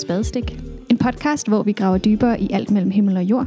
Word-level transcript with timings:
Spadestik. 0.00 0.58
En 0.90 0.98
podcast, 0.98 1.48
hvor 1.48 1.62
vi 1.62 1.72
graver 1.72 1.98
dybere 1.98 2.40
i 2.40 2.48
alt 2.52 2.70
mellem 2.70 2.90
himmel 2.90 3.16
og 3.16 3.22
jord. 3.22 3.46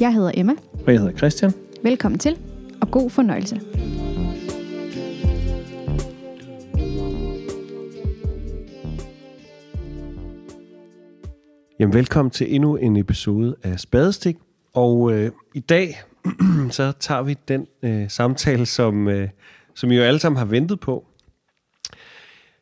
Jeg 0.00 0.14
hedder 0.14 0.30
Emma. 0.34 0.52
Og 0.86 0.92
jeg 0.92 1.00
hedder 1.00 1.16
Christian. 1.16 1.52
Velkommen 1.82 2.18
til, 2.18 2.38
og 2.80 2.90
god 2.90 3.10
fornøjelse. 3.10 3.60
Jamen, 11.78 11.94
velkommen 11.94 12.30
til 12.30 12.54
endnu 12.54 12.76
en 12.76 12.96
episode 12.96 13.56
af 13.62 13.80
Spadestik. 13.80 14.36
Og 14.74 15.12
øh, 15.12 15.30
i 15.54 15.60
dag, 15.60 16.00
så 16.70 16.92
tager 17.00 17.22
vi 17.22 17.36
den 17.48 17.66
øh, 17.82 18.10
samtale, 18.10 18.66
som, 18.66 19.08
øh, 19.08 19.28
som 19.74 19.90
I 19.90 19.96
jo 19.96 20.02
alle 20.02 20.20
sammen 20.20 20.38
har 20.38 20.46
ventet 20.46 20.80
på. 20.80 21.04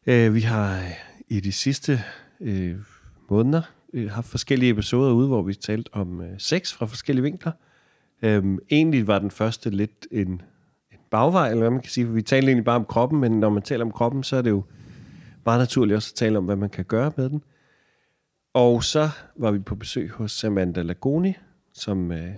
Øh, 0.06 0.34
vi 0.34 0.40
har 0.40 0.78
øh, 0.78 0.90
i 1.28 1.40
de 1.40 1.52
sidste 1.52 2.02
øh, 2.40 2.76
måneder 3.30 3.62
øh, 3.92 4.10
haft 4.10 4.26
forskellige 4.26 4.70
episoder 4.70 5.12
ude, 5.12 5.28
hvor 5.28 5.42
vi 5.42 5.54
talt 5.54 5.88
om 5.92 6.20
øh, 6.20 6.28
sex 6.38 6.72
fra 6.72 6.86
forskellige 6.86 7.22
vinkler. 7.22 7.52
Øhm, 8.22 8.58
egentlig 8.70 9.06
var 9.06 9.18
den 9.18 9.30
første 9.30 9.70
lidt 9.70 10.06
en, 10.10 10.28
en 10.92 10.98
bagvej, 11.10 11.48
eller 11.48 11.60
hvad 11.60 11.70
man 11.70 11.80
kan 11.80 11.90
sige, 11.90 12.06
for 12.06 12.12
vi 12.12 12.22
talte 12.22 12.48
egentlig 12.48 12.64
bare 12.64 12.76
om 12.76 12.84
kroppen, 12.84 13.20
men 13.20 13.40
når 13.40 13.50
man 13.50 13.62
taler 13.62 13.84
om 13.84 13.92
kroppen, 13.92 14.22
så 14.22 14.36
er 14.36 14.42
det 14.42 14.50
jo 14.50 14.64
meget 15.44 15.58
naturligt 15.60 15.96
også 15.96 16.10
at 16.12 16.16
tale 16.16 16.38
om, 16.38 16.44
hvad 16.44 16.56
man 16.56 16.70
kan 16.70 16.84
gøre 16.84 17.12
med 17.16 17.28
den. 17.28 17.42
Og 18.54 18.84
så 18.84 19.08
var 19.36 19.50
vi 19.50 19.58
på 19.58 19.74
besøg 19.74 20.10
hos 20.10 20.32
Samantha 20.32 20.82
Lagoni, 20.82 21.34
som 21.72 22.12
øh, 22.12 22.30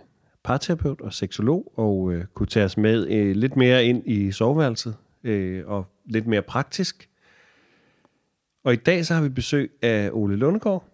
parterapeut 0.42 1.00
og 1.00 1.12
seksolog, 1.12 1.72
og 1.76 2.12
øh, 2.12 2.24
kunne 2.34 2.46
tage 2.46 2.64
os 2.64 2.76
med 2.76 3.08
øh, 3.10 3.36
lidt 3.36 3.56
mere 3.56 3.84
ind 3.84 4.02
i 4.06 4.32
soveværelset, 4.32 4.96
øh, 5.24 5.66
og 5.66 5.86
lidt 6.04 6.26
mere 6.26 6.42
praktisk. 6.42 7.08
Og 8.64 8.72
i 8.72 8.76
dag 8.76 9.06
så 9.06 9.14
har 9.14 9.22
vi 9.22 9.28
besøg 9.28 9.70
af 9.82 10.10
Ole 10.12 10.36
Lundegård. 10.36 10.84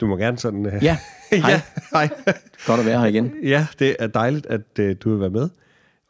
Du 0.00 0.06
må 0.06 0.16
gerne 0.16 0.38
sådan... 0.38 0.66
Øh, 0.66 0.82
Ja, 0.84 0.98
hej. 1.30 1.50
ja, 1.50 1.62
hej. 1.92 2.08
Godt 2.66 2.80
at 2.80 2.86
være 2.86 3.00
her 3.00 3.06
igen. 3.06 3.32
Ja, 3.42 3.66
det 3.78 3.96
er 3.98 4.06
dejligt, 4.06 4.46
at 4.46 4.78
øh, 4.78 4.96
du 5.00 5.10
vil 5.10 5.20
være 5.20 5.30
med. 5.30 5.48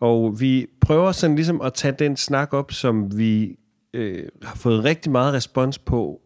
Og 0.01 0.41
vi 0.41 0.67
prøver 0.81 1.13
sådan 1.13 1.37
ligesom 1.37 1.61
at 1.61 1.75
tage 1.75 1.95
den 1.99 2.17
snak 2.17 2.53
op, 2.53 2.73
som 2.73 3.19
vi 3.19 3.59
øh, 3.95 4.29
har 4.43 4.55
fået 4.57 4.85
rigtig 4.85 5.13
meget 5.13 5.35
respons 5.35 5.79
på. 5.79 6.21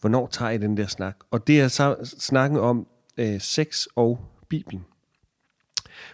Hvornår 0.00 0.26
tager 0.26 0.50
I 0.50 0.58
den 0.58 0.76
der 0.76 0.86
snak? 0.86 1.16
Og 1.30 1.46
det 1.46 1.60
er 1.60 1.68
så 1.68 1.96
snakken 2.18 2.58
om 2.58 2.86
øh, 3.16 3.40
sex 3.40 3.86
og 3.96 4.20
Bibelen. 4.48 4.84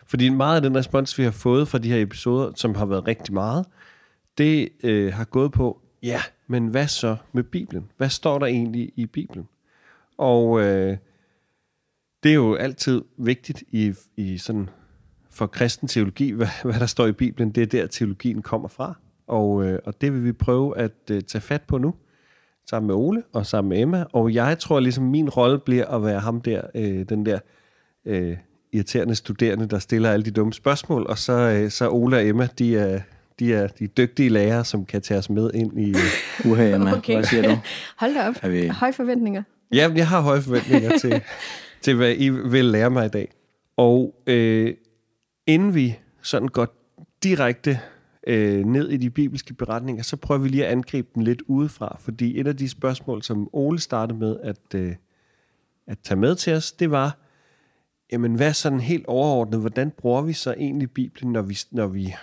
Fordi 0.06 0.28
meget 0.28 0.56
af 0.56 0.62
den 0.62 0.76
respons, 0.76 1.18
vi 1.18 1.24
har 1.24 1.30
fået 1.30 1.68
fra 1.68 1.78
de 1.78 1.92
her 1.92 2.02
episoder, 2.02 2.52
som 2.56 2.74
har 2.74 2.86
været 2.86 3.06
rigtig 3.06 3.34
meget, 3.34 3.66
det 4.38 4.68
øh, 4.84 5.12
har 5.14 5.24
gået 5.24 5.52
på, 5.52 5.80
ja, 6.02 6.22
men 6.52 6.66
hvad 6.66 6.88
så 6.88 7.16
med 7.32 7.42
Bibelen? 7.42 7.90
Hvad 7.96 8.08
står 8.08 8.38
der 8.38 8.46
egentlig 8.46 8.92
i 8.96 9.06
Bibelen? 9.06 9.48
Og 10.18 10.60
øh, 10.60 10.96
det 12.22 12.30
er 12.30 12.34
jo 12.34 12.54
altid 12.54 13.02
vigtigt 13.16 13.62
i, 13.70 13.94
i 14.16 14.38
sådan 14.38 14.68
for 15.30 15.46
kristen 15.46 15.88
teologi, 15.88 16.30
hvad, 16.38 16.62
hvad 16.64 16.80
der 16.80 16.86
står 16.86 17.06
i 17.06 17.12
Bibelen, 17.12 17.50
det 17.50 17.62
er 17.62 17.66
der 17.66 17.86
teologien 17.86 18.42
kommer 18.42 18.68
fra. 18.68 18.94
Og, 19.26 19.64
øh, 19.64 19.78
og 19.84 20.00
det 20.00 20.12
vil 20.12 20.24
vi 20.24 20.32
prøve 20.32 20.78
at 20.78 20.92
øh, 21.10 21.22
tage 21.22 21.42
fat 21.42 21.62
på 21.62 21.78
nu, 21.78 21.94
sammen 22.70 22.86
med 22.86 22.94
Ole 22.94 23.22
og 23.32 23.46
sammen 23.46 23.68
med 23.68 23.80
Emma. 23.80 24.04
Og 24.12 24.34
jeg 24.34 24.58
tror 24.58 24.80
ligesom, 24.80 25.04
min 25.04 25.28
rolle 25.28 25.58
bliver 25.58 25.86
at 25.86 26.04
være 26.04 26.20
ham 26.20 26.40
der, 26.40 26.62
øh, 26.74 27.08
den 27.08 27.26
der 27.26 27.38
øh, 28.04 28.36
irriterende 28.72 29.14
studerende, 29.14 29.66
der 29.66 29.78
stiller 29.78 30.10
alle 30.10 30.24
de 30.24 30.30
dumme 30.30 30.52
spørgsmål. 30.52 31.06
Og 31.08 31.18
så, 31.18 31.32
øh, 31.32 31.70
så 31.70 31.90
Ole 31.90 32.16
og 32.16 32.26
Emma, 32.26 32.48
de 32.58 32.78
er, 32.78 33.00
de 33.38 33.54
er 33.54 33.66
de 33.66 33.86
dygtige 33.86 34.28
lærere, 34.28 34.64
som 34.64 34.84
kan 34.84 35.02
tage 35.02 35.18
os 35.18 35.30
med 35.30 35.50
ind 35.54 35.80
i... 35.80 35.88
Øh, 35.90 36.50
Uha, 36.52 36.74
Emma. 36.74 36.96
Okay. 36.96 37.14
Hvad 37.14 37.24
siger 37.24 37.42
du? 37.42 37.58
Hold 37.96 38.14
da 38.14 38.28
op. 38.28 38.34
Er 38.42 38.48
vi- 38.48 38.66
Høje 38.68 38.92
forventninger. 38.92 39.42
Ja, 39.72 39.90
jeg 39.96 40.08
har 40.08 40.20
høje 40.20 40.40
forventninger 40.42 40.98
til, 41.02 41.22
til, 41.80 41.94
hvad 41.96 42.14
I 42.18 42.28
vil 42.28 42.64
lære 42.64 42.90
mig 42.90 43.06
i 43.06 43.08
dag. 43.08 43.28
Og 43.76 44.14
øh, 44.26 44.74
inden 45.46 45.74
vi 45.74 45.98
sådan 46.22 46.48
går 46.48 46.68
direkte 47.22 47.78
øh, 48.26 48.64
ned 48.64 48.88
i 48.88 48.96
de 48.96 49.10
bibelske 49.10 49.54
beretninger, 49.54 50.02
så 50.02 50.16
prøver 50.16 50.40
vi 50.40 50.48
lige 50.48 50.66
at 50.66 50.72
angribe 50.72 51.08
den 51.14 51.22
lidt 51.22 51.42
udefra. 51.46 51.96
Fordi 52.00 52.40
et 52.40 52.46
af 52.46 52.56
de 52.56 52.68
spørgsmål, 52.68 53.22
som 53.22 53.48
Ole 53.52 53.80
startede 53.80 54.18
med 54.18 54.36
at, 54.42 54.74
øh, 54.74 54.94
at 55.86 55.98
tage 55.98 56.18
med 56.20 56.34
til 56.34 56.52
os, 56.52 56.72
det 56.72 56.90
var, 56.90 57.18
jamen 58.12 58.34
hvad 58.34 58.52
sådan 58.52 58.80
helt 58.80 59.06
overordnet, 59.06 59.60
hvordan 59.60 59.90
bruger 59.90 60.22
vi 60.22 60.32
så 60.32 60.52
egentlig 60.58 60.90
Bibelen, 60.90 61.32
når 61.32 61.42
vi, 61.42 61.58
når 61.70 61.86
vi 61.86 62.14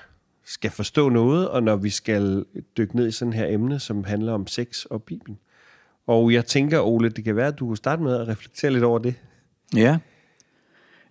skal 0.50 0.72
forstå 0.72 1.10
noget, 1.10 1.50
og 1.50 1.64
når 1.64 1.76
vi 1.76 1.90
skal 1.90 2.46
dykke 2.78 2.96
ned 2.96 3.08
i 3.08 3.12
sådan 3.12 3.34
her 3.34 3.46
emne, 3.48 3.80
som 3.80 4.04
handler 4.04 4.34
om 4.34 4.48
sex 4.48 4.86
og 4.86 5.04
Bibelen. 5.04 5.38
Og 6.08 6.34
jeg 6.34 6.46
tænker, 6.46 6.82
Ole, 6.82 7.10
det 7.10 7.24
kan 7.24 7.36
være, 7.36 7.48
at 7.48 7.60
du 7.60 7.68
kunne 7.68 7.78
starte 7.78 8.02
med 8.02 8.16
at 8.16 8.28
reflektere 8.28 8.72
lidt 8.72 8.84
over 8.84 9.00
det. 9.00 9.16
Ja. 9.76 9.98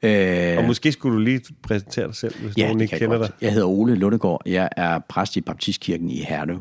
Øh, 0.02 0.58
Og 0.58 0.64
måske 0.64 0.92
skulle 0.92 1.14
du 1.14 1.20
lige 1.20 1.40
præsentere 1.62 2.06
dig 2.06 2.14
selv, 2.14 2.34
hvis 2.42 2.56
ja, 2.56 2.66
nogen 2.66 2.80
ikke 2.80 2.98
kender 2.98 3.14
jeg 3.14 3.20
godt. 3.20 3.30
dig. 3.40 3.44
Jeg 3.44 3.52
hedder 3.52 3.66
Ole 3.66 3.94
Lundegård. 3.94 4.42
Jeg 4.46 4.68
er 4.76 4.98
præst 5.08 5.36
i 5.36 5.40
Baptistkirken 5.40 6.10
i 6.10 6.20
Herlev 6.22 6.60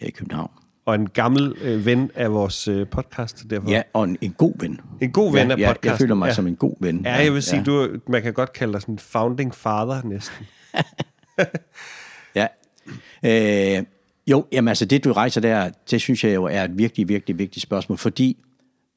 her 0.00 0.08
i 0.08 0.10
København. 0.10 0.50
Og 0.86 0.94
en 0.94 1.08
gammel 1.08 1.54
øh, 1.60 1.86
ven 1.86 2.10
af 2.14 2.32
vores 2.32 2.68
øh, 2.68 2.86
podcast, 2.86 3.44
derfor. 3.50 3.70
Ja, 3.70 3.82
og 3.92 4.04
en, 4.04 4.18
en 4.20 4.32
god 4.38 4.52
ven. 4.60 4.80
En 5.00 5.12
god 5.12 5.32
ven 5.32 5.48
ja, 5.48 5.54
af 5.54 5.58
ja, 5.58 5.66
podcasten. 5.66 5.88
Jeg 5.90 5.98
føler 5.98 6.14
mig 6.14 6.26
ja. 6.26 6.34
som 6.34 6.46
en 6.46 6.56
god 6.56 6.76
ven. 6.80 7.02
Ja, 7.04 7.14
jeg 7.14 7.32
vil 7.32 7.42
sige, 7.42 7.64
du, 7.64 7.88
man 8.08 8.22
kan 8.22 8.32
godt 8.32 8.52
kalde 8.52 8.72
dig 8.72 8.80
sådan 8.80 8.94
en 8.94 8.98
founding 8.98 9.54
father 9.54 10.02
næsten. 10.04 10.46
Ja. 12.34 12.46
Øh, 13.24 13.84
jo, 14.26 14.46
jamen 14.52 14.68
altså 14.68 14.84
det 14.84 15.04
du 15.04 15.12
rejser 15.12 15.40
der, 15.40 15.70
det 15.90 16.00
synes 16.00 16.24
jeg 16.24 16.34
jo 16.34 16.44
er 16.44 16.64
et 16.64 16.78
virkelig, 16.78 17.08
virkelig 17.08 17.38
vigtigt 17.38 17.62
spørgsmål, 17.62 17.98
fordi 17.98 18.36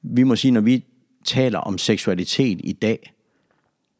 vi 0.02 0.24
må 0.24 0.35
sige, 0.35 0.52
når 0.52 0.62
vi 0.62 0.85
taler 1.25 1.59
om 1.59 1.78
seksualitet 1.78 2.62
i 2.63 2.74
dag, 2.74 3.13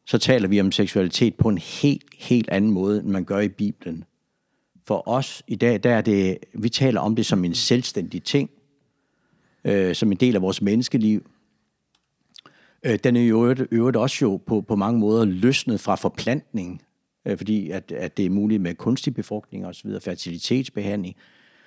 så 0.06 0.18
taler 0.18 0.47
vi 0.47 0.62
om 0.62 0.72
seksualitet 0.72 1.35
på 1.35 1.50
en 1.50 1.57
helt, 1.57 2.03
helt 2.18 2.50
anden 2.50 2.72
måde, 2.72 3.00
end 3.00 3.07
man 3.07 3.25
gør 3.25 3.40
i 3.40 3.50
Bibelen. 3.50 4.03
For 4.85 5.08
os 5.08 5.44
i 5.47 5.56
dag, 5.56 5.84
der 5.84 5.96
er 5.96 6.02
det, 6.02 6.38
vi 6.53 6.69
taler 6.69 7.02
om 7.02 7.16
det 7.16 7.25
som 7.25 7.46
en 7.46 7.56
selvstændig 7.56 8.23
ting, 8.23 8.50
øh, 9.66 9.96
som 9.96 10.12
en 10.12 10.18
del 10.18 10.35
af 10.35 10.41
vores 10.41 10.62
menneskeliv. 10.62 11.29
Øh, 12.84 13.00
den 13.03 13.16
er 13.16 13.22
jo 13.22 13.44
øvrigt, 13.44 13.62
øvrigt 13.72 13.97
også 13.97 14.18
jo 14.22 14.38
på, 14.38 14.62
på 14.62 14.75
mange 14.75 15.00
måder 15.00 15.25
løsnet 15.25 15.79
fra 15.79 15.96
forplantning, 15.96 16.81
øh, 17.25 17.37
fordi 17.37 17.69
at, 17.69 17.91
at 17.91 18.17
det 18.17 18.25
er 18.25 18.29
muligt 18.29 18.61
med 18.61 18.75
kunstig 18.75 19.13
befrugtning 19.13 19.65
og 19.65 19.75
så 19.75 19.81
videre, 19.83 20.01
fertilitetsbehandling. 20.01 21.15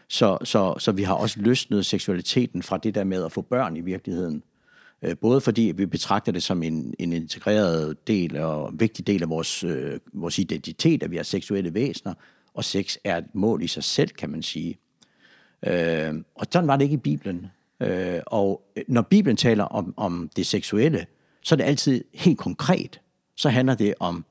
Så, 0.09 0.39
så, 0.45 0.75
så 0.79 0.93
vi 0.93 1.03
har 1.03 1.15
også 1.15 1.41
løsnet 1.41 1.87
seksualiteten 1.87 2.63
fra 2.63 2.79
det 2.79 2.95
der 2.95 3.05
med 3.05 3.25
at 3.25 3.33
få 3.33 3.41
børn 3.41 3.77
i 3.77 3.81
virkeligheden. 3.81 4.43
Øh, 5.03 5.17
både 5.17 5.41
fordi 5.41 5.73
vi 5.77 5.87
betragter 5.87 6.33
det 6.33 6.43
som 6.43 6.63
en, 6.63 6.95
en 6.99 7.13
integreret 7.13 8.07
del 8.07 8.37
og 8.37 8.73
vigtig 8.75 9.07
del 9.07 9.23
af 9.23 9.29
vores, 9.29 9.65
øh, 9.65 10.01
vores 10.13 10.39
identitet, 10.39 11.03
at 11.03 11.11
vi 11.11 11.17
er 11.17 11.23
seksuelle 11.23 11.75
væsener, 11.75 12.15
og 12.55 12.65
sex 12.65 12.97
er 13.05 13.17
et 13.17 13.35
mål 13.35 13.63
i 13.63 13.67
sig 13.67 13.85
selv, 13.85 14.09
kan 14.09 14.31
man 14.31 14.43
sige. 14.43 14.79
Øh, 15.67 16.15
og 16.35 16.47
sådan 16.53 16.69
var 16.69 16.77
det 16.77 16.85
ikke 16.85 16.95
i 16.95 16.97
Bibelen. 16.97 17.47
Øh, 17.81 18.21
og 18.27 18.63
når 18.89 19.03
Bibelen 19.03 19.37
taler 19.37 19.65
om, 19.65 19.95
om 19.97 20.31
det 20.37 20.47
seksuelle, 20.47 21.07
så 21.43 21.55
er 21.55 21.57
det 21.57 21.65
altid 21.65 22.05
helt 22.15 22.39
konkret. 22.39 23.01
Så 23.37 23.49
handler 23.49 23.75
det 23.75 23.95
om, 24.01 24.25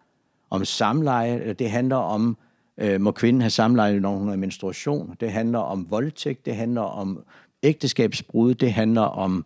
om 0.53 0.65
samleje, 0.65 1.39
eller 1.39 1.53
det 1.53 1.71
handler 1.71 1.95
om, 1.95 2.37
øh, 2.77 3.01
må 3.01 3.11
kvinden 3.11 3.41
have 3.41 3.49
samleje, 3.49 3.99
når 3.99 4.17
hun 4.17 4.29
er 4.29 4.35
menstruation. 4.35 5.15
Det 5.19 5.31
handler 5.31 5.59
om 5.59 5.87
voldtægt, 5.89 6.45
det 6.45 6.55
handler 6.55 6.81
om 6.81 7.23
ægteskabsbrud, 7.63 8.53
det 8.53 8.73
handler 8.73 9.01
om 9.01 9.45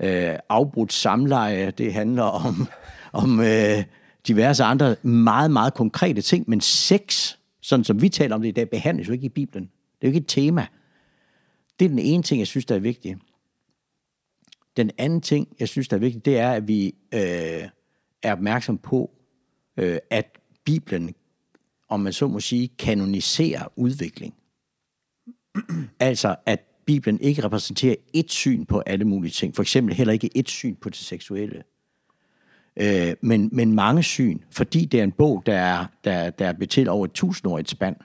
øh, 0.00 0.34
afbrudt 0.48 0.92
samleje, 0.92 1.70
det 1.70 1.92
handler 1.92 2.22
om, 2.22 2.68
om 3.22 3.40
øh, 3.40 3.84
diverse 4.26 4.64
andre 4.64 4.96
meget, 5.02 5.50
meget 5.50 5.74
konkrete 5.74 6.22
ting. 6.22 6.44
Men 6.48 6.60
sex, 6.60 7.34
sådan 7.60 7.84
som 7.84 8.02
vi 8.02 8.08
taler 8.08 8.34
om 8.34 8.42
det 8.42 8.48
i 8.48 8.52
dag, 8.52 8.70
behandles 8.70 9.08
jo 9.08 9.12
ikke 9.12 9.26
i 9.26 9.28
Bibelen. 9.28 9.64
Det 9.64 10.06
er 10.06 10.10
jo 10.10 10.14
ikke 10.14 10.24
et 10.24 10.28
tema. 10.28 10.66
Det 11.78 11.84
er 11.84 11.88
den 11.88 11.98
ene 11.98 12.22
ting, 12.22 12.38
jeg 12.38 12.46
synes, 12.46 12.64
der 12.64 12.74
er 12.74 12.78
vigtig. 12.78 13.16
Den 14.76 14.90
anden 14.98 15.20
ting, 15.20 15.48
jeg 15.60 15.68
synes, 15.68 15.88
der 15.88 15.96
er 15.96 16.00
vigtig, 16.00 16.24
det 16.24 16.38
er, 16.38 16.52
at 16.52 16.68
vi 16.68 16.94
øh, 17.14 17.68
er 18.22 18.32
opmærksom 18.32 18.78
på, 18.78 19.10
øh, 19.76 19.98
at 20.10 20.39
Bibelen, 20.64 21.14
om 21.88 22.00
man 22.00 22.12
så 22.12 22.28
må 22.28 22.40
sige, 22.40 22.68
kanoniserer 22.78 23.72
udvikling. 23.76 24.34
altså, 26.00 26.36
at 26.46 26.60
Bibelen 26.86 27.20
ikke 27.20 27.44
repræsenterer 27.44 27.94
et 28.12 28.30
syn 28.30 28.64
på 28.64 28.80
alle 28.80 29.04
mulige 29.04 29.32
ting. 29.32 29.56
For 29.56 29.62
eksempel 29.62 29.94
heller 29.94 30.12
ikke 30.12 30.30
et 30.34 30.48
syn 30.48 30.74
på 30.74 30.88
det 30.88 30.98
seksuelle. 30.98 31.62
Øh, 32.76 33.14
men, 33.20 33.48
men 33.52 33.72
mange 33.72 34.02
syn, 34.02 34.38
fordi 34.50 34.84
det 34.84 35.00
er 35.00 35.04
en 35.04 35.12
bog, 35.12 35.42
der 35.46 35.58
er, 35.58 35.86
der, 36.04 36.30
der 36.30 36.46
er 36.48 36.52
betalt 36.52 36.88
over 36.88 37.04
et 37.04 37.12
tusindårigt 37.12 37.70
spand. 37.70 37.96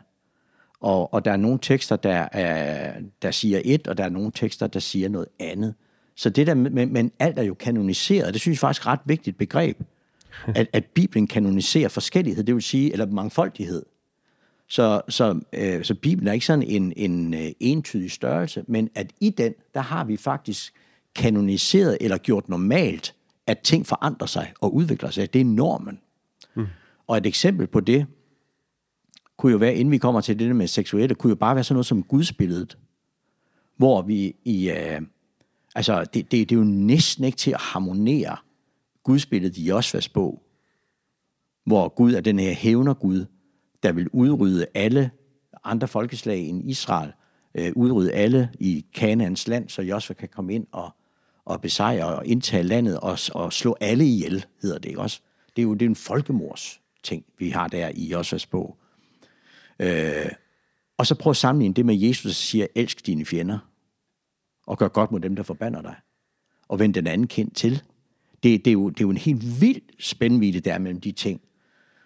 Og, 0.79 1.13
og 1.13 1.25
der 1.25 1.31
er 1.31 1.37
nogle 1.37 1.59
tekster, 1.61 1.95
der, 1.95 2.27
er, 2.31 2.93
der 3.21 3.31
siger 3.31 3.61
et, 3.65 3.87
og 3.87 3.97
der 3.97 4.03
er 4.03 4.09
nogle 4.09 4.31
tekster, 4.31 4.67
der 4.67 4.79
siger 4.79 5.09
noget 5.09 5.27
andet. 5.39 5.73
Så 6.15 6.29
det 6.29 6.47
der, 6.47 6.53
men, 6.53 6.93
men 6.93 7.11
alt 7.19 7.39
er 7.39 7.43
jo 7.43 7.53
kanoniseret. 7.53 8.33
Det 8.33 8.41
synes 8.41 8.55
jeg 8.55 8.59
faktisk 8.59 8.85
er 8.85 8.89
et 8.89 8.91
ret 8.91 8.99
vigtigt 9.05 9.37
begreb. 9.37 9.77
At, 10.55 10.67
at 10.73 10.85
Bibelen 10.85 11.27
kanoniserer 11.27 11.89
forskellighed, 11.89 12.43
det 12.43 12.55
vil 12.55 12.63
sige, 12.63 12.91
eller 12.91 13.05
mangfoldighed. 13.05 13.83
Så, 14.67 15.01
så, 15.09 15.39
øh, 15.53 15.83
så 15.83 15.95
Bibelen 15.95 16.27
er 16.27 16.33
ikke 16.33 16.45
sådan 16.45 16.63
en, 16.63 16.93
en 16.95 17.33
øh, 17.33 17.51
entydig 17.59 18.11
størrelse, 18.11 18.63
men 18.67 18.89
at 18.95 19.11
i 19.19 19.29
den, 19.29 19.53
der 19.73 19.81
har 19.81 20.03
vi 20.03 20.17
faktisk 20.17 20.73
kanoniseret 21.15 21.97
eller 22.01 22.17
gjort 22.17 22.49
normalt, 22.49 23.15
at 23.47 23.59
ting 23.59 23.87
forandrer 23.87 24.27
sig 24.27 24.53
og 24.61 24.75
udvikler 24.75 25.09
sig. 25.09 25.33
Det 25.33 25.41
er 25.41 25.45
normen. 25.45 25.99
Mm. 26.55 26.65
Og 27.07 27.17
et 27.17 27.25
eksempel 27.25 27.67
på 27.67 27.79
det, 27.79 28.05
kunne 29.37 29.51
jo 29.51 29.57
være, 29.57 29.75
inden 29.75 29.91
vi 29.91 29.97
kommer 29.97 30.21
til 30.21 30.39
det 30.39 30.55
med 30.55 30.67
seksuelle, 30.67 31.15
kunne 31.15 31.29
jo 31.29 31.35
bare 31.35 31.55
være 31.55 31.63
sådan 31.63 31.75
noget 31.75 31.85
som 31.85 32.03
gudsbilledet, 32.03 32.77
hvor 33.77 34.01
vi 34.01 34.35
i, 34.45 34.69
øh, 34.69 35.01
altså 35.75 36.03
det, 36.03 36.13
det, 36.13 36.31
det 36.31 36.51
er 36.51 36.59
jo 36.59 36.65
næsten 36.65 37.23
ikke 37.23 37.37
til 37.37 37.51
at 37.51 37.61
harmonere 37.61 38.37
gudsbilledet 39.05 39.57
i 39.57 39.67
Josvas 39.67 40.09
bog, 40.09 40.43
hvor 41.65 41.89
Gud 41.89 42.13
er 42.13 42.21
den 42.21 42.39
her 42.39 42.53
hævner 42.53 42.93
Gud, 42.93 43.25
der 43.83 43.91
vil 43.91 44.09
udrydde 44.09 44.65
alle 44.73 45.11
andre 45.63 45.87
folkeslag 45.87 46.39
end 46.39 46.69
Israel, 46.69 47.11
øh, 47.55 47.71
udrydde 47.75 48.13
alle 48.13 48.49
i 48.59 48.85
Kanaans 48.93 49.47
land, 49.47 49.69
så 49.69 49.81
Josva 49.81 50.13
kan 50.13 50.29
komme 50.29 50.53
ind 50.53 50.67
og, 50.71 50.89
og 51.45 51.61
besejre 51.61 52.15
og 52.15 52.25
indtage 52.25 52.63
landet 52.63 52.99
og, 52.99 53.17
og 53.33 53.53
slå 53.53 53.77
alle 53.81 54.05
ihjel, 54.05 54.45
hedder 54.61 54.77
det 54.77 54.89
ikke 54.89 55.01
også. 55.01 55.21
Det 55.55 55.61
er 55.61 55.63
jo 55.63 55.73
det 55.73 55.85
er 55.85 55.89
en 55.89 55.95
folkemors 55.95 56.81
ting, 57.03 57.25
vi 57.37 57.49
har 57.49 57.67
der 57.67 57.91
i 57.95 58.07
Josvas 58.07 58.45
bog. 58.45 58.77
Øh, 59.79 60.31
og 60.97 61.07
så 61.07 61.15
prøv 61.15 61.31
at 61.31 61.37
sammenligne 61.37 61.73
det 61.73 61.85
med 61.85 61.95
Jesus, 61.95 62.23
der 62.23 62.29
siger, 62.31 62.67
elsk 62.75 63.05
dine 63.05 63.25
fjender, 63.25 63.59
og 64.67 64.77
gør 64.77 64.87
godt 64.87 65.11
mod 65.11 65.19
dem, 65.19 65.35
der 65.35 65.43
forbander 65.43 65.81
dig, 65.81 65.95
og 66.67 66.79
vend 66.79 66.93
den 66.93 67.07
anden 67.07 67.27
kendt 67.27 67.55
til. 67.55 67.83
Det, 68.45 68.65
det, 68.65 68.71
er, 68.71 68.73
jo, 68.73 68.89
det 68.89 68.99
er 68.99 69.05
jo 69.05 69.09
en 69.09 69.17
helt 69.17 69.61
vild 69.61 69.81
spændvidde 69.99 70.59
der 70.59 70.77
mellem 70.79 71.01
de 71.01 71.11
ting. 71.11 71.41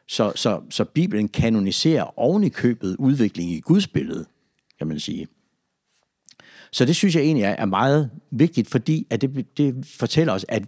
Så, 0.07 0.31
så, 0.36 0.62
så 0.69 0.83
Bibelen 0.83 1.27
kanoniserer 1.27 2.19
oven 2.19 2.44
i 2.44 2.50
købet 2.50 2.95
udviklingen 3.00 3.56
i 3.56 3.59
Guds 3.59 3.88
billede, 3.88 4.25
kan 4.77 4.88
man 4.88 5.00
sige. 5.00 5.27
Så 6.71 6.86
det 6.86 6.95
synes 6.95 7.15
jeg 7.15 7.24
egentlig 7.24 7.44
er, 7.44 7.50
er 7.50 7.65
meget 7.65 8.12
vigtigt, 8.31 8.69
fordi 8.69 9.07
at 9.09 9.21
det, 9.21 9.57
det 9.57 9.86
fortæller 9.86 10.33
os, 10.33 10.45
at, 10.47 10.63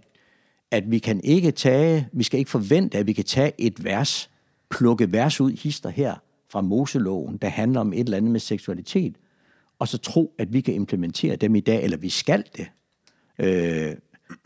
at 0.70 0.90
vi 0.90 0.98
kan 0.98 1.20
ikke 1.24 1.50
tage, 1.50 2.08
vi 2.12 2.22
skal 2.22 2.38
ikke 2.38 2.50
forvente, 2.50 2.98
at 2.98 3.06
vi 3.06 3.12
kan 3.12 3.24
tage 3.24 3.52
et 3.58 3.84
vers, 3.84 4.30
plukke 4.70 5.12
vers 5.12 5.40
ud, 5.40 5.52
hister 5.52 5.90
her, 5.90 6.14
fra 6.50 6.60
Moseloven, 6.60 7.36
der 7.36 7.48
handler 7.48 7.80
om 7.80 7.92
et 7.92 8.00
eller 8.00 8.16
andet 8.16 8.30
med 8.30 8.40
seksualitet, 8.40 9.16
og 9.78 9.88
så 9.88 9.98
tro, 9.98 10.34
at 10.38 10.52
vi 10.52 10.60
kan 10.60 10.74
implementere 10.74 11.36
dem 11.36 11.54
i 11.54 11.60
dag, 11.60 11.82
eller 11.82 11.96
vi 11.96 12.08
skal 12.08 12.44
det. 12.56 12.66
Øh, 13.38 13.94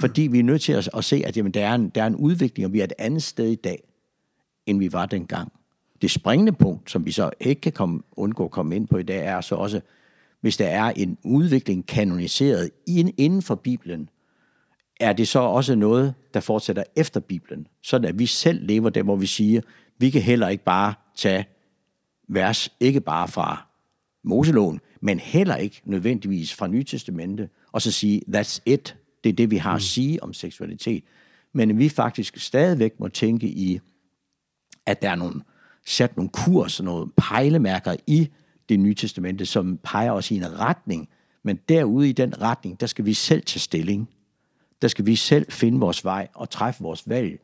fordi 0.00 0.23
vi 0.23 0.38
er 0.38 0.43
nødt 0.43 0.62
til 0.62 0.73
at, 0.73 0.88
at 0.97 1.05
se, 1.05 1.23
at 1.27 1.37
jamen, 1.37 1.53
der, 1.53 1.67
er 1.67 1.75
en, 1.75 1.88
der 1.88 2.03
er 2.03 2.06
en 2.06 2.17
udvikling, 2.17 2.67
og 2.67 2.73
vi 2.73 2.81
er 2.81 2.85
et 2.85 2.93
andet 2.99 3.23
sted 3.23 3.49
i 3.49 3.55
dag, 3.55 3.83
end 4.67 4.79
vi 4.79 4.93
var 4.93 5.06
dengang. 5.06 5.53
Det 6.03 6.11
springende 6.11 6.53
punkt, 6.53 6.91
som 6.91 7.06
vi 7.06 7.12
så 7.12 7.31
ikke 7.41 7.61
kan 7.61 7.73
komme, 7.73 8.00
undgå 8.12 8.44
at 8.44 8.50
komme 8.50 8.77
ind 8.77 8.88
på 8.88 8.99
i 8.99 9.03
dag, 9.03 9.27
er 9.27 9.41
så 9.41 9.55
også, 9.55 9.81
hvis 10.41 10.56
der 10.56 10.67
er 10.67 10.93
en 10.97 11.19
udvikling 11.25 11.87
kanoniseret 11.87 12.71
inden 12.87 13.43
for 13.43 13.55
Bibelen, 13.55 14.09
er 15.00 15.12
det 15.12 15.29
så 15.29 15.38
også 15.38 15.75
noget, 15.75 16.15
der 16.35 16.41
fortsætter 16.41 16.83
efter 16.97 17.21
Bibelen, 17.21 17.67
sådan 17.83 18.09
at 18.09 18.19
vi 18.19 18.27
selv 18.27 18.67
lever 18.67 18.91
der, 18.91 19.03
hvor 19.03 19.17
vi 19.17 19.27
siger, 19.27 19.61
vi 19.99 20.11
kan 20.11 20.23
heller 20.23 20.49
ikke 20.49 20.65
bare 20.65 20.94
tage 21.17 21.44
vers, 22.29 22.73
ikke 22.81 23.00
bare 23.00 23.29
fra 23.29 23.67
Moseloven, 24.25 24.81
men 25.00 25.19
heller 25.19 25.56
ikke 25.56 25.83
nødvendigvis 25.85 26.55
fra 26.55 26.67
Nytestamentet, 26.67 27.49
og 27.73 27.83
så 27.83 27.93
sige, 27.93 28.23
that's 28.37 28.61
it, 28.67 28.97
det 29.26 29.32
er 29.32 29.37
det, 29.37 29.50
vi 29.50 29.56
har 29.56 29.73
at 29.73 29.76
mm. 29.76 29.81
sige 29.81 30.23
om 30.23 30.32
seksualitet. 30.32 31.05
Men 31.52 31.78
vi 31.78 31.88
faktisk 31.88 32.37
stadigvæk 32.37 33.00
må 33.00 33.08
tænke 33.08 33.46
i, 33.46 33.81
at 34.87 35.02
der 35.02 35.11
er 35.11 35.14
nogle, 35.14 35.43
sat 35.87 36.17
nogle 36.17 36.31
kurs, 36.31 36.82
nogle 36.82 37.11
pejlemærker 37.17 37.96
i 38.06 38.28
det 38.69 38.81
nye 38.81 38.94
testamente, 38.94 39.46
som 39.46 39.78
peger 39.82 40.12
os 40.12 40.31
i 40.31 40.37
en 40.37 40.58
retning, 40.58 41.08
men 41.43 41.58
derude 41.69 42.08
i 42.08 42.12
den 42.12 42.40
retning, 42.40 42.81
der 42.81 42.87
skal 42.87 43.05
vi 43.05 43.14
selv 43.14 43.43
tage 43.43 43.61
stilling. 43.61 44.08
Der 44.82 44.88
skal 44.88 45.06
vi 45.06 45.17
selv 45.17 45.52
finde 45.52 45.81
vores 45.81 46.05
vej 46.05 46.28
og 46.34 46.50
træffe 46.50 46.82
vores 46.82 47.08
valg. 47.08 47.40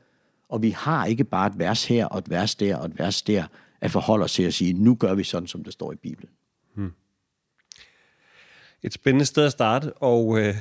Og 0.49 0.63
vi 0.63 0.71
har 0.71 1.07
ikke 1.07 1.25
bare 1.25 1.47
et 1.47 1.59
vers 1.59 1.85
her 1.85 2.07
og 2.07 2.19
et 2.19 2.31
vers 2.31 2.55
der 2.55 2.77
og 2.77 2.87
et 2.87 2.99
vers 2.99 3.23
der 3.23 3.47
at 3.81 3.91
forholde 3.91 4.25
os 4.25 4.33
til 4.33 4.43
at 4.43 4.55
sige, 4.55 4.73
nu 4.73 4.95
gør 4.95 5.15
vi 5.15 5.25
sådan, 5.25 5.47
som 5.47 5.65
det 5.65 5.73
står 5.73 5.93
i 5.93 5.97
Bibelen. 5.97 6.31
Hmm. 6.75 6.93
Et 8.83 8.93
spændende 8.93 9.25
sted 9.25 9.47
at 9.47 9.53
starte, 9.53 9.93
og 9.93 10.41
øh, 10.41 10.55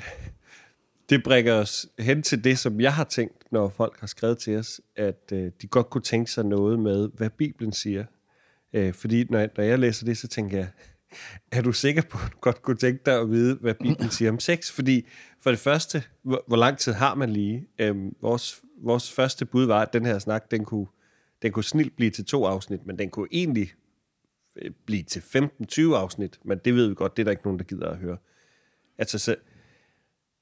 det 1.12 1.24
bringer 1.24 1.54
os 1.54 1.88
hen 2.00 2.24
til 2.24 2.44
det, 2.44 2.60
som 2.60 2.82
jeg 2.82 2.94
har 2.94 3.04
tænkt, 3.04 3.52
når 3.52 3.70
folk 3.70 4.00
har 4.00 4.08
skrevet 4.08 4.38
til 4.38 4.58
os, 4.58 4.82
at 4.96 5.32
øh, 5.34 5.52
de 5.62 5.68
godt 5.68 5.90
kunne 5.90 6.02
tænke 6.02 6.32
sig 6.32 6.46
noget 6.46 6.80
med, 6.80 7.10
hvad 7.14 7.30
Bibelen 7.30 7.74
siger. 7.74 8.06
Øh, 8.74 8.94
fordi 8.94 9.26
når 9.30 9.40
jeg, 9.40 9.50
når 9.58 9.64
jeg 9.64 9.80
læser 9.80 10.06
det, 10.06 10.18
så 10.18 10.28
tænker 10.28 10.58
jeg, 10.58 10.68
er 11.58 11.62
du 11.62 11.72
sikker 11.72 12.02
på, 12.02 12.18
at 12.26 12.32
du 12.32 12.38
godt 12.42 12.62
kunne 12.62 12.78
tænke 12.78 13.02
dig 13.06 13.20
at 13.20 13.30
vide, 13.30 13.56
hvad 13.56 13.74
Bibelen 13.74 14.10
siger 14.10 14.32
om 14.32 14.40
sex? 14.40 14.72
Fordi 14.72 15.08
for 15.40 15.50
det 15.50 15.60
første, 15.60 16.04
hvor, 16.22 16.44
hvor 16.48 16.58
lang 16.58 16.78
tid 16.78 16.94
har 16.94 17.16
man 17.16 17.30
lige? 17.30 17.68
Øh, 17.80 17.96
vores, 18.22 18.62
vores 18.82 19.12
første 19.12 19.46
bud 19.46 19.66
var, 19.66 19.82
at 19.82 19.94
den 19.94 20.06
her 20.06 20.20
snak, 20.20 20.52
den 20.52 20.66
kunne 20.66 20.88
den 21.42 21.52
kunne 21.52 21.64
snilt 21.64 21.96
blive 21.96 22.12
til 22.12 22.26
to 22.26 22.46
afsnit, 22.46 22.86
men 22.86 23.00
den 23.00 23.10
kunne 23.10 23.28
egentlig 23.32 23.74
øh, 24.56 24.72
blive 24.86 25.04
til 25.04 25.20
15-20 25.20 25.82
afsnit, 25.82 26.40
men 26.46 26.58
det 26.66 26.76
ved 26.76 26.88
vi 26.88 26.96
godt, 26.96 27.18
det 27.18 27.24
er 27.24 27.24
der 27.24 27.32
ikke 27.32 27.44
nogen, 27.44 27.60
der 27.60 27.66
gider 27.66 27.90
at 27.90 27.98
høre. 27.98 28.18
Altså, 28.98 29.20
så, 29.20 29.36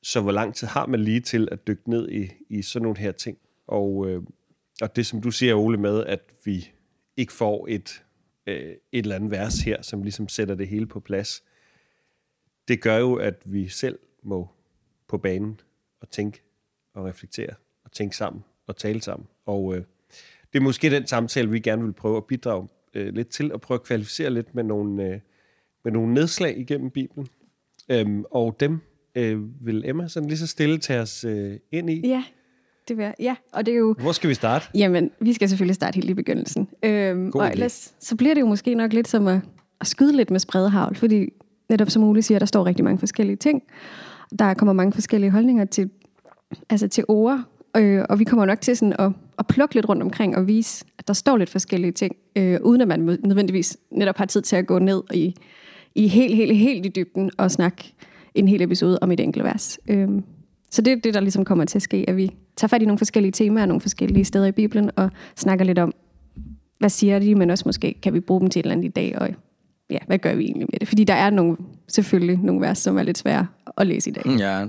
så 0.04 0.22
hvor 0.22 0.31
lang 0.31 0.56
tid 0.56 0.68
har 0.68 0.86
man 0.86 1.00
lige 1.00 1.19
til 1.19 1.48
at 1.51 1.68
dykke 1.68 1.90
ned 1.90 2.10
i, 2.10 2.30
i 2.50 2.62
sådan 2.62 2.84
nogle 2.84 2.98
her 2.98 3.12
ting? 3.12 3.38
Og, 3.68 4.10
øh, 4.10 4.24
og 4.81 4.96
det, 4.96 5.06
som 5.06 5.22
du 5.22 5.31
siger, 5.31 5.56
Ole, 5.56 5.78
med, 5.78 6.06
at 6.06 6.22
vi 6.46 6.72
ikke 7.18 7.34
får 7.34 7.68
et, 7.69 8.04
øh, 8.48 8.56
et 8.56 8.80
eller 8.92 9.16
andet 9.16 9.31
vers 9.31 9.60
her, 9.60 9.81
som 9.81 10.04
ligesom 10.04 10.28
sætter 10.30 10.56
det 10.56 10.68
hele 10.68 10.86
på 10.86 11.00
plads, 11.00 11.44
det 12.68 12.81
gør 12.81 12.98
jo, 12.98 13.16
at 13.16 13.36
vi 13.46 13.68
selv 13.68 14.00
må 14.24 14.50
på 15.07 15.18
banen 15.18 15.60
og 16.01 16.10
tænke 16.10 16.44
og 16.94 17.06
reflektere 17.06 17.54
og 17.84 17.92
tænke 17.92 18.16
sammen 18.16 18.44
og 18.68 18.78
tale 18.78 19.01
sammen. 19.01 19.28
Og 19.46 19.75
øh, 19.75 19.84
det 20.54 20.60
er 20.60 20.63
måske 20.63 20.90
den 20.90 21.07
samtale, 21.07 21.50
vi 21.50 21.60
gerne 21.60 21.84
vil 21.84 21.94
prøve 21.94 22.18
at 22.18 22.25
bidrage 22.25 22.68
øh, 22.94 23.13
lidt 23.13 23.30
til, 23.30 23.54
og 23.54 23.62
prøve 23.62 23.75
at 23.75 23.84
kvalificere 23.84 24.30
lidt 24.30 24.56
med 24.56 24.63
nogle, 24.63 25.04
øh, 25.04 25.19
med 25.84 25.92
nogle 25.92 26.13
nedslag 26.13 26.57
igennem 26.57 26.92
Bibelen. 26.92 27.28
Øhm, 27.90 28.25
og 28.31 28.56
dem 28.60 28.80
øh, 29.15 29.65
vil 29.65 29.83
Emma 29.85 30.07
sådan 30.07 30.29
lige 30.29 30.38
så 30.38 30.47
stille 30.47 30.77
tage 30.77 31.01
os 31.01 31.23
øh, 31.23 31.53
ind 31.71 31.89
i. 31.89 32.07
Ja, 32.07 32.23
det 32.88 32.97
vil 32.97 33.03
jeg. 33.03 33.13
Ja, 33.19 33.35
og 33.53 33.65
det 33.65 33.73
er 33.73 33.77
jo... 33.77 33.95
Hvor 34.00 34.11
skal 34.11 34.29
vi 34.29 34.33
starte? 34.33 34.65
Jamen, 34.75 35.11
vi 35.21 35.33
skal 35.33 35.50
selvfølgelig 35.50 35.75
starte 35.75 35.95
helt 35.95 36.09
i 36.09 36.13
begyndelsen. 36.13 36.67
Øhm, 36.83 37.31
og 37.35 37.51
ellers, 37.51 37.93
så 38.00 38.15
bliver 38.15 38.34
det 38.34 38.41
jo 38.41 38.45
måske 38.45 38.75
nok 38.75 38.93
lidt 38.93 39.07
som 39.07 39.27
at, 39.27 39.39
at 39.81 39.88
skyde 39.88 40.15
lidt 40.17 40.31
med 40.31 40.39
spredhavl, 40.39 40.95
fordi 40.95 41.29
netop 41.69 41.89
som 41.89 42.03
Ole 42.03 42.22
siger, 42.22 42.39
der 42.39 42.45
står 42.45 42.65
rigtig 42.65 42.84
mange 42.84 43.00
forskellige 43.00 43.36
ting. 43.36 43.63
Der 44.39 44.53
kommer 44.53 44.74
mange 44.74 44.93
forskellige 44.93 45.31
holdninger 45.31 45.65
til, 45.65 45.89
altså 46.69 46.88
til 46.88 47.03
ord, 47.07 47.43
øh, 47.77 48.05
og 48.10 48.19
vi 48.19 48.24
kommer 48.24 48.45
nok 48.45 48.62
til 48.62 48.77
sådan 48.77 48.95
at 49.00 49.12
at 49.39 49.48
plukke 49.48 49.75
lidt 49.75 49.89
rundt 49.89 50.03
omkring 50.03 50.38
og 50.38 50.48
vise, 50.48 50.86
at 50.98 51.07
der 51.07 51.13
står 51.13 51.38
lidt 51.38 51.50
forskellige 51.50 51.91
ting, 51.91 52.15
øh, 52.36 52.60
uden 52.63 52.81
at 52.81 52.88
man 52.88 53.19
nødvendigvis 53.24 53.77
netop 53.91 54.17
har 54.17 54.25
tid 54.25 54.41
til 54.41 54.55
at 54.55 54.67
gå 54.67 54.79
ned 54.79 55.03
i, 55.13 55.36
i 55.95 56.07
helt, 56.07 56.36
helt, 56.36 56.55
helt 56.55 56.86
i 56.86 56.89
dybden 56.89 57.31
og 57.38 57.51
snakke 57.51 57.93
en 58.39 58.48
hel 58.48 58.62
episode 58.62 59.00
om 59.01 59.12
et 59.12 59.19
enkelt 59.19 59.43
vers. 59.46 59.79
Øh, 59.88 60.10
så 60.72 60.81
det 60.81 60.93
er 60.93 60.96
det, 60.96 61.13
der 61.13 61.19
ligesom 61.19 61.46
kommer 61.46 61.65
til 61.65 61.77
at 61.77 61.81
ske, 61.81 62.05
at 62.08 62.17
vi 62.17 62.31
tager 62.55 62.67
fat 62.67 62.81
i 62.81 62.86
nogle 62.86 62.98
forskellige 62.98 63.31
temaer, 63.31 63.65
nogle 63.65 63.81
forskellige 63.81 64.25
steder 64.25 64.46
i 64.46 64.51
Bibelen, 64.51 64.91
og 64.96 65.10
snakker 65.36 65.65
lidt 65.65 65.79
om, 65.79 65.93
hvad 66.79 66.89
siger 66.89 67.19
de, 67.19 67.36
men 67.36 67.50
også 67.50 67.63
måske 67.65 67.96
kan 68.01 68.13
vi 68.13 68.19
bruge 68.19 68.41
dem 68.41 68.50
til 68.50 68.60
et 68.60 68.63
eller 68.63 68.75
andet 68.75 68.86
i 68.86 68.91
dag, 68.91 69.17
og 69.17 69.29
ja, 69.89 69.98
hvad 70.08 70.17
gør 70.17 70.36
vi 70.36 70.43
egentlig 70.43 70.67
med 70.72 70.79
det? 70.79 70.88
Fordi 70.88 71.03
der 71.03 71.13
er 71.13 71.29
nogle, 71.29 71.58
selvfølgelig 71.88 72.39
nogle 72.43 72.62
vers, 72.62 72.77
som 72.77 72.98
er 72.98 73.03
lidt 73.03 73.17
svære 73.17 73.48
at 73.77 73.88
læse 73.88 74.10
i 74.10 74.13
dag. 74.13 74.25
Ja. 74.39 74.67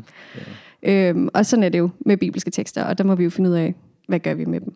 ja. 0.82 1.08
Øhm, 1.08 1.28
og 1.34 1.46
sådan 1.46 1.62
er 1.62 1.68
det 1.68 1.78
jo 1.78 1.90
med 2.06 2.16
bibelske 2.16 2.50
tekster, 2.50 2.84
og 2.84 2.98
der 2.98 3.04
må 3.04 3.14
vi 3.14 3.24
jo 3.24 3.30
finde 3.30 3.50
ud 3.50 3.54
af, 3.54 3.74
hvad 4.08 4.20
gør 4.20 4.34
vi 4.34 4.44
med 4.44 4.60
dem? 4.60 4.74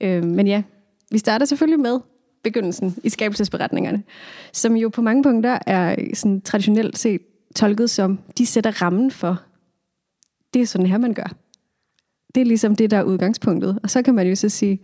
Øh, 0.00 0.24
men 0.24 0.46
ja, 0.46 0.62
vi 1.10 1.18
starter 1.18 1.46
selvfølgelig 1.46 1.80
med 1.80 2.00
begyndelsen 2.42 2.96
i 3.04 3.08
skabelsesberetningerne, 3.08 4.02
som 4.52 4.76
jo 4.76 4.88
på 4.88 5.02
mange 5.02 5.22
punkter 5.22 5.58
er 5.66 5.96
sådan 6.14 6.40
traditionelt 6.40 6.98
set 6.98 7.20
tolket 7.54 7.90
som, 7.90 8.18
de 8.38 8.46
sætter 8.46 8.82
rammen 8.82 9.10
for, 9.10 9.42
det 10.54 10.62
er 10.62 10.66
sådan 10.66 10.86
her, 10.86 10.98
man 10.98 11.14
gør. 11.14 11.36
Det 12.34 12.40
er 12.40 12.44
ligesom 12.44 12.76
det, 12.76 12.90
der 12.90 12.96
er 12.96 13.02
udgangspunktet. 13.02 13.78
Og 13.82 13.90
så 13.90 14.02
kan 14.02 14.14
man 14.14 14.26
jo 14.26 14.34
så 14.34 14.48
sige, 14.48 14.80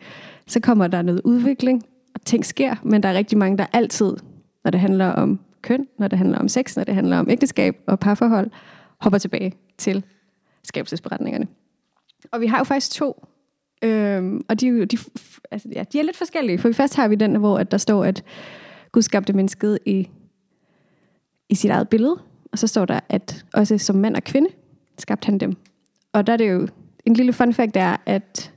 så 0.46 0.60
kommer 0.60 0.86
der 0.86 1.02
noget 1.02 1.20
udvikling, 1.24 1.82
og 2.14 2.20
ting 2.24 2.46
sker, 2.46 2.74
men 2.82 3.02
der 3.02 3.08
er 3.08 3.14
rigtig 3.14 3.38
mange, 3.38 3.58
der 3.58 3.66
altid, 3.72 4.16
når 4.64 4.70
det 4.70 4.80
handler 4.80 5.06
om 5.06 5.40
køn, 5.62 5.86
når 5.98 6.08
det 6.08 6.18
handler 6.18 6.38
om 6.38 6.48
sex, 6.48 6.76
når 6.76 6.84
det 6.84 6.94
handler 6.94 7.18
om 7.18 7.30
ægteskab 7.30 7.76
og 7.86 8.00
parforhold, 8.00 8.50
hopper 9.00 9.18
tilbage 9.18 9.52
til 9.78 10.04
skabelsesberetningerne. 10.62 11.46
Og 12.32 12.40
vi 12.40 12.46
har 12.46 12.58
jo 12.58 12.64
faktisk 12.64 12.92
to 12.92 13.26
Øhm, 13.84 14.44
og 14.48 14.60
de, 14.60 14.86
de, 14.86 14.98
altså, 15.50 15.68
ja, 15.72 15.84
de 15.92 15.98
er 15.98 16.02
lidt 16.02 16.16
forskellige, 16.16 16.58
for 16.58 16.72
først 16.72 16.96
har 16.96 17.08
vi 17.08 17.14
den, 17.14 17.34
hvor 17.34 17.58
at 17.58 17.70
der 17.70 17.78
står, 17.78 18.04
at 18.04 18.24
Gud 18.92 19.02
skabte 19.02 19.32
mennesket 19.32 19.78
i, 19.86 20.08
i 21.48 21.54
sit 21.54 21.70
eget 21.70 21.88
billede, 21.88 22.16
og 22.54 22.58
så 22.58 22.66
står 22.66 22.84
der, 22.84 23.00
at 23.08 23.44
også 23.54 23.78
som 23.78 23.96
mand 23.96 24.16
og 24.16 24.24
kvinde 24.24 24.48
skabte 24.98 25.26
han 25.26 25.38
dem. 25.38 25.56
Og 26.12 26.26
der 26.26 26.32
er 26.32 26.36
det 26.36 26.52
jo 26.52 26.68
en 27.04 27.14
lille 27.14 27.32
fun 27.32 27.54
fact, 27.54 27.76
er, 27.76 27.96
at 28.06 28.52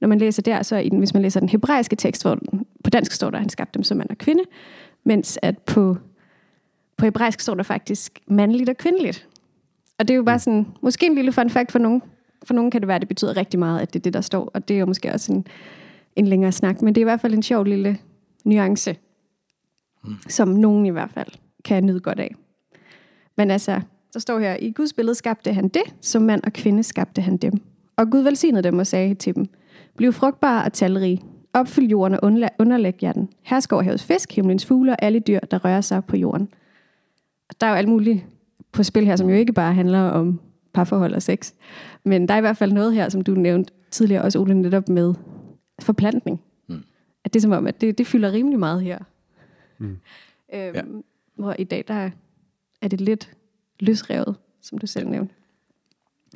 når 0.00 0.08
man 0.08 0.18
læser 0.18 0.42
der, 0.42 0.62
så 0.62 0.76
i 0.76 0.88
den, 0.88 0.98
hvis 0.98 1.14
man 1.14 1.22
læser 1.22 1.40
den 1.40 1.48
hebraiske 1.48 1.96
tekst, 1.96 2.22
hvor 2.22 2.34
den, 2.34 2.66
på 2.84 2.90
dansk 2.90 3.12
står 3.12 3.30
der, 3.30 3.36
at 3.36 3.42
han 3.42 3.48
skabte 3.48 3.74
dem 3.74 3.82
som 3.82 3.96
mand 3.96 4.10
og 4.10 4.18
kvinde, 4.18 4.42
mens 5.04 5.38
at 5.42 5.58
på, 5.58 5.96
på 6.96 7.04
hebraisk 7.04 7.40
står 7.40 7.54
der 7.54 7.62
faktisk 7.62 8.20
mandligt 8.26 8.68
og 8.68 8.76
kvindeligt. 8.76 9.28
Og 9.98 10.08
det 10.08 10.14
er 10.14 10.16
jo 10.16 10.22
bare 10.22 10.38
sådan, 10.38 10.66
måske 10.82 11.06
en 11.06 11.14
lille 11.14 11.32
fun 11.32 11.50
fact 11.50 11.72
for 11.72 11.78
nogen. 11.78 12.02
For 12.44 12.54
nogen 12.54 12.70
kan 12.70 12.80
det 12.80 12.88
være, 12.88 12.94
at 12.94 13.02
det 13.02 13.08
betyder 13.08 13.36
rigtig 13.36 13.60
meget, 13.60 13.80
at 13.80 13.92
det 13.92 13.98
er 13.98 14.02
det, 14.02 14.14
der 14.14 14.20
står. 14.20 14.50
Og 14.54 14.68
det 14.68 14.74
er 14.74 14.80
jo 14.80 14.86
måske 14.86 15.12
også 15.12 15.32
en, 15.32 15.46
en 16.16 16.26
længere 16.26 16.52
snak. 16.52 16.82
Men 16.82 16.94
det 16.94 17.00
er 17.00 17.04
i 17.04 17.10
hvert 17.10 17.20
fald 17.20 17.34
en 17.34 17.42
sjov 17.42 17.64
lille 17.64 17.98
nuance, 18.44 18.96
mm. 20.04 20.16
som 20.28 20.48
nogen 20.48 20.86
i 20.86 20.90
hvert 20.90 21.10
fald 21.10 21.28
kan 21.64 21.86
nyde 21.86 22.00
godt 22.00 22.20
af. 22.20 22.34
Men 23.36 23.50
altså, 23.50 23.80
der 24.12 24.20
står 24.20 24.38
her, 24.38 24.56
i 24.60 24.70
Guds 24.70 24.92
billede 24.92 25.14
skabte 25.14 25.52
han 25.52 25.68
det, 25.68 25.82
som 26.00 26.22
mand 26.22 26.42
og 26.44 26.52
kvinde 26.52 26.82
skabte 26.82 27.22
han 27.22 27.36
dem. 27.36 27.52
Og 27.96 28.10
Gud 28.10 28.20
velsignede 28.20 28.62
dem 28.62 28.78
og 28.78 28.86
sagde 28.86 29.14
til 29.14 29.34
dem, 29.34 29.46
Bliv 29.96 30.12
frugtbare 30.12 30.64
og 30.64 30.72
talrige. 30.72 31.22
Opfyld 31.52 31.88
jorden 31.88 32.14
og 32.14 32.20
underlæg 32.58 33.02
jer 33.02 33.12
den. 33.12 33.28
Her 33.42 33.60
skal 33.60 33.78
havets 33.78 34.04
fisk, 34.04 34.32
himlens 34.32 34.66
fugle 34.66 34.92
og 34.92 34.96
alle 35.02 35.20
dyr, 35.20 35.40
der 35.40 35.64
rører 35.64 35.80
sig 35.80 36.04
på 36.04 36.16
jorden. 36.16 36.48
Og 37.48 37.60
der 37.60 37.66
er 37.66 37.70
jo 37.70 37.76
alt 37.76 37.88
muligt 37.88 38.26
på 38.72 38.82
spil 38.82 39.06
her, 39.06 39.16
som 39.16 39.28
jo 39.28 39.34
ikke 39.34 39.52
bare 39.52 39.74
handler 39.74 40.00
om 40.00 40.40
parforhold 40.74 41.14
og 41.14 41.22
sex. 41.22 41.52
Men 42.04 42.28
der 42.28 42.34
er 42.34 42.38
i 42.38 42.40
hvert 42.40 42.56
fald 42.56 42.72
noget 42.72 42.94
her, 42.94 43.08
som 43.08 43.20
du 43.20 43.34
nævnte 43.34 43.72
tidligere 43.90 44.22
også, 44.22 44.38
Ole, 44.38 44.54
netop 44.54 44.88
med 44.88 45.14
forplantning. 45.82 46.40
Mm. 46.68 46.82
At 47.24 47.34
det 47.34 47.40
er 47.40 47.42
som 47.42 47.52
om, 47.52 47.66
at 47.66 47.80
det, 47.80 47.98
det 47.98 48.06
fylder 48.06 48.32
rimelig 48.32 48.58
meget 48.58 48.82
her. 48.82 48.98
Mm. 49.78 49.86
Øhm, 50.54 50.74
ja. 50.74 50.82
Hvor 51.36 51.54
i 51.58 51.64
dag, 51.64 51.84
der 51.88 52.10
er 52.82 52.88
det 52.88 53.00
lidt 53.00 53.30
løsrevet, 53.80 54.36
som 54.62 54.78
du 54.78 54.86
selv 54.86 55.08
nævnte. 55.08 55.34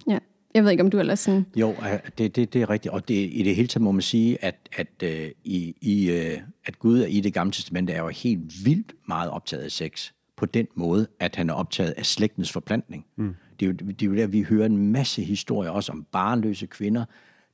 Ja. 0.09 0.19
Jeg 0.55 0.65
ved 0.65 0.71
ikke, 0.71 0.83
om 0.83 0.91
du 0.91 0.99
ellers 0.99 1.21
sådan... 1.21 1.47
Jo, 1.57 1.75
det, 2.19 2.37
det, 2.37 2.53
det 2.53 2.63
er 2.63 2.71
rigtigt. 2.71 2.95
Og 2.95 3.09
det, 3.09 3.15
i 3.33 3.43
det 3.43 3.57
hele 3.57 3.69
taget 3.69 3.83
må 3.83 3.93
man 3.93 4.03
sige, 4.03 4.45
at, 4.45 4.69
at, 4.77 4.89
uh, 5.03 5.31
i, 5.45 5.75
i, 5.81 6.11
uh, 6.11 6.43
at 6.65 6.79
Gud 6.79 7.01
i 7.01 7.21
det 7.21 7.35
gamle 7.35 7.53
testamente 7.53 7.93
er 7.93 7.99
jo 7.99 8.09
helt 8.09 8.65
vildt 8.65 8.95
meget 9.09 9.31
optaget 9.31 9.63
af 9.63 9.71
sex. 9.71 10.11
På 10.37 10.47
den 10.47 10.67
måde, 10.75 11.07
at 11.21 11.37
han 11.37 11.51
er 11.51 11.55
optaget 11.55 11.91
af 11.91 12.07
slægtens 12.07 12.53
forplantning. 12.53 13.07
Mm. 13.17 13.35
Det, 13.61 13.67
er 13.67 13.71
jo, 13.71 13.73
det 13.73 14.03
er 14.03 14.07
jo 14.07 14.15
der, 14.15 14.27
vi 14.27 14.43
hører 14.43 14.67
en 14.67 14.93
masse 14.93 15.23
historier 15.23 15.71
også 15.71 15.93
om 15.93 16.07
barnløse 16.13 16.67
kvinder, 16.67 17.05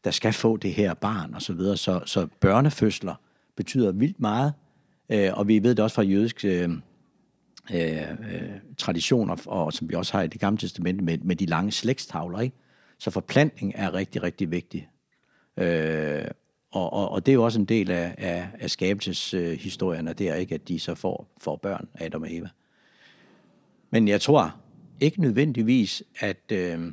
der 0.05 0.11
skal 0.11 0.33
få 0.33 0.57
det 0.57 0.75
her 0.75 0.95
barn 0.95 1.35
og 1.35 1.43
så 1.43 1.53
videre. 1.53 1.77
Så, 1.77 2.01
så 2.07 2.27
børnefødsler 2.41 3.15
betyder 3.57 3.93
vildt 3.93 4.21
meget. 4.21 4.53
Uh, 5.15 5.39
og 5.39 5.49
vi 5.49 5.63
ved 5.63 5.75
det 5.75 5.85
også 5.85 5.95
fra 5.95 6.03
jødisk... 6.03 6.45
Øh, 6.45 6.71
øh, 7.73 8.03
traditioner, 8.79 9.37
og 9.47 9.73
som 9.73 9.89
vi 9.89 9.95
også 9.95 10.13
har 10.13 10.23
i 10.23 10.27
det 10.27 10.41
gamle 10.41 10.59
testamente, 10.59 11.05
med, 11.05 11.19
med 11.19 11.37
de 11.37 11.47
lange 11.47 11.73
slægtstavler. 11.73 12.41
Ikke? 12.41 12.57
Så 12.99 13.11
forplantning 13.11 13.73
er 13.77 13.95
rigtig, 13.95 14.23
rigtig 14.23 14.51
vigtig. 14.51 14.89
Øh, 15.57 16.25
og, 16.71 16.93
og, 16.93 17.09
og 17.09 17.27
det 17.27 17.33
er 17.33 17.35
jo 17.35 17.45
også 17.45 17.61
en 17.61 17.65
del 17.65 17.91
af, 17.91 18.15
af, 18.19 18.49
af 18.61 18.71
skabelseshistorien, 18.71 20.09
øh, 20.09 20.15
er 20.21 20.35
ikke, 20.35 20.55
at 20.55 20.69
de 20.69 20.79
så 20.79 20.95
får, 20.95 21.29
får 21.41 21.57
børn, 21.57 21.89
Adam 21.95 22.23
og 22.23 22.35
Eva. 22.35 22.49
Men 23.91 24.09
jeg 24.09 24.21
tror 24.21 24.55
ikke 25.01 25.21
nødvendigvis, 25.21 26.03
at, 26.21 26.53
øh, 26.53 26.93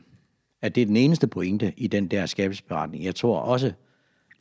at 0.61 0.75
det 0.75 0.81
er 0.81 0.85
den 0.85 0.97
eneste 0.97 1.27
pointe 1.27 1.73
i 1.77 1.87
den 1.87 2.07
der 2.07 2.25
skabelsesberetning. 2.25 3.03
Jeg 3.03 3.15
tror 3.15 3.39
også, 3.39 3.73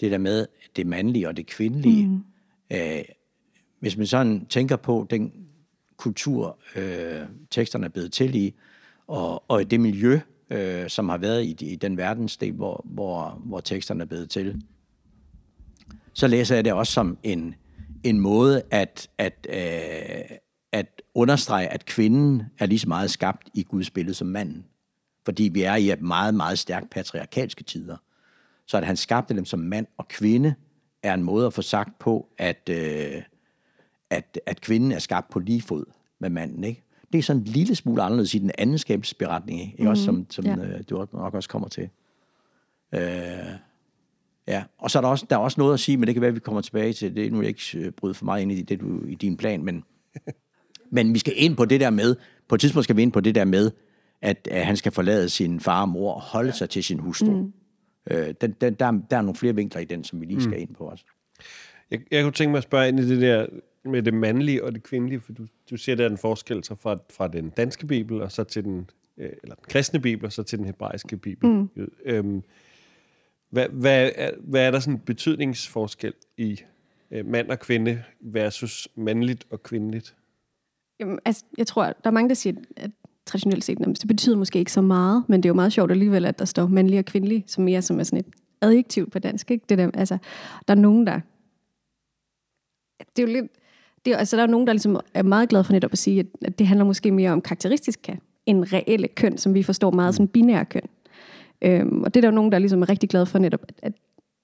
det 0.00 0.10
der 0.10 0.18
med 0.18 0.46
det 0.76 0.86
mandlige 0.86 1.28
og 1.28 1.36
det 1.36 1.46
kvindelige, 1.46 2.06
mm. 2.06 2.24
øh, 2.70 3.02
hvis 3.78 3.96
man 3.96 4.06
sådan 4.06 4.46
tænker 4.46 4.76
på 4.76 5.06
den 5.10 5.32
kultur, 6.00 6.58
øh, 6.76 7.22
teksterne 7.50 7.84
er 7.84 7.90
blevet 7.90 8.12
til 8.12 8.34
i, 8.34 8.54
og, 9.06 9.50
og 9.50 9.70
det 9.70 9.80
miljø, 9.80 10.20
øh, 10.50 10.88
som 10.88 11.08
har 11.08 11.18
været 11.18 11.44
i, 11.44 11.72
i 11.72 11.76
den 11.76 11.96
verdensdel, 11.96 12.52
hvor, 12.52 12.84
hvor, 12.84 13.42
hvor 13.44 13.60
teksterne 13.60 14.02
er 14.02 14.06
blevet 14.06 14.30
til, 14.30 14.62
så 16.12 16.26
læser 16.26 16.54
jeg 16.54 16.64
det 16.64 16.72
også 16.72 16.92
som 16.92 17.18
en, 17.22 17.54
en 18.04 18.20
måde 18.20 18.62
at, 18.70 19.08
at, 19.18 19.46
øh, 19.48 20.36
at 20.72 21.02
understrege, 21.14 21.68
at 21.68 21.84
kvinden 21.84 22.42
er 22.58 22.66
lige 22.66 22.78
så 22.78 22.88
meget 22.88 23.10
skabt 23.10 23.48
i 23.54 23.62
Guds 23.62 23.90
billede 23.90 24.14
som 24.14 24.26
manden. 24.26 24.64
Fordi 25.24 25.42
vi 25.42 25.62
er 25.62 25.74
i 25.74 25.92
et 25.92 26.02
meget, 26.02 26.34
meget 26.34 26.58
stærkt 26.58 26.90
patriarkalske 26.90 27.64
tider. 27.64 27.96
Så 28.66 28.76
at 28.76 28.86
han 28.86 28.96
skabte 28.96 29.34
dem 29.34 29.44
som 29.44 29.58
mand 29.58 29.86
og 29.98 30.08
kvinde, 30.08 30.54
er 31.02 31.14
en 31.14 31.22
måde 31.22 31.46
at 31.46 31.52
få 31.52 31.62
sagt 31.62 31.98
på, 31.98 32.28
at, 32.38 32.68
øh, 32.70 33.22
at, 34.10 34.40
at 34.46 34.60
kvinden 34.60 34.92
er 34.92 34.98
skabt 34.98 35.30
på 35.30 35.38
lige 35.38 35.62
fod 35.62 35.84
med 36.18 36.30
manden. 36.30 36.64
Ikke? 36.64 36.82
Det 37.12 37.18
er 37.18 37.22
sådan 37.22 37.42
en 37.42 37.46
lille 37.46 37.74
smule 37.74 38.02
anderledes 38.02 38.34
i 38.34 38.38
den 38.38 38.50
anden 38.58 38.78
skabelsesberetning, 38.78 39.60
ikke? 39.60 39.82
Mm, 39.82 39.88
også 39.88 40.04
som, 40.04 40.26
som 40.30 40.44
ja. 40.44 40.56
øh, 40.56 40.82
du 40.90 41.06
nok 41.12 41.34
også 41.34 41.48
kommer 41.48 41.68
til. 41.68 41.88
Øh, 42.94 43.00
ja, 44.48 44.64
og 44.78 44.90
så 44.90 44.98
er 44.98 45.02
der 45.02 45.08
også, 45.08 45.26
der 45.30 45.36
er 45.36 45.40
også 45.40 45.60
noget 45.60 45.74
at 45.74 45.80
sige, 45.80 45.96
men 45.96 46.06
det 46.06 46.14
kan 46.14 46.20
være, 46.20 46.28
at 46.28 46.34
vi 46.34 46.40
kommer 46.40 46.60
tilbage 46.60 46.92
til 46.92 47.16
det. 47.16 47.32
Nu 47.32 47.38
vil 47.38 47.44
jeg 47.44 47.48
ikke 47.48 47.86
øh, 47.86 47.92
bryde 47.92 48.14
for 48.14 48.24
meget 48.24 48.42
ind 48.42 48.52
i, 48.52 48.62
det, 48.62 48.80
du, 48.80 49.04
i 49.06 49.14
din 49.14 49.36
plan, 49.36 49.64
men, 49.64 49.84
men 50.96 51.14
vi 51.14 51.18
skal 51.18 51.32
ind 51.36 51.56
på 51.56 51.64
det 51.64 51.80
der 51.80 51.90
med, 51.90 52.16
på 52.48 52.54
et 52.54 52.60
tidspunkt 52.60 52.84
skal 52.84 52.96
vi 52.96 53.02
ind 53.02 53.12
på 53.12 53.20
det 53.20 53.34
der 53.34 53.44
med, 53.44 53.70
at, 54.22 54.48
at 54.50 54.66
han 54.66 54.76
skal 54.76 54.92
forlade 54.92 55.28
sin 55.28 55.60
far 55.60 55.82
og 55.82 55.88
mor 55.88 56.12
og 56.12 56.20
holde 56.20 56.52
sig 56.52 56.70
til 56.70 56.84
sin 56.84 56.98
hustru. 56.98 57.30
Mm. 57.30 57.52
Øh, 58.10 58.34
den, 58.40 58.52
den, 58.60 58.74
der, 58.74 58.90
der 59.10 59.16
er 59.16 59.22
nogle 59.22 59.36
flere 59.36 59.54
vinkler 59.54 59.80
i 59.80 59.84
den, 59.84 60.04
som 60.04 60.20
vi 60.20 60.26
lige 60.26 60.42
skal 60.42 60.56
mm. 60.56 60.62
ind 60.62 60.74
på 60.74 60.84
også. 60.84 61.04
Jeg, 61.90 62.00
jeg 62.10 62.22
kunne 62.22 62.32
tænke 62.32 62.50
mig 62.50 62.58
at 62.58 62.64
spørge 62.64 62.88
ind 62.88 63.00
i 63.00 63.08
det 63.08 63.20
der 63.20 63.46
med 63.84 64.02
det 64.02 64.14
mandlige 64.14 64.64
og 64.64 64.72
det 64.72 64.82
kvindelige, 64.82 65.20
for 65.20 65.32
du, 65.32 65.46
du 65.70 65.76
siger, 65.76 65.96
der 65.96 66.04
er 66.04 66.10
en 66.10 66.18
forskel 66.18 66.64
så 66.64 66.74
fra, 66.74 66.98
fra 67.10 67.28
den 67.28 67.50
danske 67.50 67.86
bibel, 67.86 68.22
og 68.22 68.32
så 68.32 68.44
til 68.44 68.64
den, 68.64 68.90
øh, 69.18 69.30
eller 69.42 69.54
den 69.54 69.64
kristne 69.68 70.00
bibel, 70.00 70.26
og 70.26 70.32
så 70.32 70.42
til 70.42 70.58
den 70.58 70.66
hebraiske 70.66 71.16
bibel. 71.16 71.50
Mm. 71.50 71.68
Øhm, 72.04 72.42
hvad, 73.50 73.68
hvad, 73.68 74.10
er, 74.14 74.30
hvad 74.38 74.66
er 74.66 74.70
der 74.70 74.80
sådan 74.80 74.94
en 74.94 75.00
betydningsforskel 75.00 76.14
i 76.36 76.60
øh, 77.10 77.26
mand 77.26 77.50
og 77.50 77.58
kvinde 77.58 78.02
versus 78.20 78.88
mandligt 78.94 79.46
og 79.50 79.62
kvindeligt? 79.62 80.16
Jamen, 81.00 81.18
altså, 81.24 81.44
jeg 81.58 81.66
tror, 81.66 81.84
der 81.84 81.92
er 82.04 82.10
mange, 82.10 82.28
der 82.28 82.34
siger, 82.34 82.54
at 82.76 82.90
traditionelt 83.26 83.64
set, 83.64 83.78
det 83.78 84.08
betyder 84.08 84.36
måske 84.36 84.58
ikke 84.58 84.72
så 84.72 84.80
meget, 84.80 85.24
men 85.28 85.42
det 85.42 85.46
er 85.46 85.50
jo 85.50 85.54
meget 85.54 85.72
sjovt 85.72 85.90
alligevel, 85.90 86.26
at 86.26 86.38
der 86.38 86.44
står 86.44 86.66
mandlig 86.66 86.98
og 86.98 87.04
kvindelig, 87.04 87.44
som 87.46 87.64
mere 87.64 87.82
som 87.82 88.00
er 88.00 88.04
sådan 88.04 88.18
et 88.18 88.34
adjektiv 88.60 89.10
på 89.10 89.18
dansk. 89.18 89.50
Ikke? 89.50 89.64
Det 89.68 89.78
der, 89.78 89.90
altså, 89.94 90.18
der 90.68 90.74
er 90.74 90.78
nogen, 90.78 91.06
der... 91.06 91.20
Det 93.16 93.22
er 93.22 93.26
jo 93.26 93.32
lidt 93.32 93.52
det, 94.04 94.14
altså, 94.14 94.36
der 94.36 94.42
er 94.42 94.46
nogen, 94.46 94.66
der 94.66 94.72
ligesom 94.72 95.00
er 95.14 95.22
meget 95.22 95.48
glade 95.48 95.64
for 95.64 95.72
netop 95.72 95.92
at 95.92 95.98
sige, 95.98 96.26
at 96.44 96.58
det 96.58 96.66
handler 96.66 96.84
måske 96.84 97.10
mere 97.10 97.30
om 97.30 97.40
karakteristiske 97.40 98.20
end 98.46 98.64
reelle 98.72 99.08
køn, 99.08 99.38
som 99.38 99.54
vi 99.54 99.62
forstår 99.62 99.90
meget 99.90 100.14
som 100.14 100.28
binære 100.28 100.64
køn. 100.64 100.88
Øhm, 101.62 102.02
og 102.02 102.14
det 102.14 102.20
er 102.20 102.20
der 102.20 102.28
jo 102.28 102.34
nogen, 102.34 102.52
der 102.52 102.58
ligesom 102.58 102.82
er 102.82 102.88
rigtig 102.88 103.08
glade 103.08 103.26
for 103.26 103.38
netop, 103.38 103.60
at, 103.82 103.92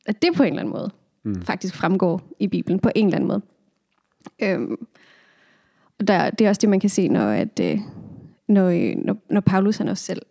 at 0.06 0.22
det 0.22 0.34
på 0.36 0.42
en 0.42 0.48
eller 0.48 0.60
anden 0.60 0.72
måde 0.72 0.90
mm. 1.24 1.42
faktisk 1.42 1.74
fremgår 1.74 2.22
i 2.38 2.46
Bibelen 2.46 2.78
på 2.78 2.90
en 2.94 3.06
eller 3.06 3.16
anden 3.16 3.28
måde. 3.28 3.42
Øhm, 4.42 4.86
og 5.98 6.08
der, 6.08 6.30
det 6.30 6.44
er 6.44 6.48
også 6.48 6.60
det, 6.60 6.68
man 6.68 6.80
kan 6.80 6.90
se, 6.90 7.08
når, 7.08 7.28
at, 7.28 7.60
øh, 7.62 7.78
når, 8.48 8.96
når, 9.04 9.16
når 9.30 9.40
Paulus 9.40 9.76
han 9.76 9.88
også 9.88 10.04
selv 10.04 10.22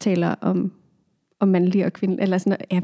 taler 0.00 0.34
om, 0.40 0.72
om 1.40 1.48
mandlig 1.48 1.86
og 1.86 1.92
kvindelig, 1.92 2.22
eller 2.22 2.38
sådan, 2.38 2.58
ja, 2.70 2.80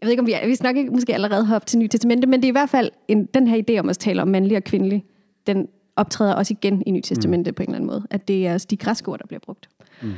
jeg 0.00 0.06
ved 0.06 0.10
ikke, 0.10 0.20
om 0.20 0.26
vi, 0.26 0.34
vi 0.46 0.54
snakker 0.54 0.80
ikke 0.80 0.92
måske 0.92 1.14
allerede 1.14 1.44
har 1.44 1.56
op 1.56 1.66
til 1.66 1.78
Nye 1.78 1.88
Testamente, 1.88 2.26
men 2.28 2.40
det 2.40 2.46
er 2.46 2.50
i 2.50 2.52
hvert 2.52 2.70
fald 2.70 2.90
en, 3.08 3.26
den 3.34 3.46
her 3.46 3.62
idé 3.70 3.78
om 3.78 3.88
at 3.88 3.98
tale 3.98 4.22
om 4.22 4.28
mandlig 4.28 4.56
og 4.56 4.64
kvindelig, 4.64 5.04
den 5.46 5.68
optræder 5.96 6.34
også 6.34 6.54
igen 6.60 6.82
i 6.86 6.90
Nye 6.90 7.00
Testamente 7.00 7.50
mm. 7.50 7.54
på 7.54 7.62
en 7.62 7.68
eller 7.68 7.76
anden 7.76 7.86
måde. 7.86 8.06
At 8.10 8.28
det 8.28 8.46
er 8.46 8.54
også 8.54 8.66
de 8.70 8.76
græske 8.76 9.08
ord, 9.08 9.18
der 9.18 9.26
bliver 9.26 9.40
brugt. 9.40 9.68
Mm. 10.02 10.12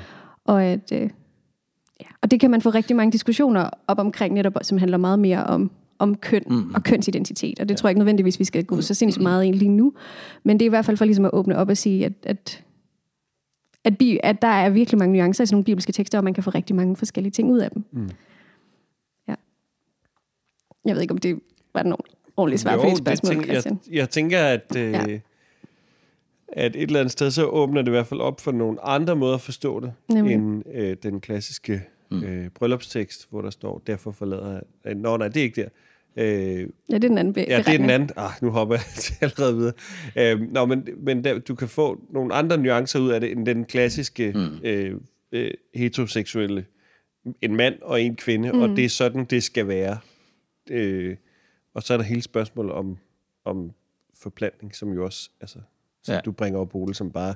Og, 0.44 0.64
at, 0.64 0.92
øh, 0.92 1.10
ja, 2.00 2.06
og 2.22 2.30
det 2.30 2.40
kan 2.40 2.50
man 2.50 2.60
få 2.60 2.70
rigtig 2.70 2.96
mange 2.96 3.12
diskussioner 3.12 3.70
op 3.86 3.98
omkring, 3.98 4.34
netop, 4.34 4.56
som 4.62 4.78
handler 4.78 4.98
meget 4.98 5.18
mere 5.18 5.44
om, 5.44 5.70
om 5.98 6.14
køn 6.14 6.42
mm. 6.46 6.74
og 6.74 6.82
kønsidentitet. 6.82 7.60
Og 7.60 7.68
det 7.68 7.74
ja. 7.74 7.76
tror 7.76 7.88
jeg 7.88 7.90
ikke 7.90 7.98
nødvendigvis, 7.98 8.38
vi 8.38 8.44
skal 8.44 8.64
gå 8.64 8.80
så 8.80 8.94
sindssygt 8.94 9.22
meget 9.22 9.44
ind 9.44 9.54
lige 9.54 9.68
nu. 9.68 9.92
Men 10.44 10.60
det 10.60 10.64
er 10.64 10.68
i 10.68 10.70
hvert 10.70 10.84
fald 10.84 10.96
for 10.96 11.04
ligesom 11.04 11.24
at 11.24 11.30
åbne 11.32 11.56
op 11.56 11.68
og 11.68 11.76
sige, 11.76 12.04
at, 12.04 12.12
at 12.22 12.64
at, 13.84 13.98
bi, 13.98 14.18
at 14.22 14.42
der 14.42 14.48
er 14.48 14.70
virkelig 14.70 14.98
mange 14.98 15.12
nuancer 15.12 15.44
i 15.44 15.46
sådan 15.46 15.54
nogle 15.54 15.64
bibelske 15.64 15.92
tekster, 15.92 16.18
og 16.18 16.24
man 16.24 16.34
kan 16.34 16.42
få 16.42 16.50
rigtig 16.50 16.76
mange 16.76 16.96
forskellige 16.96 17.32
ting 17.32 17.50
ud 17.50 17.58
af 17.58 17.70
dem. 17.70 17.84
Mm. 17.92 18.10
Jeg 20.84 20.94
ved 20.94 21.02
ikke, 21.02 21.12
om 21.12 21.18
det 21.18 21.40
var 21.74 21.82
nogen 21.82 22.04
ordentlig 22.36 22.60
svar 22.60 22.76
på 22.76 22.86
et 22.86 22.98
spørgsmål, 22.98 23.44
Christian. 23.44 23.80
Jeg, 23.86 23.94
jeg 23.96 24.10
tænker, 24.10 24.40
at, 24.44 24.76
øh, 24.76 24.92
ja. 24.92 25.18
at 26.48 26.76
et 26.76 26.82
eller 26.82 27.00
andet 27.00 27.12
sted, 27.12 27.30
så 27.30 27.44
åbner 27.46 27.82
det 27.82 27.88
i 27.88 27.90
hvert 27.90 28.06
fald 28.06 28.20
op 28.20 28.40
for 28.40 28.52
nogle 28.52 28.84
andre 28.84 29.16
måder 29.16 29.34
at 29.34 29.40
forstå 29.40 29.80
det, 29.80 29.92
Nemlig. 30.08 30.34
end 30.34 30.62
øh, 30.74 30.96
den 31.02 31.20
klassiske 31.20 31.82
mm. 32.10 32.24
øh, 32.24 32.48
bryllupstekst, 32.50 33.26
hvor 33.30 33.40
der 33.42 33.50
står, 33.50 33.82
derfor 33.86 34.10
forlader 34.10 34.60
jeg... 34.84 34.94
Nå, 34.94 35.16
nej, 35.16 35.28
det 35.28 35.36
er 35.36 35.42
ikke 35.44 35.62
der. 35.62 35.68
Øh, 36.16 36.26
ja, 36.58 36.64
det 36.94 36.94
er 36.94 36.98
den 36.98 37.18
anden 37.18 37.34
be- 37.34 37.44
Ja, 37.48 37.58
det 37.58 37.68
er 37.68 37.76
den 37.78 37.90
anden. 37.90 38.10
Ah, 38.16 38.30
nu 38.42 38.50
hopper 38.50 38.74
jeg 38.74 38.82
allerede 39.20 39.56
videre. 39.56 39.72
Øh, 40.16 40.40
nå, 40.52 40.64
men, 40.66 40.88
men 40.96 41.24
der, 41.24 41.38
du 41.38 41.54
kan 41.54 41.68
få 41.68 42.00
nogle 42.10 42.34
andre 42.34 42.58
nuancer 42.58 42.98
ud 43.00 43.10
af 43.10 43.20
det, 43.20 43.30
end 43.32 43.46
den 43.46 43.64
klassiske 43.64 44.32
mm. 44.34 44.58
øh, 44.64 44.94
øh, 45.32 45.50
heteroseksuelle 45.74 46.64
en 47.42 47.56
mand 47.56 47.74
og 47.82 48.02
en 48.02 48.16
kvinde, 48.16 48.52
mm. 48.52 48.60
og 48.62 48.68
det 48.68 48.84
er 48.84 48.88
sådan, 48.88 49.24
det 49.24 49.42
skal 49.42 49.68
være. 49.68 49.98
Øh, 50.70 51.16
og 51.74 51.82
så 51.82 51.92
er 51.92 51.96
der 51.96 52.04
hele 52.04 52.22
spørgsmålet 52.22 52.72
om, 52.72 52.98
om 53.44 53.72
forplantning, 54.14 54.76
som 54.76 54.92
jo 54.92 55.04
også, 55.04 55.30
altså, 55.40 55.58
som 56.02 56.14
ja. 56.14 56.20
du 56.20 56.32
bringer 56.32 56.60
op, 56.60 56.74
Ole, 56.74 56.94
som 56.94 57.12
bare, 57.12 57.34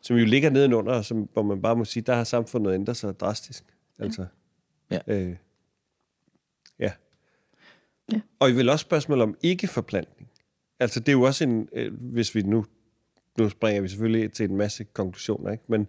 som 0.00 0.16
jo 0.16 0.24
ligger 0.24 0.50
nedenunder, 0.50 0.92
og 0.92 1.04
som, 1.04 1.28
hvor 1.32 1.42
man 1.42 1.62
bare 1.62 1.76
må 1.76 1.84
sige, 1.84 2.02
der 2.02 2.14
har 2.14 2.24
samfundet 2.24 2.74
ændret 2.74 2.96
sig 2.96 3.20
drastisk. 3.20 3.64
Altså, 3.98 4.26
ja. 4.90 4.98
Øh, 5.06 5.36
ja. 6.78 6.92
ja. 8.12 8.20
Og 8.38 8.50
I 8.50 8.52
vil 8.52 8.68
også 8.68 8.82
spørgsmål 8.82 9.20
om 9.20 9.36
ikke-forplantning. 9.42 10.30
Altså, 10.80 11.00
det 11.00 11.08
er 11.08 11.12
jo 11.12 11.22
også 11.22 11.44
en, 11.44 11.68
øh, 11.72 11.94
hvis 12.00 12.34
vi 12.34 12.42
nu, 12.42 12.66
nu 13.38 13.48
springer 13.48 13.82
vi 13.82 13.88
selvfølgelig 13.88 14.32
til 14.32 14.50
en 14.50 14.56
masse 14.56 14.84
konklusioner, 14.84 15.52
ikke? 15.52 15.64
Men 15.68 15.88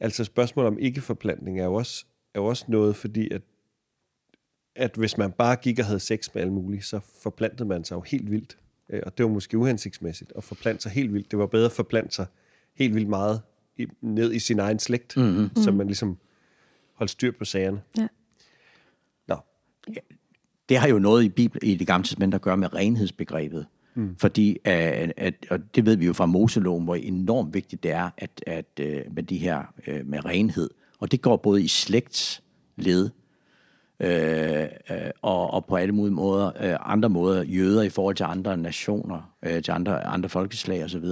Altså 0.00 0.24
spørgsmålet 0.24 0.68
om 0.68 0.78
ikke-forplantning 0.78 1.60
er 1.60 1.64
jo 1.64 1.74
også, 1.74 2.04
er 2.34 2.40
jo 2.40 2.46
også 2.46 2.64
noget, 2.68 2.96
fordi 2.96 3.30
at, 3.30 3.42
at 4.76 4.94
hvis 4.96 5.18
man 5.18 5.32
bare 5.32 5.56
gik 5.56 5.78
og 5.78 5.84
havde 5.84 6.00
sex 6.00 6.28
med 6.34 6.42
alle 6.42 6.52
mulige, 6.52 6.82
så 6.82 7.00
forplantede 7.22 7.68
man 7.68 7.84
sig 7.84 7.94
jo 7.94 8.00
helt 8.00 8.30
vildt. 8.30 8.56
Øh, 8.88 9.00
Og 9.06 9.18
det 9.18 9.24
var 9.24 9.30
måske 9.32 9.58
uhensigtsmæssigt 9.58 10.32
at 10.36 10.44
forplante 10.44 10.82
sig 10.82 10.92
helt 10.92 11.14
vildt. 11.14 11.30
Det 11.30 11.38
var 11.38 11.46
bedre 11.46 11.66
at 11.66 11.72
forplante 11.72 12.14
sig 12.14 12.26
helt 12.74 12.94
vildt 12.94 13.08
meget 13.08 13.42
i, 13.76 13.86
ned 14.00 14.32
i 14.32 14.38
sin 14.38 14.58
egen 14.58 14.78
slægt, 14.78 15.16
mm-hmm. 15.16 15.50
så 15.56 15.72
man 15.72 15.86
ligesom 15.86 16.18
holdt 16.94 17.10
styr 17.10 17.32
på 17.38 17.44
sagerne. 17.44 17.82
Ja. 17.98 18.06
Nå, 19.28 19.36
det 20.68 20.78
har 20.78 20.88
jo 20.88 20.98
noget 20.98 21.24
i, 21.24 21.28
Bibel, 21.28 21.60
i 21.62 21.74
det 21.74 21.86
gamle 21.86 22.04
testament 22.04 22.34
at 22.34 22.40
gøre 22.40 22.56
med 22.56 22.74
renhedsbegrebet. 22.74 23.66
Mm. 23.94 24.16
Fordi, 24.16 24.58
at, 24.64 25.12
at, 25.16 25.34
og 25.50 25.74
det 25.74 25.86
ved 25.86 25.96
vi 25.96 26.06
jo 26.06 26.12
fra 26.12 26.26
Moseloven, 26.26 26.84
hvor 26.84 26.94
enormt 26.94 27.54
vigtigt 27.54 27.82
det 27.82 27.90
er 27.90 28.10
at, 28.18 28.42
at, 28.46 28.66
øh, 28.80 29.02
med 29.14 29.22
de 29.22 29.38
her 29.38 29.74
øh, 29.86 30.06
med 30.06 30.24
renhed. 30.24 30.70
Og 30.98 31.12
det 31.12 31.22
går 31.22 31.36
både 31.36 31.62
i 31.62 31.68
slægtsled 31.68 33.10
øh, 34.00 34.62
øh, 34.90 35.10
og, 35.22 35.50
og 35.50 35.64
på 35.64 35.76
alle 35.76 35.94
mulige 35.94 36.14
måder, 36.14 36.50
øh, 36.60 36.76
andre 36.80 37.08
måder, 37.08 37.42
jøder 37.42 37.82
i 37.82 37.88
forhold 37.88 38.16
til 38.16 38.24
andre 38.24 38.56
nationer, 38.56 39.32
øh, 39.42 39.62
til 39.62 39.72
andre, 39.72 40.04
andre 40.04 40.28
folkeslag 40.28 40.84
osv. 40.84 41.04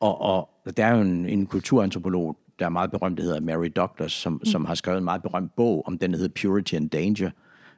Og, 0.00 0.20
og 0.20 0.48
der 0.76 0.86
er 0.86 0.94
jo 0.94 1.00
en, 1.00 1.26
en 1.26 1.46
kulturantropolog, 1.46 2.36
der 2.58 2.64
er 2.64 2.70
meget 2.70 2.90
berømt, 2.90 3.18
der 3.18 3.24
hedder 3.24 3.40
Mary 3.40 3.72
Douglas, 3.76 4.12
som, 4.12 4.32
mm. 4.32 4.44
som 4.44 4.64
har 4.64 4.74
skrevet 4.74 4.98
en 4.98 5.04
meget 5.04 5.22
berømt 5.22 5.56
bog 5.56 5.86
om 5.86 5.98
den, 5.98 6.12
der 6.12 6.18
hedder 6.18 6.42
Purity 6.42 6.74
and 6.74 6.90
Danger, 6.90 7.30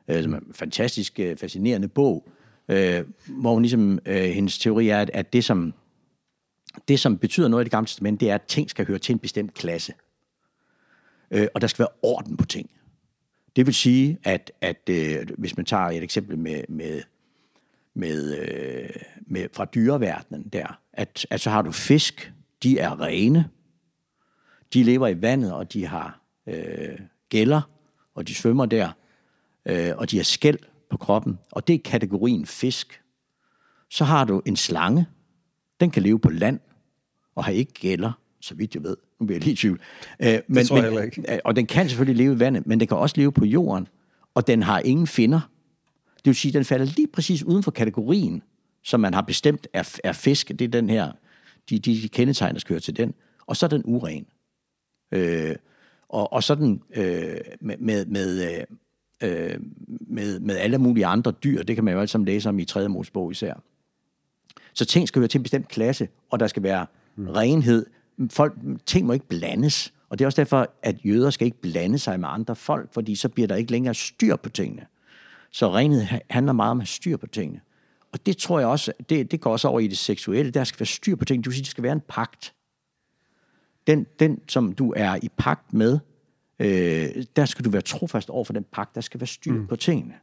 øh, 0.08 0.22
som 0.22 0.32
er 0.34 0.38
en 0.38 0.54
fantastisk, 0.54 1.20
øh, 1.20 1.36
fascinerende 1.36 1.88
bog, 1.88 2.28
øh, 2.68 3.04
hvor 3.28 3.52
hun 3.52 3.62
ligesom, 3.62 3.98
øh, 4.06 4.22
hendes 4.22 4.58
teori 4.58 4.88
er, 4.88 5.00
at, 5.00 5.10
at 5.14 5.32
det, 5.32 5.44
som, 5.44 5.74
det, 6.88 7.00
som 7.00 7.18
betyder 7.18 7.48
noget 7.48 7.62
i 7.62 7.64
det 7.64 7.70
gamle 7.70 7.86
testament, 7.86 8.20
det 8.20 8.30
er, 8.30 8.34
at 8.34 8.42
ting 8.42 8.70
skal 8.70 8.86
høre 8.86 8.98
til 8.98 9.12
en 9.12 9.18
bestemt 9.18 9.54
klasse. 9.54 9.92
Øh, 11.30 11.46
og 11.54 11.60
der 11.60 11.66
skal 11.66 11.82
være 11.82 11.92
orden 12.02 12.36
på 12.36 12.46
ting. 12.46 12.70
Det 13.56 13.66
vil 13.66 13.74
sige, 13.74 14.18
at, 14.24 14.52
at 14.60 14.88
øh, 14.90 15.26
hvis 15.38 15.56
man 15.56 15.66
tager 15.66 15.84
et 15.84 16.02
eksempel 16.02 16.38
med, 16.38 16.64
med, 16.68 17.02
med, 17.94 18.38
øh, 18.38 19.02
med 19.26 19.48
fra 19.52 19.64
dyreverdenen 19.64 20.48
der, 20.48 20.80
at, 20.92 21.26
at 21.30 21.40
så 21.40 21.50
har 21.50 21.62
du 21.62 21.72
fisk, 21.72 22.32
de 22.62 22.78
er 22.78 23.00
rene, 23.00 23.50
de 24.74 24.82
lever 24.82 25.08
i 25.08 25.22
vandet, 25.22 25.52
og 25.52 25.72
de 25.72 25.86
har 25.86 26.20
øh, 26.46 26.98
gælder, 27.28 27.62
og 28.14 28.28
de 28.28 28.34
svømmer 28.34 28.66
der, 28.66 28.92
øh, 29.66 29.92
og 29.96 30.10
de 30.10 30.16
har 30.16 30.24
skæld 30.24 30.58
på 30.90 30.96
kroppen, 30.96 31.38
og 31.52 31.66
det 31.66 31.74
er 31.74 31.78
kategorien 31.78 32.46
fisk. 32.46 33.02
Så 33.88 34.04
har 34.04 34.24
du 34.24 34.42
en 34.46 34.56
slange, 34.56 35.06
den 35.80 35.90
kan 35.90 36.02
leve 36.02 36.20
på 36.20 36.30
land, 36.30 36.60
og 37.34 37.44
har 37.44 37.52
ikke 37.52 37.72
gælder, 37.72 38.12
så 38.40 38.54
vidt 38.54 38.74
jeg 38.74 38.82
ved. 38.82 38.96
Nu 39.20 39.26
bliver 39.26 39.36
jeg 39.36 39.44
lige 39.44 39.52
i 39.52 39.56
tvivl. 39.56 39.80
Øh, 40.20 40.38
men, 40.48 40.66
tror 40.66 40.82
jeg 40.82 40.92
men, 40.92 41.04
ikke. 41.04 41.34
øh, 41.34 41.38
Og 41.44 41.56
den 41.56 41.66
kan 41.66 41.88
selvfølgelig 41.88 42.24
leve 42.24 42.34
i 42.34 42.38
vandet, 42.38 42.66
men 42.66 42.80
den 42.80 42.88
kan 42.88 42.96
også 42.96 43.14
leve 43.18 43.32
på 43.32 43.44
jorden, 43.44 43.88
og 44.34 44.46
den 44.46 44.62
har 44.62 44.80
ingen 44.80 45.06
finder. 45.06 45.40
Det 46.16 46.26
vil 46.26 46.34
sige, 46.34 46.50
at 46.50 46.54
den 46.54 46.64
falder 46.64 46.86
lige 46.96 47.08
præcis 47.08 47.42
uden 47.42 47.62
for 47.62 47.70
kategorien, 47.70 48.42
som 48.82 49.00
man 49.00 49.14
har 49.14 49.22
bestemt 49.22 49.66
er, 49.72 49.98
er 50.04 50.12
fisk. 50.12 50.48
Det 50.48 50.62
er 50.62 50.68
den 50.68 50.90
her, 50.90 51.12
de, 51.70 51.78
de, 51.78 52.02
de 52.02 52.08
kendetegn, 52.08 52.54
der 52.54 52.60
høre 52.68 52.80
til 52.80 52.96
den. 52.96 53.14
Og 53.46 53.56
så 53.56 53.66
er 53.66 53.70
den 53.70 53.82
uren. 53.84 54.26
Øh, 55.12 55.56
og, 56.08 56.32
og 56.32 56.42
sådan 56.42 56.82
øh, 56.96 57.36
med, 57.60 57.76
med, 57.78 58.06
med, 58.06 58.58
øh, 59.22 59.50
øh, 59.52 59.60
med, 60.00 60.40
med 60.40 60.56
alle 60.56 60.78
mulige 60.78 61.06
andre 61.06 61.30
dyr, 61.30 61.62
det 61.62 61.76
kan 61.76 61.84
man 61.84 61.94
jo 61.94 62.00
alle 62.00 62.08
sammen 62.08 62.26
læse 62.26 62.48
om 62.48 62.58
i 62.58 62.64
3. 62.64 62.88
Mosebog 62.88 63.30
især. 63.30 63.54
Så 64.72 64.84
ting 64.84 65.08
skal 65.08 65.20
høre 65.20 65.28
til 65.28 65.38
en 65.38 65.42
bestemt 65.42 65.68
klasse, 65.68 66.08
og 66.30 66.40
der 66.40 66.46
skal 66.46 66.62
være 66.62 66.86
mm. 67.16 67.28
renhed. 67.28 67.86
Folk, 68.30 68.54
ting 68.86 69.06
må 69.06 69.12
ikke 69.12 69.28
blandes. 69.28 69.92
Og 70.08 70.18
det 70.18 70.24
er 70.24 70.26
også 70.26 70.40
derfor, 70.40 70.70
at 70.82 70.96
jøder 71.04 71.30
skal 71.30 71.44
ikke 71.44 71.60
blande 71.60 71.98
sig 71.98 72.20
med 72.20 72.28
andre 72.32 72.56
folk, 72.56 72.94
fordi 72.94 73.14
så 73.14 73.28
bliver 73.28 73.48
der 73.48 73.56
ikke 73.56 73.70
længere 73.70 73.94
styr 73.94 74.36
på 74.36 74.48
tingene. 74.48 74.86
Så 75.50 75.72
renhed 75.72 76.02
ha- 76.02 76.18
handler 76.30 76.52
meget 76.52 76.70
om 76.70 76.78
at 76.78 76.82
have 76.82 76.86
styr 76.86 77.16
på 77.16 77.26
tingene. 77.26 77.60
Og 78.12 78.26
det 78.26 78.36
tror 78.36 78.58
jeg 78.58 78.68
også, 78.68 78.92
det, 79.08 79.30
det 79.30 79.40
går 79.40 79.52
også 79.52 79.68
over 79.68 79.80
i 79.80 79.86
det 79.86 79.98
seksuelle. 79.98 80.50
Der 80.50 80.64
skal 80.64 80.80
være 80.80 80.86
styr 80.86 81.16
på 81.16 81.24
tingene. 81.24 81.42
Det 81.42 81.48
vil 81.48 81.54
sige, 81.54 81.62
det 81.62 81.70
skal 81.70 81.84
være 81.84 81.92
en 81.92 82.02
pagt. 82.08 82.54
Den, 83.86 84.06
den 84.18 84.40
som 84.48 84.72
du 84.72 84.92
er 84.96 85.18
i 85.22 85.28
pagt 85.38 85.74
med, 85.74 85.98
øh, 86.58 87.24
der 87.36 87.44
skal 87.44 87.64
du 87.64 87.70
være 87.70 87.82
trofast 87.82 88.30
over 88.30 88.44
for 88.44 88.52
den 88.52 88.64
pagt. 88.72 88.94
Der 88.94 89.00
skal 89.00 89.20
være 89.20 89.26
styr 89.26 89.52
mm. 89.52 89.66
på 89.66 89.76
tingene. 89.76 90.14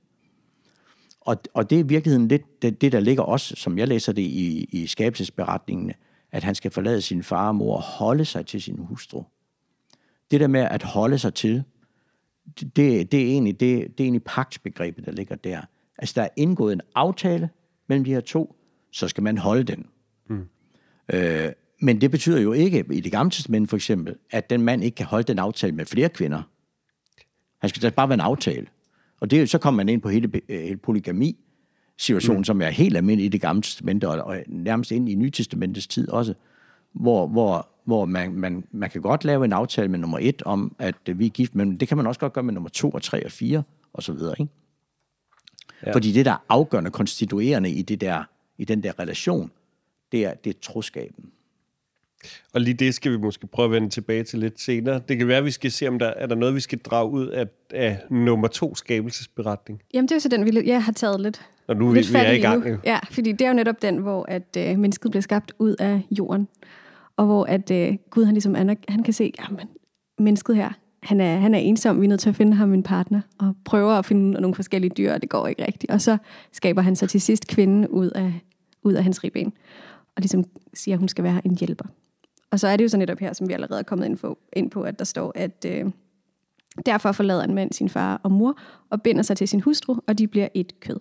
Og, 1.21 1.37
og 1.53 1.69
det 1.69 1.75
er 1.75 1.79
i 1.79 1.87
virkeligheden 1.87 2.27
lidt 2.27 2.61
det, 2.61 2.81
det, 2.81 2.91
der 2.91 2.99
ligger 2.99 3.23
også, 3.23 3.55
som 3.55 3.77
jeg 3.77 3.87
læser 3.87 4.13
det 4.13 4.21
i, 4.21 4.69
i 4.71 4.87
skabelsesberetningene, 4.87 5.93
at 6.37 6.43
han 6.43 6.55
skal 6.55 6.71
forlade 6.71 7.01
sin 7.01 7.23
far 7.23 7.47
og 7.47 7.55
mor 7.55 7.75
og 7.75 7.81
holde 7.81 8.25
sig 8.25 8.45
til 8.45 8.61
sin 8.61 8.77
hustru. 8.79 9.23
Det 10.31 10.39
der 10.39 10.47
med 10.47 10.61
at 10.61 10.83
holde 10.83 11.19
sig 11.19 11.33
til, 11.33 11.63
det, 12.59 13.11
det, 13.11 13.13
er, 13.13 13.25
egentlig, 13.25 13.59
det, 13.59 13.79
det 13.79 13.99
er 13.99 14.03
egentlig 14.03 14.23
pagtsbegrebet, 14.23 15.05
der 15.05 15.11
ligger 15.11 15.35
der. 15.35 15.61
Altså, 15.97 16.13
der 16.15 16.21
er 16.21 16.29
indgået 16.35 16.73
en 16.73 16.81
aftale 16.95 17.49
mellem 17.87 18.03
de 18.03 18.13
her 18.13 18.19
to, 18.19 18.55
så 18.91 19.07
skal 19.07 19.23
man 19.23 19.37
holde 19.37 19.63
den. 19.63 19.85
Mm. 20.29 20.47
Øh, 21.13 21.51
men 21.81 22.01
det 22.01 22.11
betyder 22.11 22.41
jo 22.41 22.53
ikke, 22.53 22.85
i 22.91 23.01
det 23.01 23.11
gamle 23.11 23.31
testament 23.31 23.69
for 23.69 23.77
eksempel, 23.77 24.15
at 24.31 24.49
den 24.49 24.61
mand 24.61 24.83
ikke 24.83 24.95
kan 24.95 25.05
holde 25.05 25.27
den 25.27 25.39
aftale 25.39 25.75
med 25.75 25.85
flere 25.85 26.09
kvinder. 26.09 26.41
Han 27.61 27.69
skal 27.69 27.81
da 27.81 27.89
bare 27.89 28.09
være 28.09 28.13
en 28.13 28.19
aftale. 28.19 28.67
Og 29.19 29.31
det, 29.31 29.49
så 29.49 29.57
kommer 29.57 29.77
man 29.77 29.89
ind 29.89 30.01
på 30.01 30.09
hele, 30.09 30.41
øh, 30.49 30.61
hele 30.61 30.77
polygami, 30.77 31.37
situationen, 31.97 32.39
mm. 32.39 32.43
som 32.43 32.61
er 32.61 32.69
helt 32.69 32.97
almindelig 32.97 33.25
i 33.25 33.29
det 33.29 33.41
gamle 33.41 33.61
testament, 33.61 34.03
og, 34.03 34.23
og 34.23 34.37
nærmest 34.47 34.91
ind 34.91 35.09
i 35.09 35.15
Nytestamentets 35.15 35.87
tid 35.87 36.09
også, 36.09 36.33
hvor, 36.93 37.27
hvor, 37.27 37.67
hvor 37.83 38.05
man, 38.05 38.33
man, 38.33 38.63
man 38.71 38.89
kan 38.89 39.01
godt 39.01 39.25
lave 39.25 39.45
en 39.45 39.53
aftale 39.53 39.87
med 39.87 39.99
nummer 39.99 40.17
et 40.21 40.41
om, 40.41 40.75
at 40.79 40.95
vi 41.05 41.25
er 41.25 41.29
gift, 41.29 41.55
men 41.55 41.77
det 41.77 41.87
kan 41.87 41.97
man 41.97 42.07
også 42.07 42.19
godt 42.19 42.33
gøre 42.33 42.43
med 42.43 42.53
nummer 42.53 42.69
to 42.69 42.89
og 42.89 43.01
tre 43.01 43.25
og 43.25 43.31
fire, 43.31 43.63
og 43.93 44.03
så 44.03 44.13
videre, 44.13 44.35
ikke? 44.39 44.53
Ja. 45.85 45.93
Fordi 45.93 46.11
det, 46.11 46.25
der 46.25 46.31
er 46.31 46.45
afgørende 46.49 46.91
konstituerende 46.91 47.69
i, 47.69 47.81
det 47.81 48.01
der, 48.01 48.23
i 48.57 48.65
den 48.65 48.83
der 48.83 48.99
relation, 48.99 49.51
det 50.11 50.25
er, 50.25 50.33
det 50.33 50.55
er 50.55 50.59
troskaben. 50.61 51.31
Og 52.53 52.61
lige 52.61 52.73
det 52.73 52.93
skal 52.93 53.11
vi 53.11 53.17
måske 53.17 53.47
prøve 53.47 53.65
at 53.65 53.71
vende 53.71 53.89
tilbage 53.89 54.23
til 54.23 54.39
lidt 54.39 54.61
senere. 54.61 55.01
Det 55.07 55.17
kan 55.17 55.27
være, 55.27 55.37
at 55.37 55.45
vi 55.45 55.51
skal 55.51 55.71
se, 55.71 55.87
om 55.87 55.99
der 55.99 56.07
er 56.07 56.25
der 56.27 56.35
noget, 56.35 56.55
vi 56.55 56.59
skal 56.59 56.79
drage 56.79 57.09
ud 57.09 57.27
af, 57.27 57.45
af 57.73 57.99
nummer 58.09 58.47
to 58.47 58.75
skabelsesberetning. 58.75 59.81
Jamen, 59.93 60.07
det 60.07 60.11
er 60.11 60.15
jo 60.15 60.19
så 60.19 60.29
den, 60.29 60.45
vi 60.45 60.69
jeg 60.69 60.83
har 60.83 60.91
taget 60.91 61.21
lidt, 61.21 61.41
Og 61.67 61.75
nu 61.75 61.89
vi, 61.89 61.97
lidt 61.97 62.13
vi 62.13 62.17
er 62.17 62.31
i 62.31 62.39
gang. 62.39 62.69
nu. 62.69 62.77
Ja, 62.85 62.99
fordi 63.11 63.31
det 63.31 63.41
er 63.41 63.47
jo 63.47 63.53
netop 63.53 63.81
den, 63.81 63.97
hvor 63.97 64.25
at, 64.27 64.57
øh, 64.57 64.79
mennesket 64.79 65.11
bliver 65.11 65.21
skabt 65.21 65.51
ud 65.59 65.75
af 65.79 66.01
jorden. 66.11 66.47
Og 67.17 67.25
hvor 67.25 67.45
at, 67.45 67.71
øh, 67.71 67.97
Gud 68.09 68.25
han 68.25 68.33
ligesom 68.33 68.55
aner, 68.55 68.75
han 68.89 69.03
kan 69.03 69.13
se, 69.13 69.33
at 69.39 69.67
mennesket 70.19 70.55
her, 70.55 70.69
han 71.03 71.21
er, 71.21 71.37
han 71.37 71.53
er 71.53 71.59
ensom, 71.59 72.01
vi 72.01 72.05
er 72.05 72.09
nødt 72.09 72.19
til 72.19 72.29
at 72.29 72.35
finde 72.35 72.53
ham 72.53 72.73
en 72.73 72.83
partner, 72.83 73.21
og 73.39 73.55
prøver 73.65 73.93
at 73.93 74.05
finde 74.05 74.31
nogle 74.31 74.55
forskellige 74.55 74.91
dyr, 74.97 75.13
og 75.13 75.21
det 75.21 75.29
går 75.29 75.47
ikke 75.47 75.65
rigtigt. 75.67 75.91
Og 75.91 76.01
så 76.01 76.17
skaber 76.51 76.81
han 76.81 76.95
så 76.95 77.07
til 77.07 77.21
sidst 77.21 77.47
kvinden 77.47 77.87
ud 77.87 78.09
af, 78.09 78.33
ud 78.83 78.93
af 78.93 79.03
hans 79.03 79.23
ribben, 79.23 79.53
og 80.15 80.21
ligesom 80.21 80.43
siger, 80.73 80.95
at 80.95 80.99
hun 80.99 81.07
skal 81.07 81.23
være 81.23 81.41
en 81.45 81.57
hjælper. 81.57 81.85
Og 82.51 82.59
så 82.59 82.67
er 82.67 82.77
det 82.77 82.83
jo 82.83 82.89
så 82.89 82.97
netop 82.97 83.19
her, 83.19 83.33
som 83.33 83.47
vi 83.47 83.53
allerede 83.53 83.79
er 83.79 83.83
kommet 83.83 84.05
ind 84.05 84.17
på, 84.17 84.37
ind 84.53 84.71
på 84.71 84.81
at 84.81 84.99
der 84.99 85.05
står, 85.05 85.31
at 85.35 85.65
øh, 85.67 85.85
derfor 86.85 87.11
forlader 87.11 87.43
en 87.43 87.55
mand 87.55 87.73
sin 87.73 87.89
far 87.89 88.21
og 88.23 88.31
mor, 88.31 88.59
og 88.89 89.01
binder 89.01 89.21
sig 89.21 89.37
til 89.37 89.47
sin 89.47 89.61
hustru, 89.61 89.95
og 90.07 90.17
de 90.17 90.27
bliver 90.27 90.47
et 90.53 90.79
kød. 90.79 90.97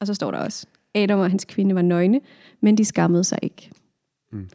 Og 0.00 0.06
så 0.06 0.14
står 0.14 0.30
der 0.30 0.38
også, 0.38 0.66
Adam 0.94 1.20
og 1.20 1.30
hans 1.30 1.44
kvinde 1.44 1.74
var 1.74 1.82
nøgne, 1.82 2.20
men 2.60 2.78
de 2.78 2.84
skammede 2.84 3.24
sig 3.24 3.38
ikke. 3.42 3.70
Mm. 4.32 4.48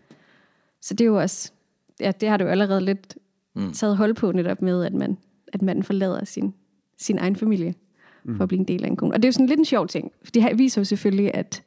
Så 0.81 0.93
det 0.93 1.01
er 1.01 1.05
jo 1.05 1.19
også, 1.19 1.51
ja, 1.99 2.11
det 2.11 2.29
har 2.29 2.37
du 2.37 2.45
allerede 2.45 2.81
lidt 2.81 3.17
mm. 3.55 3.71
taget 3.73 3.97
hold 3.97 4.13
på 4.13 4.31
netop 4.31 4.61
med, 4.61 4.85
at 4.85 4.93
man, 4.93 5.17
at 5.53 5.61
man 5.61 5.83
forlader 5.83 6.25
sin, 6.25 6.53
sin 6.97 7.17
egen 7.17 7.35
familie 7.35 7.75
mm. 8.23 8.37
for 8.37 8.43
at 8.43 8.47
blive 8.47 8.59
en 8.59 8.67
del 8.67 8.83
af 8.83 8.87
en 8.87 8.95
kone. 8.95 9.13
Og 9.13 9.17
det 9.17 9.25
er 9.25 9.29
jo 9.29 9.33
sådan 9.33 9.47
lidt 9.47 9.59
en 9.59 9.65
sjov 9.65 9.87
ting, 9.87 10.11
for 10.23 10.31
det 10.31 10.41
her 10.41 10.55
viser 10.55 10.81
jo 10.81 10.85
selvfølgelig, 10.85 11.33
at, 11.33 11.63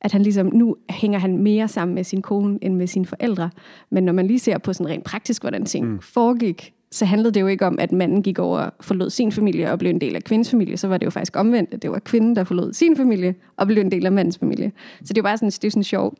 at 0.00 0.12
han 0.12 0.22
ligesom, 0.22 0.50
nu 0.54 0.76
hænger 0.90 1.18
han 1.18 1.38
mere 1.38 1.68
sammen 1.68 1.94
med 1.94 2.04
sin 2.04 2.22
kone 2.22 2.58
end 2.62 2.74
med 2.74 2.86
sine 2.86 3.06
forældre. 3.06 3.50
Men 3.90 4.04
når 4.04 4.12
man 4.12 4.26
lige 4.26 4.38
ser 4.38 4.58
på 4.58 4.72
sådan 4.72 4.88
rent 4.88 5.04
praktisk, 5.04 5.42
hvordan 5.42 5.64
ting 5.64 5.86
mm. 5.90 6.00
foregik, 6.00 6.74
så 6.92 7.04
handlede 7.04 7.34
det 7.34 7.40
jo 7.40 7.46
ikke 7.46 7.66
om, 7.66 7.78
at 7.78 7.92
manden 7.92 8.22
gik 8.22 8.38
over 8.38 8.58
og 8.58 8.72
forlod 8.80 9.10
sin 9.10 9.32
familie 9.32 9.72
og 9.72 9.78
blev 9.78 9.90
en 9.90 10.00
del 10.00 10.16
af 10.16 10.24
kvindens 10.24 10.50
familie. 10.50 10.76
Så 10.76 10.88
var 10.88 10.98
det 10.98 11.06
jo 11.06 11.10
faktisk 11.10 11.36
omvendt, 11.36 11.74
at 11.74 11.82
det 11.82 11.90
var 11.90 11.98
kvinden, 11.98 12.36
der 12.36 12.44
forlod 12.44 12.72
sin 12.72 12.96
familie 12.96 13.34
og 13.56 13.66
blev 13.66 13.80
en 13.80 13.90
del 13.90 14.06
af 14.06 14.12
mandens 14.12 14.38
familie. 14.38 14.72
Så 14.98 15.08
det 15.08 15.10
er 15.10 15.20
jo 15.20 15.22
bare 15.22 15.36
sådan, 15.36 15.50
det 15.50 15.64
er 15.64 15.70
sådan 15.70 15.80
en 15.80 15.84
sjov 15.84 16.14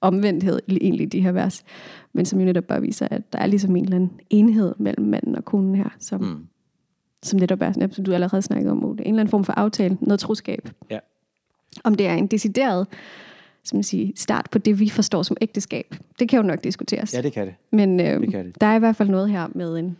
omvendthed 0.00 0.60
egentlig 0.68 1.12
de 1.12 1.20
her 1.20 1.32
vers. 1.32 1.64
Men 2.12 2.24
som 2.24 2.38
jo 2.38 2.44
netop 2.44 2.64
bare 2.64 2.80
viser, 2.80 3.08
at 3.10 3.32
der 3.32 3.38
er 3.38 3.46
ligesom 3.46 3.76
en 3.76 3.84
eller 3.84 3.96
anden 3.96 4.10
enhed 4.30 4.74
mellem 4.78 5.06
manden 5.06 5.36
og 5.36 5.44
konen 5.44 5.74
her, 5.74 5.88
som, 5.98 6.20
mm. 6.20 6.46
som 7.22 7.40
netop 7.40 7.62
er, 7.62 7.88
som 7.90 8.04
du 8.04 8.12
allerede 8.12 8.42
snakkede 8.42 8.70
om, 8.70 8.84
Ole. 8.84 9.00
En 9.00 9.06
eller 9.06 9.20
anden 9.20 9.30
form 9.30 9.44
for 9.44 9.52
aftale, 9.52 9.98
noget 10.00 10.20
troskab. 10.20 10.68
Ja. 10.90 10.98
Om 11.84 11.94
det 11.94 12.06
er 12.06 12.14
en 12.14 12.26
decideret 12.26 12.86
som 13.66 13.76
man 13.76 13.82
siger, 13.82 14.12
start 14.16 14.48
på 14.50 14.58
det, 14.58 14.80
vi 14.80 14.88
forstår 14.88 15.22
som 15.22 15.36
ægteskab. 15.40 15.94
Det 16.18 16.28
kan 16.28 16.36
jo 16.36 16.42
nok 16.42 16.64
diskuteres. 16.64 17.14
Ja, 17.14 17.22
det 17.22 17.32
kan 17.32 17.46
det. 17.46 17.54
Men 17.72 18.00
øh, 18.00 18.20
det 18.20 18.30
kan 18.30 18.46
det. 18.46 18.60
der 18.60 18.66
er 18.66 18.76
i 18.76 18.78
hvert 18.78 18.96
fald 18.96 19.08
noget 19.08 19.30
her 19.30 19.48
med 19.54 19.78
en, 19.78 19.96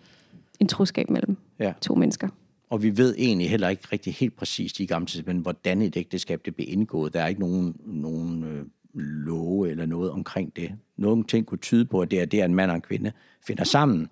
en 0.60 0.66
troskab 0.68 1.10
mellem 1.10 1.36
Ja. 1.58 1.72
to 1.80 1.94
mennesker. 1.94 2.28
Og 2.70 2.82
vi 2.82 2.96
ved 2.96 3.14
egentlig 3.18 3.50
heller 3.50 3.68
ikke 3.68 3.82
rigtig 3.92 4.14
helt 4.14 4.36
præcist 4.36 4.80
i 4.80 4.86
gamle 4.86 5.06
testament, 5.06 5.42
hvordan 5.42 5.82
et 5.82 5.96
ægteskab 5.96 6.40
det 6.44 6.54
blev 6.54 6.66
indgået. 6.70 7.14
Der 7.14 7.20
er 7.22 7.26
ikke 7.26 7.40
nogen, 7.40 7.76
nogen 7.84 8.44
øh, 8.44 8.64
love 9.00 9.70
eller 9.70 9.86
noget 9.86 10.10
omkring 10.10 10.56
det. 10.56 10.72
Nogle 10.96 11.24
ting 11.24 11.46
kunne 11.46 11.58
tyde 11.58 11.84
på, 11.84 12.00
at 12.00 12.10
det 12.10 12.20
er 12.20 12.24
det, 12.24 12.38
at 12.40 12.44
en 12.44 12.54
mand 12.54 12.70
og 12.70 12.74
en 12.74 12.82
kvinde 12.82 13.12
finder 13.46 13.64
sammen, 13.64 14.08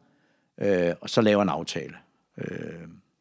øh, 0.61 0.92
og 1.01 1.11
så 1.11 1.20
laver 1.20 1.42
en 1.42 1.48
aftale. 1.48 1.94
Øh, 2.38 2.46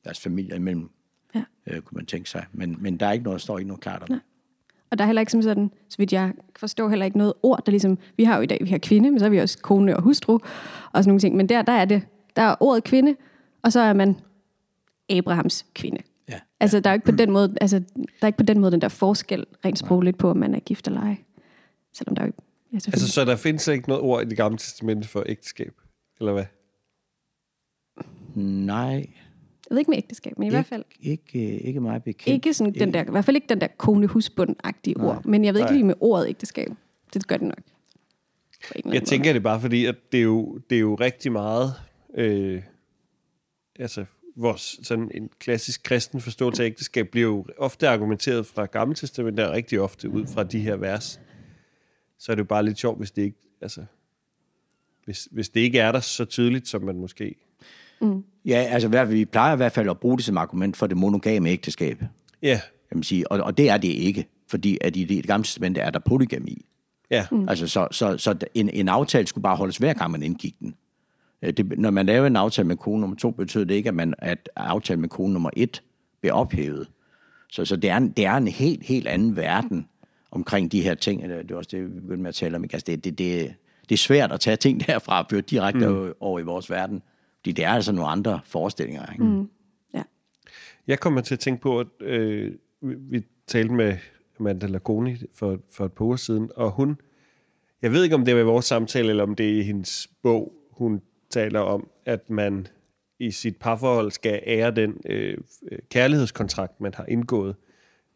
deres 0.06 0.19
familier 0.19 0.56
imellem, 0.56 0.89
Ja. 1.36 1.43
øh, 1.67 1.82
kunne 1.82 1.95
man 1.95 2.06
tænke 2.06 2.30
sig. 2.30 2.45
Men, 2.54 2.77
men 2.80 2.97
der 2.97 3.06
er 3.06 3.12
ikke 3.12 3.23
noget, 3.23 3.38
der 3.39 3.43
står 3.43 3.58
ikke 3.58 3.67
noget 3.67 3.82
klart 3.82 4.01
om 4.01 4.08
det. 4.08 4.19
Og 4.91 4.97
der 4.97 5.04
er 5.04 5.06
heller 5.06 5.19
ikke 5.19 5.32
som 5.32 5.41
sådan, 5.41 5.71
så 5.89 5.97
vidt 5.97 6.13
jeg 6.13 6.34
forstår, 6.56 6.89
heller 6.89 7.06
ikke 7.06 7.17
noget 7.17 7.34
ord, 7.43 7.65
der 7.65 7.71
ligesom, 7.71 7.97
vi 8.17 8.23
har 8.23 8.36
jo 8.36 8.41
i 8.41 8.45
dag, 8.45 8.58
vi 8.62 8.69
har 8.69 8.77
kvinde, 8.77 9.12
men 9.12 9.19
så 9.19 9.25
har 9.25 9.30
vi 9.30 9.38
også 9.38 9.58
kone 9.62 9.95
og 9.95 10.01
hustru, 10.01 10.34
og 10.34 10.41
sådan 10.93 11.10
nogle 11.10 11.19
ting. 11.19 11.36
Men 11.36 11.49
der, 11.49 11.62
der 11.62 11.73
er 11.73 11.86
det, 11.86 12.01
der 12.36 12.41
er 12.41 12.56
ordet 12.60 12.84
kvinde, 12.84 13.15
og 13.62 13.71
så 13.71 13.80
er 13.80 13.93
man 13.93 14.15
Abrahams 15.10 15.65
kvinde. 15.73 16.01
Ja. 16.30 16.39
Altså, 16.60 16.80
der 16.80 16.89
er 16.89 16.93
ikke 16.93 17.06
på 17.06 17.12
den 17.12 17.32
måde, 17.32 17.56
altså, 17.62 17.80
der 17.95 18.04
er 18.21 18.27
ikke 18.27 18.38
på 18.38 18.43
den 18.43 18.60
måde 18.60 18.71
den 18.71 18.82
der 18.82 18.89
forskel, 18.89 19.45
rent 19.65 19.80
sprogligt 19.80 20.17
på, 20.17 20.30
om 20.30 20.38
man 20.38 20.56
er 20.56 20.60
gift 20.60 20.88
eller 20.88 21.01
ej. 21.01 21.17
Selvom 21.93 22.15
der 22.15 22.21
er 22.21 22.27
jo, 22.27 22.34
ja, 22.71 22.75
Altså, 22.75 22.91
altså, 22.93 23.12
så 23.12 23.25
der 23.25 23.36
findes 23.36 23.67
ikke 23.67 23.89
noget 23.89 24.04
ord 24.04 24.21
i 24.21 24.25
det 24.25 24.38
gamle 24.38 24.58
testamente 24.58 25.08
for 25.08 25.23
ægteskab? 25.25 25.73
Eller 26.19 26.34
hvad? 26.34 26.45
Nej, 28.36 29.08
jeg 29.71 29.75
ved 29.75 29.79
ikke 29.79 29.91
med 29.91 29.97
ægteskab, 29.97 30.39
men 30.39 30.47
i 30.47 30.49
hvert 30.49 30.65
fald 30.65 30.84
ikke, 31.01 31.39
ikke, 31.39 31.60
ikke 31.60 31.79
meget 31.79 32.03
bekendt. 32.03 32.27
ikke 32.27 32.53
sådan 32.53 32.73
den 32.73 32.93
der, 32.93 33.03
i 33.03 33.12
hvert 33.12 33.25
fald 33.25 33.36
ikke 33.36 33.47
den 33.49 33.62
der 33.62 33.67
kone 33.77 34.07
husbund-agtige 34.07 34.99
ord. 34.99 35.25
Men 35.25 35.45
jeg 35.45 35.53
ved 35.53 35.62
ikke 35.62 35.71
Nej. 35.71 35.73
lige 35.73 35.86
med 35.86 35.95
ordet 35.99 36.27
ægteskab. 36.27 36.69
Det 37.13 37.27
gør 37.27 37.38
det 37.38 37.47
nok. 37.47 38.93
Jeg 38.93 39.03
tænker 39.03 39.34
det 39.34 39.43
bare 39.43 39.62
fordi, 39.62 39.86
at 39.86 39.95
det 40.12 40.17
er 40.17 40.23
jo, 40.23 40.60
det 40.69 40.75
er 40.75 40.79
jo 40.79 40.95
rigtig 40.95 41.31
meget, 41.31 41.73
øh, 42.13 42.62
altså 43.79 44.05
vores 44.36 44.79
sådan 44.84 45.12
en 45.13 45.29
klassisk 45.39 45.84
kristen 45.84 46.21
forståelse 46.21 46.63
af 46.63 46.67
ægteskab 46.67 47.10
bliver 47.10 47.27
jo 47.27 47.45
ofte 47.57 47.88
argumenteret 47.88 48.45
fra 48.45 48.65
Gamle 48.65 48.95
Testamentet, 48.95 49.45
og 49.45 49.51
rigtig 49.51 49.79
ofte 49.79 50.10
ud 50.10 50.27
fra 50.27 50.43
de 50.43 50.60
her 50.60 50.75
vers. 50.75 51.19
Så 52.19 52.31
er 52.31 52.36
det 52.36 52.39
jo 52.43 52.47
bare 52.47 52.65
lidt 52.65 52.79
sjovt, 52.79 52.97
hvis 52.97 53.12
det 53.12 53.21
ikke, 53.21 53.38
altså, 53.62 53.86
hvis, 55.05 55.27
hvis 55.31 55.49
det 55.49 55.62
ikke 55.62 55.79
er 55.79 55.91
der 55.91 55.99
så 55.99 56.25
tydeligt, 56.25 56.67
som 56.67 56.81
man 56.81 56.95
måske... 56.95 57.36
Ja, 58.45 58.67
altså 58.69 59.05
vi 59.05 59.25
plejer 59.25 59.53
i 59.53 59.57
hvert 59.57 59.71
fald 59.71 59.89
at 59.89 59.99
bruge 59.99 60.17
det 60.17 60.25
som 60.25 60.37
argument 60.37 60.77
for 60.77 60.87
det 60.87 60.97
monogame 60.97 61.49
ægteskab. 61.49 62.03
Ja, 62.41 62.61
Kan 62.89 62.97
man 62.97 63.03
sige. 63.03 63.31
Og, 63.31 63.39
og 63.39 63.57
det 63.57 63.69
er 63.69 63.77
det 63.77 63.87
ikke, 63.87 64.25
fordi 64.47 64.77
at 64.81 64.95
i 64.95 65.03
det 65.03 65.27
gamle 65.27 65.43
testament 65.43 65.77
er 65.77 65.89
der 65.89 65.99
polygami. 65.99 66.65
ja, 67.11 67.25
Mm. 67.31 67.49
Altså, 67.49 67.67
så, 67.67 67.87
så, 67.91 68.17
så 68.17 68.35
en, 68.53 68.69
en 68.69 68.87
aftale 68.89 69.27
skulle 69.27 69.43
bare 69.43 69.55
holdes 69.55 69.77
hver 69.77 69.93
gang, 69.93 70.11
man 70.11 70.23
indgik 70.23 70.55
den. 70.59 70.75
Øh, 71.41 71.53
Det, 71.53 71.79
når 71.79 71.91
man 71.91 72.05
laver 72.05 72.27
en 72.27 72.35
aftale 72.35 72.67
med 72.67 72.77
kone 72.77 73.01
nummer 73.01 73.15
to, 73.17 73.31
betyder 73.31 73.63
det 73.65 73.75
ikke, 73.75 73.87
at, 73.87 73.95
man, 73.95 74.13
at 74.17 74.49
aftalen 74.55 75.01
med 75.01 75.09
kone 75.09 75.33
nummer 75.33 75.49
et 75.53 75.81
bliver 76.21 76.33
ophævet. 76.33 76.87
Så, 77.51 77.65
så 77.65 77.75
det, 77.75 77.89
er 77.89 77.97
en, 77.97 78.09
det 78.09 78.25
er 78.25 78.33
en 78.33 78.47
helt, 78.47 78.83
helt 78.83 79.07
anden 79.07 79.35
verden 79.35 79.87
omkring 80.31 80.71
de 80.71 80.81
her 80.81 80.93
ting. 80.95 81.23
Det 81.23 81.51
er 81.51 81.55
også 81.55 81.69
det, 81.71 81.83
vi 81.95 81.99
begyndte 81.99 82.21
med 82.21 82.29
at 82.29 82.35
tale 82.35 82.55
om. 82.55 82.63
ikke? 82.63 82.73
Altså, 82.73 82.85
det, 82.87 83.03
det, 83.03 83.17
det, 83.17 83.53
det 83.89 83.95
er 83.95 83.97
svært 83.97 84.31
at 84.31 84.39
tage 84.39 84.55
ting 84.55 84.87
derfra 84.87 85.19
og 85.21 85.25
føre 85.29 85.41
direkte 85.41 85.87
mm. 85.87 86.13
over 86.19 86.39
i 86.39 86.43
vores 86.43 86.69
verden. 86.69 87.01
Fordi 87.41 87.51
det 87.51 87.65
er 87.65 87.69
altså 87.69 87.91
nogle 87.91 88.10
andre 88.10 88.39
forestillinger. 88.45 89.12
Ikke? 89.12 89.23
Mm. 89.23 89.49
Ja. 89.93 90.04
Jeg 90.88 90.99
kommer 90.99 91.21
til 91.21 91.36
at 91.36 91.39
tænke 91.39 91.62
på, 91.62 91.80
at 91.80 91.88
øh, 92.01 92.54
vi, 92.82 92.95
vi 92.95 93.23
talte 93.47 93.73
med 93.73 93.97
Amanda 94.39 94.67
Lagoni 94.67 95.17
for, 95.34 95.60
for 95.69 95.86
et 95.86 95.93
par 95.93 96.06
uger 96.06 96.15
siden, 96.15 96.51
og 96.56 96.71
hun, 96.71 96.97
jeg 97.82 97.91
ved 97.91 98.04
ikke, 98.04 98.15
om 98.15 98.25
det 98.25 98.34
er 98.34 98.39
i 98.39 98.43
vores 98.43 98.65
samtale, 98.65 99.10
eller 99.10 99.23
om 99.23 99.36
det 99.36 99.49
er 99.49 99.60
i 99.60 99.62
hendes 99.62 100.10
bog, 100.23 100.54
hun 100.71 101.01
taler 101.30 101.60
om, 101.60 101.89
at 102.06 102.30
man 102.30 102.67
i 103.19 103.32
sit 103.32 103.58
parforhold 103.58 104.12
skal 104.12 104.43
ære 104.45 104.71
den 104.71 105.01
øh, 105.06 105.38
kærlighedskontrakt, 105.89 106.82
man 106.82 106.93
har 106.93 107.06
indgået. 107.08 107.56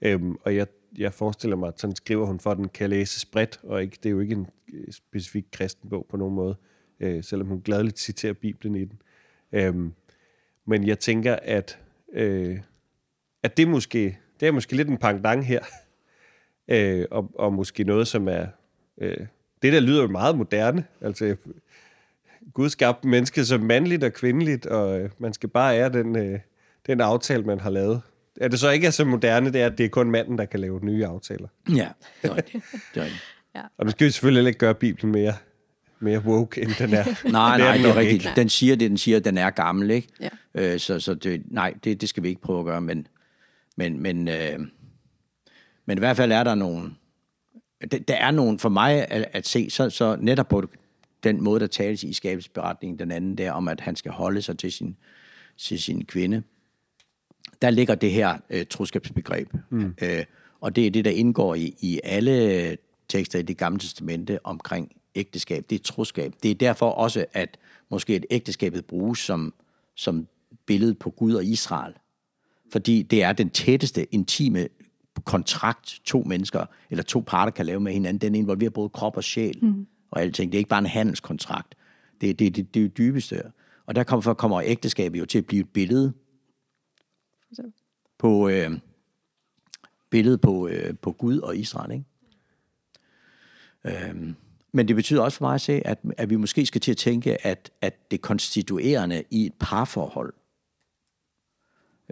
Øhm, 0.01 0.35
og 0.41 0.55
jeg, 0.55 0.67
jeg 0.97 1.13
forestiller 1.13 1.55
mig, 1.55 1.67
at 1.67 1.79
sådan 1.79 1.95
skriver 1.95 2.25
hun 2.25 2.39
for, 2.39 2.51
at 2.51 2.57
den 2.57 2.69
kan 2.69 2.89
læses 2.89 3.25
bredt, 3.25 3.59
og 3.63 3.81
ikke, 3.81 3.97
det 4.03 4.09
er 4.09 4.11
jo 4.11 4.19
ikke 4.19 4.35
en 4.35 4.47
øh, 4.73 4.91
specifik 4.91 5.45
kristen 5.51 5.89
bog 5.89 6.05
på 6.09 6.17
nogen 6.17 6.35
måde, 6.35 6.55
øh, 6.99 7.23
selvom 7.23 7.47
hun 7.47 7.61
gladeligt 7.61 7.99
citerer 7.99 8.33
Bibelen 8.33 8.75
i 8.75 8.85
den. 8.85 9.01
Øhm, 9.51 9.93
men 10.67 10.87
jeg 10.87 10.99
tænker, 10.99 11.35
at, 11.41 11.79
øh, 12.13 12.59
at 13.43 13.57
det, 13.57 13.67
måske, 13.67 14.17
det 14.39 14.47
er 14.47 14.51
måske 14.51 14.75
lidt 14.75 14.89
en 14.89 14.97
pangdang 14.97 15.45
her, 15.45 15.59
øh, 16.67 17.05
og, 17.11 17.31
og 17.35 17.53
måske 17.53 17.83
noget, 17.83 18.07
som 18.07 18.27
er... 18.27 18.47
Øh, 18.97 19.17
det 19.61 19.73
der 19.73 19.79
lyder 19.79 20.01
jo 20.01 20.07
meget 20.07 20.37
moderne. 20.37 20.85
Altså, 21.01 21.35
Gud 22.53 22.69
skabte 22.69 23.07
mennesket 23.07 23.47
som 23.47 23.61
mandligt 23.61 24.03
og 24.03 24.13
kvindeligt, 24.13 24.65
og 24.65 24.99
øh, 24.99 25.09
man 25.17 25.33
skal 25.33 25.49
bare 25.49 25.77
ære 25.77 25.89
den, 25.89 26.15
øh, 26.15 26.39
den 26.87 27.01
aftale, 27.01 27.43
man 27.43 27.59
har 27.59 27.69
lavet. 27.69 28.01
Er 28.41 28.47
det 28.47 28.59
så 28.59 28.69
ikke 28.69 28.87
er 28.87 28.91
så 28.91 29.05
moderne, 29.05 29.53
det 29.53 29.61
er, 29.61 29.65
at 29.65 29.77
det 29.77 29.83
er 29.83 29.89
kun 29.89 30.11
manden, 30.11 30.37
der 30.37 30.45
kan 30.45 30.59
lave 30.59 30.79
nye 30.83 31.05
aftaler? 31.05 31.47
Ja, 31.69 31.89
det 32.21 32.31
er 32.31 32.35
rigtigt. 32.35 32.65
Det 32.71 33.03
rigtigt. 33.03 33.23
Og 33.77 33.85
nu 33.85 33.91
skal 33.91 34.05
vi 34.05 34.11
selvfølgelig 34.11 34.47
ikke 34.47 34.59
gøre 34.59 34.75
Bibelen 34.75 35.11
mere, 35.11 35.33
mere 35.99 36.19
woke, 36.19 36.61
end 36.61 36.71
den 36.79 36.93
er. 36.93 37.03
Nej, 37.31 37.57
Det 37.57 37.65
er 37.65 37.69
nej, 37.69 37.77
det 37.77 37.85
er 37.85 37.95
rigtigt. 37.95 38.25
ikke. 38.25 38.35
Den 38.35 38.49
siger 38.49 38.75
det, 38.75 38.89
den 38.89 38.97
siger, 38.97 39.19
den 39.19 39.37
er 39.37 39.49
gammel, 39.49 39.91
ikke? 39.91 40.07
Ja. 40.21 40.29
Øh, 40.55 40.79
så 40.79 40.99
så 40.99 41.13
det, 41.13 41.43
nej, 41.51 41.73
det, 41.83 42.01
det 42.01 42.09
skal 42.09 42.23
vi 42.23 42.29
ikke 42.29 42.41
prøve 42.41 42.59
at 42.59 42.65
gøre, 42.65 42.81
men, 42.81 43.07
men, 43.75 43.99
men, 43.99 44.27
øh, 44.27 44.59
men 45.85 45.97
i 45.97 45.99
hvert 45.99 46.17
fald 46.17 46.31
er 46.31 46.43
der 46.43 46.55
nogle, 46.55 46.91
der, 47.91 47.99
der 47.99 48.15
er 48.15 48.31
nogle, 48.31 48.59
for 48.59 48.69
mig 48.69 49.11
at, 49.11 49.25
at 49.33 49.47
se, 49.47 49.69
så, 49.69 49.89
så 49.89 50.17
netop 50.19 50.47
på 50.47 50.69
den 51.23 51.43
måde, 51.43 51.59
der 51.59 51.67
tales 51.67 52.03
i 52.03 52.13
skabelsberetningen, 52.13 52.99
den 52.99 53.11
anden 53.11 53.37
der, 53.37 53.51
om 53.51 53.67
at 53.67 53.81
han 53.81 53.95
skal 53.95 54.11
holde 54.11 54.41
sig 54.41 54.57
til 54.57 54.71
sin, 54.71 54.97
til 55.57 55.79
sin 55.79 56.05
kvinde, 56.05 56.43
der 57.61 57.69
ligger 57.69 57.95
det 57.95 58.11
her 58.11 58.37
øh, 58.49 58.65
troskabsbegreb. 58.69 59.49
Mm. 59.69 59.95
Øh, 60.01 60.23
og 60.61 60.75
det 60.75 60.87
er 60.87 60.91
det, 60.91 61.05
der 61.05 61.11
indgår 61.11 61.55
i, 61.55 61.75
i 61.79 61.99
alle 62.03 62.77
tekster 63.07 63.39
i 63.39 63.41
det 63.41 63.57
gamle 63.57 63.79
testamente 63.79 64.45
omkring 64.45 64.91
ægteskab. 65.15 65.65
Det 65.69 65.79
er 65.79 65.83
troskab. 65.83 66.33
Det 66.43 66.51
er 66.51 66.55
derfor 66.55 66.89
også, 66.89 67.25
at 67.33 67.57
måske 67.89 68.15
et 68.15 68.25
ægteskabet 68.29 68.85
bruges 68.85 69.19
som, 69.19 69.53
som 69.95 70.27
billede 70.65 70.93
på 70.93 71.09
Gud 71.09 71.33
og 71.33 71.45
Israel. 71.45 71.93
Fordi 72.71 73.01
det 73.01 73.23
er 73.23 73.33
den 73.33 73.49
tætteste, 73.49 74.13
intime 74.13 74.67
kontrakt, 75.23 76.01
to 76.05 76.23
mennesker 76.23 76.65
eller 76.89 77.03
to 77.03 77.23
parter 77.27 77.51
kan 77.51 77.65
lave 77.65 77.79
med 77.79 77.93
hinanden. 77.93 78.21
Den 78.21 78.35
involverer 78.35 78.69
både 78.69 78.89
krop 78.89 79.17
og 79.17 79.23
sjæl 79.23 79.59
mm. 79.61 79.87
og 80.11 80.21
alting. 80.21 80.51
Det 80.51 80.57
er 80.57 80.59
ikke 80.59 80.69
bare 80.69 80.79
en 80.79 80.85
handelskontrakt. 80.85 81.75
Det 82.21 82.29
er 82.29 82.33
det, 82.33 82.55
det, 82.55 82.73
det, 82.73 82.79
er 82.79 82.87
det 82.87 82.97
dybeste. 82.97 83.41
Og 83.85 83.95
der 83.95 84.03
kommer, 84.03 84.33
kommer 84.33 84.61
ægteskabet 84.61 85.19
jo 85.19 85.25
til 85.25 85.37
at 85.37 85.45
blive 85.45 85.61
et 85.61 85.69
billede 85.69 86.13
på 88.17 88.49
øh, 88.49 88.79
billedet 90.09 90.41
på, 90.41 90.67
øh, 90.67 90.97
på 91.01 91.11
Gud 91.11 91.39
og 91.39 91.57
Israel. 91.57 91.91
Ikke? 91.91 92.05
Øhm, 94.09 94.35
men 94.75 94.87
det 94.87 94.95
betyder 94.95 95.21
også 95.21 95.37
for 95.37 95.45
mig 95.45 95.55
at 95.55 95.61
se, 95.61 95.87
at, 95.87 95.99
at 96.17 96.29
vi 96.29 96.35
måske 96.35 96.65
skal 96.65 96.81
til 96.81 96.91
at 96.91 96.97
tænke, 96.97 97.47
at, 97.47 97.71
at 97.81 98.11
det 98.11 98.21
konstituerende 98.21 99.23
i 99.29 99.45
et 99.45 99.53
parforhold, 99.59 100.33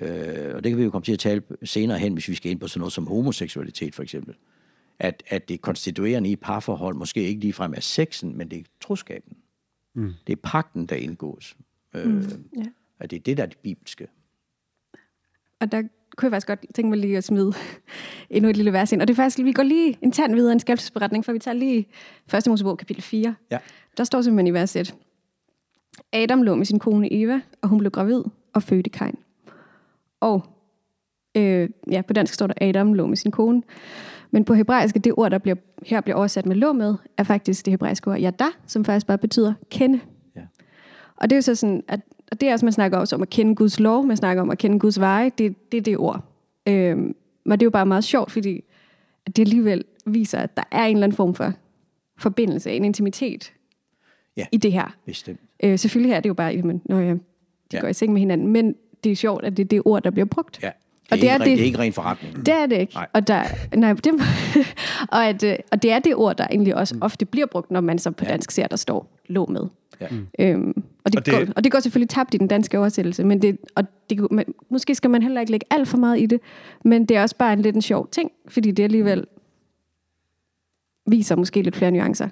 øh, 0.02 0.56
og 0.56 0.63
det 0.63 0.71
kan 0.71 0.78
vi 0.78 0.84
jo 0.84 0.89
komme 0.89 1.06
til 1.06 1.13
at 1.13 1.19
tale 1.19 1.43
senere 1.63 1.99
hen, 1.99 2.13
hvis 2.13 2.28
vi 2.28 2.36
skal 2.36 2.52
ind 2.52 2.60
på 2.60 2.67
sådan 2.67 2.80
noget 2.80 2.93
som 2.93 3.08
homoseksualitet 3.08 3.95
for 3.95 4.04
eksempel, 4.04 4.36
at, 4.99 5.23
at 5.28 5.49
det 5.49 5.62
konstituerende 5.62 6.30
i 6.30 6.34
et 6.34 6.39
parforhold 6.39 6.95
måske 6.95 7.23
ikke 7.23 7.41
ligefrem 7.41 7.73
er 7.73 7.80
sexen, 7.80 8.38
men 8.38 8.52
det 8.52 8.60
er 8.60 8.63
troskaben. 8.82 9.38
Mm. 9.93 10.13
Det 10.28 10.34
er 10.34 10.41
pakten, 10.43 10.86
der 10.86 10.95
indgås. 10.95 11.58
Øh, 11.93 12.08
mm, 12.08 12.49
ja. 12.58 12.65
At 12.99 13.12
det 13.12 13.17
er 13.17 13.23
det, 13.23 13.38
der 13.38 13.43
er 13.43 13.47
det 13.47 13.58
bibelske. 13.58 14.08
Og 15.60 15.71
der 15.71 15.84
kunne 16.17 16.26
jeg 16.26 16.32
faktisk 16.32 16.47
godt 16.47 16.65
tænke 16.76 16.89
mig 16.89 16.99
lige 16.99 17.17
at 17.17 17.23
smide 17.23 17.54
endnu 18.30 18.49
et 18.49 18.58
lille 18.58 18.73
vers 18.73 18.91
ind. 18.91 19.02
Og 19.02 19.08
det 19.08 19.13
er 19.13 19.15
faktisk, 19.15 19.45
vi 19.45 19.52
går 19.52 19.63
lige 19.63 19.97
en 20.02 20.12
tand 20.12 20.36
videre 20.36 20.52
i 20.52 20.54
en 20.54 20.60
skabelsesberetning, 20.60 21.26
for 21.26 21.32
vi 21.32 21.39
tager 21.39 21.56
lige 21.56 21.88
1. 22.34 22.47
Mosebog, 22.47 22.78
kapitel 22.78 23.04
4. 23.04 23.36
Ja. 23.52 23.58
Der 23.97 24.04
står 24.04 24.21
simpelthen 24.21 24.47
i 24.47 24.54
vers 24.54 24.76
1. 24.76 24.95
Adam 26.13 26.41
lå 26.41 26.56
med 26.56 26.65
sin 26.65 26.80
kone 26.80 27.13
Eva, 27.13 27.41
og 27.62 27.69
hun 27.69 27.80
blev 27.80 27.91
gravid 27.91 28.23
og 28.54 28.63
fødte 28.63 28.89
Kain. 28.89 29.15
Og 30.19 30.45
øh, 31.38 31.69
ja, 31.91 32.02
på 32.02 32.13
dansk 32.13 32.34
står 32.34 32.47
der, 32.47 32.54
Adam 32.62 32.93
lå 32.93 33.08
med 33.08 33.17
sin 33.17 33.32
kone. 33.32 33.63
Men 34.32 34.45
på 34.45 34.54
hebraisk, 34.54 34.95
det 34.95 35.13
ord, 35.17 35.32
der 35.32 35.38
bliver, 35.38 35.56
her 35.86 36.02
bliver 36.02 36.15
oversat 36.15 36.45
med 36.45 36.56
lå 36.56 36.73
med, 36.73 36.95
er 37.17 37.23
faktisk 37.23 37.65
det 37.65 37.71
hebraiske 37.71 38.12
ord 38.12 38.19
yada, 38.19 38.45
som 38.67 38.86
faktisk 38.86 39.08
bare 39.08 39.17
betyder 39.17 39.54
kende. 39.71 39.99
Ja. 40.36 40.41
Og 41.15 41.30
det 41.30 41.32
er 41.32 41.38
jo 41.38 41.41
så 41.41 41.56
sådan, 41.56 41.84
at 41.88 41.99
og 42.34 42.41
det 42.41 42.50
er 42.50 42.54
også, 42.54 42.65
man 42.65 42.74
snakker 42.74 42.98
også 42.98 43.15
om 43.15 43.22
at 43.22 43.30
kende 43.30 43.56
Guds 43.56 43.80
lov, 43.80 44.06
man 44.06 44.17
snakker 44.17 44.41
om 44.43 44.50
at 44.50 44.58
kende 44.58 44.80
Guds 44.80 45.00
veje, 45.00 45.32
det, 45.38 45.72
det 45.72 45.78
er 45.78 45.82
det 45.82 45.98
ord. 45.98 46.22
Øhm, 46.67 47.15
men 47.46 47.52
det 47.52 47.62
er 47.62 47.65
jo 47.65 47.69
bare 47.69 47.86
meget 47.86 48.04
sjovt, 48.04 48.32
fordi 48.32 48.63
det 49.28 49.39
alligevel 49.39 49.84
viser, 50.06 50.38
at 50.39 50.58
der 50.58 50.63
er 50.72 50.86
en 50.86 50.96
eller 50.96 51.04
anden 51.04 51.15
form 51.15 51.36
for 51.36 51.54
forbindelse, 52.17 52.72
en 52.72 52.86
intimitet 52.86 53.54
Ja. 54.38 54.46
i 54.52 54.58
det 54.58 54.72
her. 54.72 54.96
Bestemt. 55.06 55.39
Øh, 55.63 55.80
selvfølgelig 55.80 56.13
er 56.13 56.19
det 56.19 56.30
jo 56.30 56.34
bare, 56.34 56.54
jamen, 56.54 56.82
når 56.86 57.00
jeg, 57.00 57.15
de 57.15 57.19
Ja. 57.74 57.78
ja. 57.78 57.82
går 57.82 57.88
i 57.88 57.93
seng 57.93 58.13
med 58.13 58.19
hinanden, 58.22 58.48
men 58.48 58.76
det 59.04 59.12
er 59.12 59.15
sjovt, 59.15 59.43
at 59.46 59.58
det 59.58 59.63
er 59.63 59.67
det 59.67 59.82
ord, 59.86 60.04
der 60.04 60.10
bliver 60.12 60.26
brugt. 60.26 60.60
Ja. 60.63 60.69
Og 61.12 61.17
det 61.17 61.30
er 61.30 61.34
ikke, 61.34 61.46
det- 61.46 61.58
det 61.58 61.62
er 61.62 61.65
ikke 61.65 61.80
ren 61.80 61.93
forretning. 61.93 62.36
Det 62.46 62.54
er 62.54 62.65
det 62.65 62.78
ikke. 62.80 62.93
Nej. 62.93 63.08
Og, 63.13 63.28
der, 63.28 63.43
nej, 63.76 63.93
det, 64.04 64.13
og, 65.12 65.28
at, 65.28 65.43
øh, 65.43 65.56
og 65.72 65.84
det 65.84 65.91
er 65.91 66.00
det 66.00 66.15
ord, 66.15 66.36
der 66.38 66.48
egentlig 66.48 66.76
også 66.76 66.98
ofte 67.02 67.26
bliver 67.26 67.48
brugt, 67.48 67.72
når 67.72 67.82
man 67.82 68.00
så 68.00 68.12
på 68.12 68.26
dansk 68.26 68.52
ser, 68.52 68.67
der 68.67 68.76
står 68.76 69.17
lå 69.28 69.46
med. 69.46 69.62
Ja. 70.01 70.08
Øhm, 70.39 70.84
og, 71.06 71.12
det 71.13 71.19
Og 71.19 71.25
det- 71.25 71.34
går, 71.34 71.53
og 71.56 71.63
det 71.63 71.71
går 71.71 71.79
selvfølgelig 71.79 72.10
tabt 72.10 72.34
i 72.34 72.38
den 72.38 72.47
danske 72.47 72.79
oversættelse, 72.79 73.23
men 73.23 73.41
det, 73.41 73.58
og 73.75 73.84
det, 74.10 74.32
men, 74.32 74.45
måske 74.69 74.95
skal 74.95 75.10
man 75.10 75.21
heller 75.21 75.41
ikke 75.41 75.51
lægge 75.51 75.65
alt 75.69 75.88
for 75.88 75.97
meget 75.97 76.19
i 76.19 76.25
det, 76.25 76.39
men 76.86 77.06
det 77.06 77.17
er 77.17 77.21
også 77.21 77.36
bare 77.38 77.53
en 77.53 77.62
lidt 77.62 77.75
en 77.75 77.82
sjov 77.82 78.08
ting, 78.12 78.32
fordi 78.47 78.71
det 78.71 78.84
alligevel 78.84 79.25
viser 81.08 81.36
måske 81.36 81.62
lidt 81.62 81.75
flere 81.75 81.91
nuancer. 81.91 82.29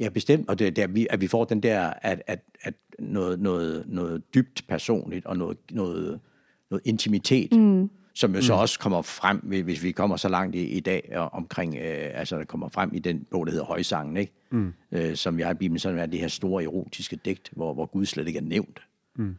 Ja, 0.00 0.08
bestemt. 0.08 0.48
Og 0.48 0.58
det, 0.58 0.76
det, 0.76 0.82
at, 0.82 0.94
vi, 0.94 1.06
at 1.10 1.20
vi 1.20 1.26
får 1.26 1.44
den 1.44 1.60
der, 1.60 1.92
at, 2.02 2.22
at, 2.26 2.40
at 2.62 2.74
noget, 2.98 3.40
noget, 3.40 3.84
noget 3.88 4.34
dybt 4.34 4.64
personligt 4.68 5.26
og 5.26 5.36
noget, 5.36 5.56
noget, 5.70 6.20
noget 6.70 6.82
intimitet, 6.86 7.52
mm. 7.52 7.90
som 8.14 8.34
jo 8.34 8.42
så 8.42 8.54
også 8.54 8.78
kommer 8.78 9.02
frem, 9.02 9.36
hvis 9.38 9.82
vi 9.82 9.92
kommer 9.92 10.16
så 10.16 10.28
langt 10.28 10.56
i, 10.56 10.66
i 10.66 10.80
dag 10.80 11.12
og 11.16 11.32
omkring, 11.32 11.74
øh, 11.76 12.10
altså 12.14 12.38
der 12.38 12.44
kommer 12.44 12.68
frem 12.68 12.90
i 12.94 12.98
den 12.98 13.26
bog, 13.30 13.46
der 13.46 13.52
hedder 13.52 13.66
Højsangen, 13.66 14.16
ikke? 14.16 14.32
Mm. 14.54 14.72
Øh, 14.92 15.16
som 15.16 15.36
vi 15.36 15.42
har 15.42 15.50
i 15.50 15.54
Bibelen, 15.54 15.78
sådan 15.78 15.98
er 15.98 16.06
det 16.06 16.20
her 16.20 16.28
store 16.28 16.62
erotiske 16.64 17.16
digt, 17.24 17.50
hvor, 17.52 17.74
hvor 17.74 17.86
Gud 17.86 18.06
slet 18.06 18.26
ikke 18.28 18.38
er 18.38 18.42
nævnt. 18.42 18.80
Mm. 19.16 19.36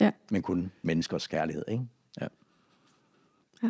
Ja. 0.00 0.10
Men 0.30 0.42
kun 0.42 0.70
menneskers 0.82 1.26
kærlighed, 1.26 1.64
ikke? 1.68 1.84
Ja. 2.20 2.26
Ja. 3.62 3.68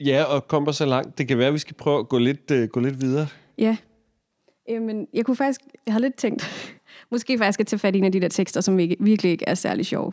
Ja, 0.00 0.24
og 0.24 0.48
kommer 0.48 0.72
så 0.72 0.86
langt. 0.86 1.18
Det 1.18 1.28
kan 1.28 1.38
være, 1.38 1.46
at 1.48 1.54
vi 1.54 1.58
skal 1.58 1.74
prøve 1.76 1.98
at 1.98 2.08
gå 2.08 2.18
lidt, 2.18 2.50
uh, 2.50 2.64
gå 2.64 2.80
lidt 2.80 3.00
videre. 3.00 3.26
Ja. 3.58 3.76
Jamen, 4.68 5.06
jeg 5.12 5.24
kunne 5.24 5.36
faktisk, 5.36 5.60
jeg 5.86 5.94
har 5.94 6.00
lidt 6.00 6.14
tænkt, 6.16 6.72
måske 7.10 7.38
faktisk 7.38 7.60
at 7.60 7.66
tage 7.66 7.78
fat 7.78 7.94
i 7.94 7.98
en 7.98 8.04
af 8.04 8.12
de 8.12 8.20
der 8.20 8.28
tekster, 8.28 8.60
som 8.60 8.78
virkelig 8.78 9.30
ikke 9.30 9.44
er 9.48 9.54
særlig 9.54 9.86
sjove. 9.86 10.12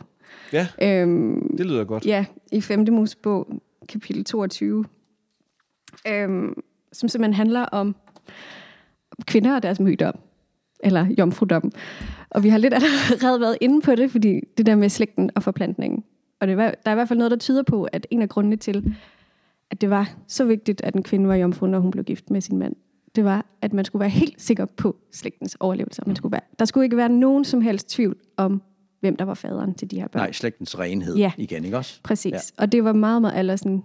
Ja, 0.52 0.68
Øhm, 0.82 1.56
det 1.56 1.66
lyder 1.66 1.84
godt. 1.84 2.06
ja, 2.06 2.24
i 2.52 2.60
5. 2.60 2.86
Mosebog, 2.90 3.48
kapitel 3.88 4.24
22, 4.24 4.84
øhm, 6.08 6.62
som 6.92 7.08
simpelthen 7.08 7.34
handler 7.34 7.62
om 7.62 7.96
kvinder 9.26 9.54
og 9.54 9.62
deres 9.62 9.80
mødom, 9.80 10.14
eller 10.80 11.06
jomfrudom. 11.18 11.72
Og 12.30 12.42
vi 12.42 12.48
har 12.48 12.58
lidt 12.58 12.74
allerede 12.74 13.40
været 13.40 13.58
inde 13.60 13.80
på 13.80 13.94
det, 13.94 14.10
fordi 14.10 14.40
det 14.58 14.66
der 14.66 14.76
med 14.76 14.88
slægten 14.88 15.30
og 15.34 15.42
forplantningen. 15.42 16.04
Og 16.40 16.48
det 16.48 16.56
var, 16.56 16.64
der 16.64 16.90
er 16.90 16.92
i 16.92 16.94
hvert 16.94 17.08
fald 17.08 17.18
noget, 17.18 17.30
der 17.30 17.36
tyder 17.36 17.62
på, 17.62 17.84
at 17.84 18.06
en 18.10 18.22
af 18.22 18.28
grundene 18.28 18.56
til, 18.56 18.94
at 19.70 19.80
det 19.80 19.90
var 19.90 20.10
så 20.28 20.44
vigtigt, 20.44 20.80
at 20.84 20.94
en 20.94 21.02
kvinde 21.02 21.28
var 21.28 21.34
jomfru, 21.34 21.66
når 21.66 21.78
hun 21.78 21.90
blev 21.90 22.04
gift 22.04 22.30
med 22.30 22.40
sin 22.40 22.58
mand, 22.58 22.76
det 23.16 23.24
var, 23.24 23.46
at 23.62 23.72
man 23.72 23.84
skulle 23.84 24.00
være 24.00 24.08
helt 24.10 24.42
sikker 24.42 24.64
på 24.76 24.96
slægtens 25.12 25.56
overlevelse. 25.60 26.02
Man 26.06 26.16
skulle 26.16 26.32
være, 26.32 26.40
der 26.58 26.64
skulle 26.64 26.84
ikke 26.84 26.96
være 26.96 27.08
nogen 27.08 27.44
som 27.44 27.60
helst 27.60 27.90
tvivl 27.90 28.16
om, 28.36 28.62
hvem 29.00 29.16
der 29.16 29.24
var 29.24 29.34
faderen 29.34 29.74
til 29.74 29.90
de 29.90 30.00
her 30.00 30.08
børn. 30.08 30.20
Nej, 30.20 30.32
slægtens 30.32 30.78
renhed 30.78 31.16
Ja. 31.16 31.32
igen, 31.38 31.64
ikke 31.64 31.76
også? 31.76 32.00
Præcis. 32.02 32.32
Ja. 32.32 32.38
Og 32.58 32.72
det 32.72 32.84
var 32.84 32.92
meget, 32.92 33.20
meget, 33.22 33.38
eller 33.38 33.56
sådan, 33.56 33.82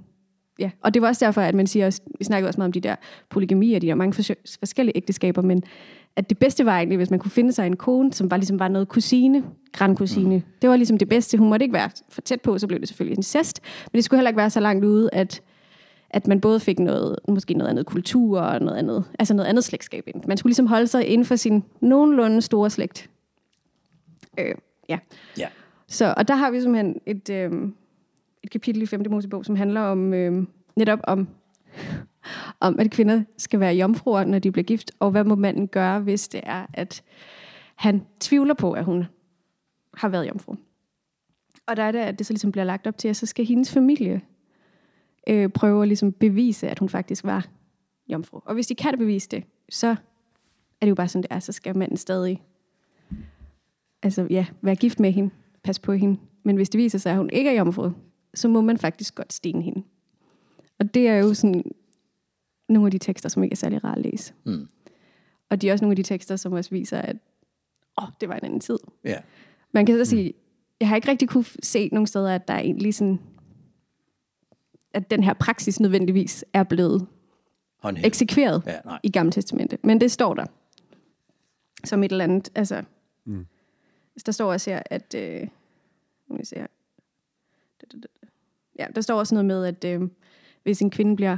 ja. 0.59 0.69
Og 0.81 0.93
det 0.93 1.01
var 1.01 1.07
også 1.07 1.25
derfor, 1.25 1.41
at 1.41 1.55
man 1.55 1.67
siger 1.67 1.85
også, 1.85 2.01
vi 2.19 2.25
snakkede 2.25 2.49
også 2.49 2.59
meget 2.59 2.67
om 2.67 2.71
de 2.71 2.79
der 2.79 2.95
polygami 3.29 3.73
og 3.73 3.81
de 3.81 3.87
der 3.87 3.95
mange 3.95 4.37
forskellige 4.59 4.97
ægteskaber, 4.97 5.41
men 5.41 5.63
at 6.15 6.29
det 6.29 6.37
bedste 6.37 6.65
var 6.65 6.77
egentlig, 6.77 6.97
hvis 6.97 7.09
man 7.09 7.19
kunne 7.19 7.31
finde 7.31 7.51
sig 7.51 7.67
en 7.67 7.75
kone, 7.75 8.13
som 8.13 8.31
var 8.31 8.37
ligesom 8.37 8.59
var 8.59 8.67
noget 8.67 8.87
kusine, 8.87 9.43
grandkusine. 9.71 10.35
Mm. 10.35 10.43
Det 10.61 10.69
var 10.69 10.75
ligesom 10.75 10.97
det 10.97 11.09
bedste. 11.09 11.37
Hun 11.37 11.49
måtte 11.49 11.63
ikke 11.63 11.73
være 11.73 11.89
for 12.09 12.21
tæt 12.21 12.41
på, 12.41 12.57
så 12.57 12.67
blev 12.67 12.79
det 12.79 12.87
selvfølgelig 12.87 13.17
incest, 13.17 13.61
men 13.91 13.97
det 13.97 14.03
skulle 14.03 14.17
heller 14.17 14.29
ikke 14.29 14.37
være 14.37 14.49
så 14.49 14.59
langt 14.59 14.85
ude, 14.85 15.09
at 15.13 15.41
at 16.09 16.27
man 16.27 16.41
både 16.41 16.59
fik 16.59 16.79
noget, 16.79 17.15
måske 17.27 17.53
noget 17.53 17.69
andet 17.69 17.85
kultur 17.85 18.39
og 18.39 18.59
noget 18.61 18.77
andet, 18.77 19.03
altså 19.19 19.33
noget 19.33 19.49
andet 19.49 19.63
slægtskab 19.63 20.03
ind. 20.07 20.23
Man 20.27 20.37
skulle 20.37 20.49
ligesom 20.49 20.67
holde 20.67 20.87
sig 20.87 21.07
inden 21.07 21.25
for 21.25 21.35
sin 21.35 21.63
nogenlunde 21.81 22.41
store 22.41 22.69
slægt. 22.69 23.09
Øh, 24.39 24.55
ja. 24.89 24.99
Ja. 25.37 25.47
Så, 25.87 26.13
og 26.17 26.27
der 26.27 26.35
har 26.35 26.51
vi 26.51 26.61
simpelthen 26.61 27.01
et, 27.05 27.29
øh, 27.29 27.51
et 28.47 28.51
kapitel 28.51 28.81
i 28.81 28.85
5. 28.85 29.03
Mosebog, 29.09 29.45
som 29.45 29.55
handler 29.55 29.81
om 29.81 30.13
øh, 30.13 30.47
netop 30.75 30.99
om, 31.03 31.27
om, 32.59 32.79
at 32.79 32.91
kvinder 32.91 33.23
skal 33.37 33.59
være 33.59 33.73
jomfruer, 33.73 34.25
når 34.25 34.39
de 34.39 34.51
bliver 34.51 34.63
gift, 34.63 34.91
og 34.99 35.11
hvad 35.11 35.23
må 35.23 35.35
manden 35.35 35.67
gøre, 35.67 35.99
hvis 35.99 36.27
det 36.27 36.41
er, 36.43 36.65
at 36.73 37.03
han 37.75 38.05
tvivler 38.19 38.53
på, 38.53 38.71
at 38.71 38.85
hun 38.85 39.05
har 39.93 40.09
været 40.09 40.27
jomfru. 40.27 40.55
Og 41.67 41.77
der 41.77 41.83
er 41.83 41.91
det, 41.91 41.99
at 41.99 42.19
det 42.19 42.27
så 42.27 42.33
ligesom 42.33 42.51
bliver 42.51 42.65
lagt 42.65 42.87
op 42.87 42.97
til, 42.97 43.07
at 43.07 43.15
så 43.15 43.25
skal 43.25 43.45
hendes 43.45 43.73
familie 43.73 44.21
øh, 45.29 45.49
prøve 45.49 45.81
at 45.81 45.87
ligesom 45.87 46.11
bevise, 46.11 46.69
at 46.69 46.79
hun 46.79 46.89
faktisk 46.89 47.23
var 47.23 47.47
jomfru. 48.07 48.39
Og 48.45 48.53
hvis 48.53 48.67
de 48.67 48.75
kan 48.75 48.97
bevise 48.97 49.29
det, 49.29 49.43
så 49.69 49.87
er 50.81 50.85
det 50.85 50.89
jo 50.89 50.95
bare 50.95 51.07
sådan, 51.07 51.23
det 51.23 51.31
er. 51.31 51.39
Så 51.39 51.51
skal 51.51 51.77
manden 51.77 51.97
stadig 51.97 52.41
altså, 54.03 54.27
ja, 54.29 54.45
være 54.61 54.75
gift 54.75 54.99
med 54.99 55.11
hende, 55.11 55.29
passe 55.63 55.81
på 55.81 55.93
hende. 55.93 56.19
Men 56.43 56.55
hvis 56.55 56.69
det 56.69 56.79
viser 56.79 56.97
sig, 56.97 57.11
at 57.11 57.17
hun 57.17 57.29
ikke 57.33 57.49
er 57.49 57.53
jomfru, 57.53 57.91
så 58.37 58.47
må 58.47 58.61
man 58.61 58.77
faktisk 58.77 59.15
godt 59.15 59.33
stene 59.33 59.61
hende. 59.61 59.83
Og 60.79 60.93
det 60.93 61.07
er 61.07 61.15
jo 61.15 61.33
sådan 61.33 61.63
nogle 62.69 62.87
af 62.87 62.91
de 62.91 62.97
tekster, 62.97 63.29
som 63.29 63.43
ikke 63.43 63.53
er 63.53 63.57
særlig 63.57 63.83
rare 63.83 63.95
at 63.97 64.01
læse. 64.01 64.33
Mm. 64.45 64.67
Og 65.49 65.61
de 65.61 65.69
er 65.69 65.73
også 65.73 65.85
nogle 65.85 65.91
af 65.91 65.95
de 65.95 66.03
tekster, 66.03 66.35
som 66.35 66.53
også 66.53 66.69
viser, 66.69 67.01
at 67.01 67.15
åh, 68.01 68.07
det 68.21 68.29
var 68.29 68.35
en 68.35 68.45
anden 68.45 68.59
tid. 68.59 68.77
Ja. 69.03 69.17
Man 69.71 69.85
kan 69.85 70.05
så 70.05 70.09
sige, 70.09 70.33
jeg 70.79 70.87
har 70.89 70.95
ikke 70.95 71.07
rigtig 71.07 71.29
kunne 71.29 71.45
se 71.63 71.89
nogen 71.91 72.07
steder, 72.07 72.35
at 72.35 72.47
der 72.47 72.53
er 72.53 72.59
egentlig 72.59 72.93
sådan, 72.95 73.19
at 74.93 75.11
den 75.11 75.23
her 75.23 75.33
praksis 75.33 75.79
nødvendigvis 75.79 76.45
er 76.53 76.63
blevet 76.63 77.07
Håndhævet. 77.79 78.05
eksekveret 78.07 78.63
Ja, 78.65 78.79
nej. 78.85 78.99
i 79.03 79.09
Gamle 79.11 79.31
Testamente. 79.31 79.77
Men 79.83 80.01
det 80.01 80.11
står 80.11 80.33
der. 80.33 80.45
Som 81.83 82.03
et 82.03 82.11
eller 82.11 82.23
andet, 82.23 82.49
altså... 82.55 82.83
Mm. 83.25 83.45
Der 84.25 84.31
står 84.31 84.51
også 84.51 84.69
her, 84.69 84.81
at... 84.85 85.15
Øh, 85.17 85.47
nu 86.27 86.39
se 86.43 86.55
her. 86.55 86.67
Ja, 88.79 88.85
der 88.95 89.01
står 89.01 89.19
også 89.19 89.35
noget 89.35 89.45
med, 89.45 89.65
at 89.65 89.85
øh, 89.85 90.09
hvis 90.63 90.81
en 90.81 90.89
kvinde 90.89 91.15
bliver 91.15 91.37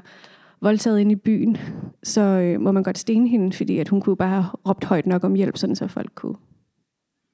voldtaget 0.62 1.00
ind 1.00 1.12
i 1.12 1.16
byen, 1.16 1.58
så 2.04 2.22
øh, 2.22 2.62
må 2.62 2.72
man 2.72 2.84
godt 2.84 2.98
stene 2.98 3.28
hende, 3.30 3.54
fordi 3.54 3.80
at 3.80 3.90
hun 3.90 4.02
kunne 4.02 4.18
bare 4.18 4.42
have 4.42 4.46
råbt 4.68 4.84
højt 4.84 5.06
nok 5.06 5.24
om 5.24 5.34
hjælp, 5.34 5.58
sådan 5.58 5.76
så 5.76 5.88
folk 5.88 6.12
kunne, 6.16 6.36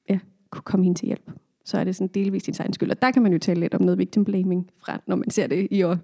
ja, 0.09 0.19
kunne 0.49 0.61
komme 0.61 0.83
hende 0.83 0.99
til 0.99 1.05
hjælp. 1.05 1.31
Så 1.65 1.77
er 1.77 1.83
det 1.83 1.95
sådan 1.95 2.07
delvist 2.07 2.45
sin 2.45 2.55
egen 2.59 2.73
skyld. 2.73 2.91
Og 2.91 3.01
der 3.01 3.11
kan 3.11 3.21
man 3.23 3.31
jo 3.31 3.39
tale 3.39 3.59
lidt 3.59 3.73
om 3.73 3.81
noget 3.81 3.97
victim 3.97 4.25
blaming 4.25 4.69
fra, 4.77 5.01
når 5.07 5.15
man 5.15 5.29
ser 5.29 5.47
det 5.47 5.67
i 5.71 5.83
år 5.83 5.97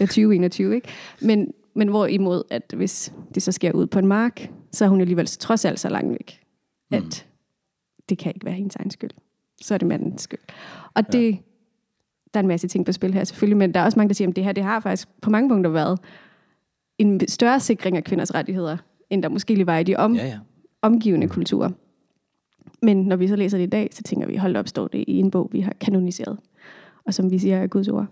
ja, 0.00 0.04
2021, 0.06 0.74
ikke? 0.74 0.88
Men, 1.22 1.52
men 1.74 1.88
hvorimod, 1.88 2.42
at 2.50 2.74
hvis 2.76 3.12
det 3.34 3.42
så 3.42 3.52
sker 3.52 3.72
ud 3.72 3.86
på 3.86 3.98
en 3.98 4.06
mark, 4.06 4.50
så 4.72 4.84
er 4.84 4.88
hun 4.88 5.00
alligevel 5.00 5.26
trods 5.26 5.64
alt 5.64 5.80
så 5.80 5.88
langt 5.88 6.10
væk, 6.10 6.40
at 6.90 7.02
mm. 7.02 8.04
det 8.08 8.18
kan 8.18 8.32
ikke 8.34 8.46
være 8.46 8.54
hendes 8.54 8.76
egen 8.76 8.90
skyld. 8.90 9.10
Så 9.62 9.74
er 9.74 9.78
det 9.78 9.88
mandens 9.88 10.22
skyld. 10.22 10.40
Og 10.94 11.12
det, 11.12 11.38
der 12.34 12.40
er 12.40 12.42
en 12.42 12.48
masse 12.48 12.68
ting 12.68 12.86
på 12.86 12.92
spil 12.92 13.14
her 13.14 13.24
selvfølgelig, 13.24 13.56
men 13.56 13.74
der 13.74 13.80
er 13.80 13.84
også 13.84 13.98
mange, 13.98 14.08
der 14.08 14.14
siger, 14.14 14.28
at 14.28 14.36
det 14.36 14.44
her 14.44 14.52
det 14.52 14.64
har 14.64 14.80
faktisk 14.80 15.08
på 15.20 15.30
mange 15.30 15.48
punkter 15.48 15.70
været 15.70 15.98
en 16.98 17.28
større 17.28 17.60
sikring 17.60 17.96
af 17.96 18.04
kvinders 18.04 18.34
rettigheder, 18.34 18.76
end 19.10 19.22
der 19.22 19.28
måske 19.28 19.54
lige 19.54 19.66
var 19.66 19.78
i 19.78 19.84
de 19.84 19.96
om, 19.96 20.14
Ja, 20.14 20.26
ja. 20.26 20.38
omgivende 20.82 21.28
kulturer. 21.28 21.70
Men 22.82 23.02
når 23.02 23.16
vi 23.16 23.28
så 23.28 23.36
læser 23.36 23.58
det 23.58 23.64
i 23.64 23.70
dag, 23.70 23.88
så 23.92 24.02
tænker 24.02 24.26
vi, 24.26 24.36
hold 24.36 24.56
op, 24.56 24.68
står 24.68 24.88
det 24.88 25.04
i 25.08 25.18
en 25.18 25.30
bog, 25.30 25.48
vi 25.52 25.60
har 25.60 25.72
kanoniseret. 25.80 26.38
Og 27.04 27.14
som 27.14 27.30
vi 27.30 27.38
siger 27.38 27.56
er 27.56 27.66
Guds 27.66 27.88
ord. 27.88 28.06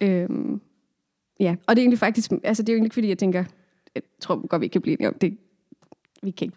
Ja. 0.00 0.06
Øhm, 0.08 0.60
ja, 1.40 1.56
og 1.66 1.76
det 1.76 1.82
er 1.82 1.84
egentlig 1.84 1.98
faktisk, 1.98 2.32
altså 2.44 2.62
det 2.62 2.68
er 2.68 2.72
jo 2.72 2.76
egentlig 2.76 2.86
ikke, 2.86 2.94
fordi 2.94 3.08
jeg 3.08 3.18
tænker, 3.18 3.44
jeg 3.94 4.02
tror 4.20 4.46
godt, 4.46 4.62
vi 4.62 4.68
kan 4.68 4.80
blive 4.80 4.92
enige 4.98 5.08
om 5.08 5.14
det. 5.20 5.38
Vi 6.22 6.30
kan 6.30 6.44
ikke, 6.44 6.56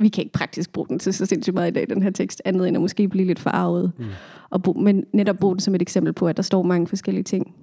vi 0.00 0.08
kan 0.08 0.22
ikke 0.24 0.32
praktisk 0.32 0.72
bruge 0.72 0.88
den 0.88 0.98
til 0.98 1.14
så 1.14 1.26
sindssygt 1.26 1.54
meget 1.54 1.70
i 1.70 1.74
dag, 1.74 1.90
den 1.90 2.02
her 2.02 2.10
tekst, 2.10 2.42
andet 2.44 2.68
end 2.68 2.76
at 2.76 2.80
måske 2.80 3.08
blive 3.08 3.26
lidt 3.26 3.38
forarvet. 3.38 3.92
Mm. 3.98 4.04
Og 4.50 4.62
brug, 4.62 4.82
men 4.82 5.04
netop 5.12 5.36
bruge 5.36 5.54
den 5.54 5.60
som 5.60 5.74
et 5.74 5.82
eksempel 5.82 6.12
på, 6.12 6.28
at 6.28 6.36
der 6.36 6.42
står 6.42 6.62
mange 6.62 6.86
forskellige 6.86 7.24
ting 7.24 7.54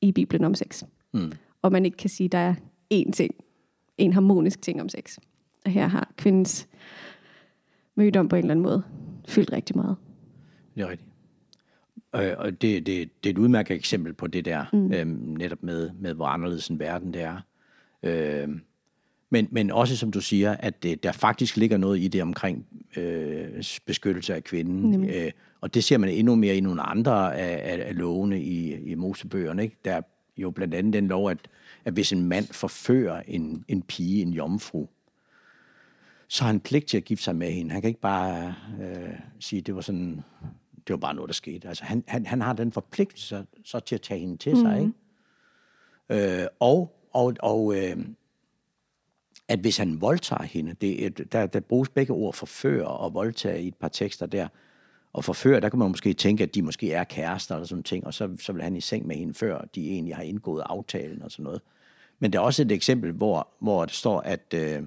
i 0.00 0.12
Bibelen 0.12 0.44
om 0.44 0.54
sex. 0.54 0.82
Mm. 1.14 1.32
Og 1.62 1.72
man 1.72 1.84
ikke 1.84 1.96
kan 1.96 2.10
sige, 2.10 2.24
at 2.24 2.32
der 2.32 2.38
er 2.38 2.54
én 2.94 3.10
ting, 3.10 3.34
en 3.98 4.12
harmonisk 4.12 4.62
ting 4.62 4.80
om 4.80 4.88
sex. 4.88 5.18
Og 5.64 5.70
her 5.70 5.86
har 5.86 6.12
kvindens 6.16 6.68
mødom 7.94 8.28
på 8.28 8.36
en 8.36 8.44
eller 8.44 8.50
anden 8.50 8.62
måde 8.62 8.82
fyldt 9.28 9.52
rigtig 9.52 9.76
meget. 9.76 9.96
Det 10.74 10.82
er 10.82 10.88
rigtigt. 10.88 11.10
Øh, 12.16 12.32
og 12.38 12.62
det, 12.62 12.86
det, 12.86 13.10
det 13.24 13.30
er 13.30 13.34
et 13.34 13.38
udmærket 13.38 13.74
eksempel 13.74 14.12
på 14.12 14.26
det 14.26 14.44
der, 14.44 14.64
mm. 14.72 14.92
øhm, 14.92 15.34
netop 15.38 15.62
med, 15.62 15.90
med, 15.98 16.14
hvor 16.14 16.26
anderledes 16.26 16.68
en 16.68 16.78
verden 16.78 17.14
det 17.14 17.22
er. 17.22 17.40
Øhm, 18.02 18.60
men, 19.30 19.48
men 19.50 19.70
også, 19.70 19.96
som 19.96 20.10
du 20.10 20.20
siger, 20.20 20.52
at 20.52 20.82
det, 20.82 21.02
der 21.02 21.12
faktisk 21.12 21.56
ligger 21.56 21.76
noget 21.76 22.00
i 22.00 22.08
det 22.08 22.22
omkring 22.22 22.66
øh, 22.96 23.62
beskyttelse 23.86 24.34
af 24.34 24.44
kvinden. 24.44 25.10
Øh, 25.10 25.30
og 25.66 25.74
det 25.74 25.84
ser 25.84 25.98
man 25.98 26.10
endnu 26.10 26.34
mere 26.34 26.56
i 26.56 26.60
nogle 26.60 26.82
andre 26.82 27.36
af, 27.36 27.72
af, 27.72 27.88
af 27.88 27.96
lovene 27.96 28.42
i, 28.42 28.74
i 28.74 28.94
Mosebøgerne. 28.94 29.62
Ikke? 29.62 29.76
Der 29.84 29.92
er 29.94 30.00
jo 30.36 30.50
blandt 30.50 30.74
andet 30.74 30.92
den 30.92 31.08
lov, 31.08 31.30
at, 31.30 31.38
at 31.84 31.92
hvis 31.92 32.12
en 32.12 32.22
mand 32.28 32.46
forfører 32.46 33.22
en, 33.26 33.64
en 33.68 33.82
pige, 33.82 34.22
en 34.22 34.32
jomfru, 34.32 34.86
så 36.28 36.44
har 36.44 36.50
han 36.50 36.60
pligt 36.60 36.86
til 36.86 36.96
at 36.96 37.04
gifte 37.04 37.24
sig 37.24 37.36
med 37.36 37.52
hende. 37.52 37.72
Han 37.72 37.80
kan 37.82 37.88
ikke 37.88 38.00
bare 38.00 38.54
øh, 38.82 39.08
sige, 39.40 39.60
at 39.60 39.66
det 39.66 39.74
var 39.74 39.80
sådan, 39.80 40.20
det 40.86 40.90
var 40.90 40.96
bare 40.96 41.14
noget, 41.14 41.28
der 41.28 41.34
skete. 41.34 41.68
Altså, 41.68 41.84
han, 41.84 42.04
han, 42.06 42.26
han 42.26 42.40
har 42.40 42.52
den 42.52 42.72
forpligtelse 42.72 43.26
så, 43.26 43.44
så 43.64 43.80
til 43.80 43.94
at 43.94 44.02
tage 44.02 44.20
hende 44.20 44.36
til 44.36 44.56
sig. 44.56 44.80
Ikke? 46.08 46.42
Øh, 46.42 46.46
og 46.60 46.92
og, 47.12 47.34
og 47.40 47.76
øh, 47.76 47.96
at 49.48 49.58
hvis 49.58 49.76
han 49.76 50.00
voldtager 50.00 50.42
hende, 50.42 50.74
det, 50.80 51.06
er- 51.06 51.10
der, 51.10 51.46
der 51.46 51.60
bruges 51.60 51.88
begge 51.88 52.12
ord 52.12 52.34
forføre 52.34 52.86
og 52.86 53.14
voldtage 53.14 53.62
i 53.62 53.68
et 53.68 53.74
par 53.76 53.88
tekster 53.88 54.26
der. 54.26 54.48
Og 55.16 55.24
forføre, 55.24 55.60
der 55.60 55.68
kan 55.68 55.78
man 55.78 55.88
måske 55.88 56.12
tænke, 56.12 56.42
at 56.42 56.54
de 56.54 56.62
måske 56.62 56.92
er 56.92 57.04
kærester 57.04 57.54
eller 57.54 57.66
sådan 57.66 57.82
ting, 57.82 58.06
og 58.06 58.14
så, 58.14 58.28
så 58.40 58.52
vil 58.52 58.62
han 58.62 58.76
i 58.76 58.80
seng 58.80 59.06
med 59.06 59.16
hende, 59.16 59.34
før 59.34 59.64
de 59.74 59.90
egentlig 59.90 60.16
har 60.16 60.22
indgået 60.22 60.62
aftalen 60.66 61.22
og 61.22 61.30
sådan 61.30 61.44
noget. 61.44 61.60
Men 62.18 62.32
der 62.32 62.38
er 62.38 62.42
også 62.42 62.62
et 62.62 62.72
eksempel, 62.72 63.12
hvor, 63.12 63.48
hvor 63.60 63.84
der 63.84 63.92
står, 63.92 64.20
at, 64.20 64.54
øh, 64.54 64.82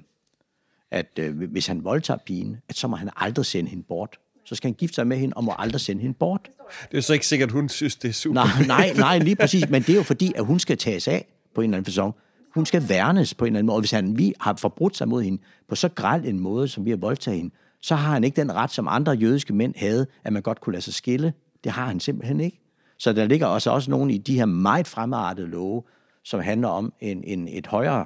at 0.91 1.19
øh, 1.19 1.37
hvis 1.51 1.67
han 1.67 1.83
voldtager 1.83 2.17
pigen, 2.17 2.57
at 2.69 2.77
så 2.77 2.87
må 2.87 2.95
han 2.95 3.09
aldrig 3.15 3.45
sende 3.45 3.69
hende 3.69 3.83
bort. 3.83 4.19
Så 4.45 4.55
skal 4.55 4.67
han 4.67 4.75
gifte 4.75 4.95
sig 4.95 5.07
med 5.07 5.17
hende, 5.17 5.33
og 5.33 5.43
må 5.43 5.55
aldrig 5.57 5.81
sende 5.81 6.01
hende 6.01 6.15
bort. 6.19 6.49
Det 6.91 6.97
er 6.97 7.01
så 7.01 7.13
ikke 7.13 7.27
sikkert, 7.27 7.51
hun 7.51 7.69
synes, 7.69 7.95
det 7.95 8.09
er 8.09 8.13
super. 8.13 8.33
Nej, 8.33 8.65
nej, 8.67 8.93
nej, 8.93 9.17
lige 9.17 9.35
præcis. 9.45 9.69
Men 9.69 9.81
det 9.81 9.89
er 9.89 9.97
jo 9.97 10.03
fordi, 10.03 10.33
at 10.35 10.45
hun 10.45 10.59
skal 10.59 10.77
tages 10.77 11.07
af 11.07 11.27
på 11.55 11.61
en 11.61 11.69
eller 11.69 11.77
anden 11.77 11.85
fasong. 11.85 12.15
hun 12.53 12.65
skal 12.65 12.89
værnes 12.89 13.33
på 13.33 13.45
en 13.45 13.47
eller 13.47 13.59
anden 13.59 13.67
måde. 13.67 13.75
Og 13.75 13.81
hvis 13.81 13.91
han 13.91 14.17
vi 14.17 14.33
har 14.39 14.55
forbrudt 14.55 14.97
sig 14.97 15.07
mod 15.07 15.23
hende 15.23 15.41
på 15.67 15.75
så 15.75 15.89
græld 15.89 16.25
en 16.25 16.39
måde, 16.39 16.67
som 16.67 16.85
vi 16.85 16.89
har 16.89 16.97
voldtaget 16.97 17.37
hende, 17.37 17.55
så 17.81 17.95
har 17.95 18.13
han 18.13 18.23
ikke 18.23 18.41
den 18.41 18.51
ret, 18.51 18.71
som 18.71 18.87
andre 18.87 19.11
jødiske 19.11 19.53
mænd 19.53 19.73
havde, 19.77 20.07
at 20.23 20.33
man 20.33 20.41
godt 20.41 20.61
kunne 20.61 20.73
lade 20.73 20.81
sig 20.81 20.93
skille. 20.93 21.33
Det 21.63 21.71
har 21.71 21.85
han 21.85 21.99
simpelthen 21.99 22.39
ikke. 22.39 22.61
Så 22.97 23.13
der 23.13 23.25
ligger 23.25 23.47
også, 23.47 23.71
også 23.71 23.91
nogle 23.91 24.13
i 24.13 24.17
de 24.17 24.35
her 24.35 24.45
meget 24.45 24.87
fremadrettede 24.87 25.47
love, 25.47 25.83
som 26.23 26.39
handler 26.39 26.67
om 26.67 26.93
en, 26.99 27.23
en, 27.23 27.47
et 27.47 27.67
højere 27.67 28.05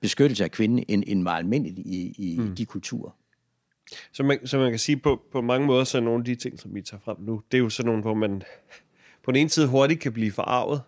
beskyttelse 0.00 0.44
af 0.44 0.50
kvinden, 0.50 0.84
end, 0.88 1.04
end 1.06 1.24
var 1.24 1.36
almindeligt 1.36 1.78
i, 1.78 2.14
i 2.18 2.38
mm. 2.38 2.54
de 2.54 2.64
kulturer. 2.64 3.10
Så 4.12 4.22
man, 4.22 4.46
så 4.46 4.58
man 4.58 4.70
kan 4.70 4.78
sige, 4.78 4.96
på, 4.96 5.22
på 5.32 5.40
mange 5.40 5.66
måder, 5.66 5.84
så 5.84 5.98
er 5.98 6.02
nogle 6.02 6.20
af 6.20 6.24
de 6.24 6.34
ting, 6.34 6.60
som 6.60 6.74
vi 6.74 6.82
tager 6.82 7.00
frem 7.00 7.16
nu, 7.20 7.42
det 7.52 7.58
er 7.58 7.62
jo 7.62 7.70
sådan 7.70 7.86
nogle, 7.86 8.02
hvor 8.02 8.14
man 8.14 8.42
på 9.24 9.32
den 9.32 9.40
ene 9.40 9.48
side 9.48 9.66
hurtigt 9.66 10.00
kan 10.00 10.12
blive 10.12 10.32
forarvet, 10.32 10.82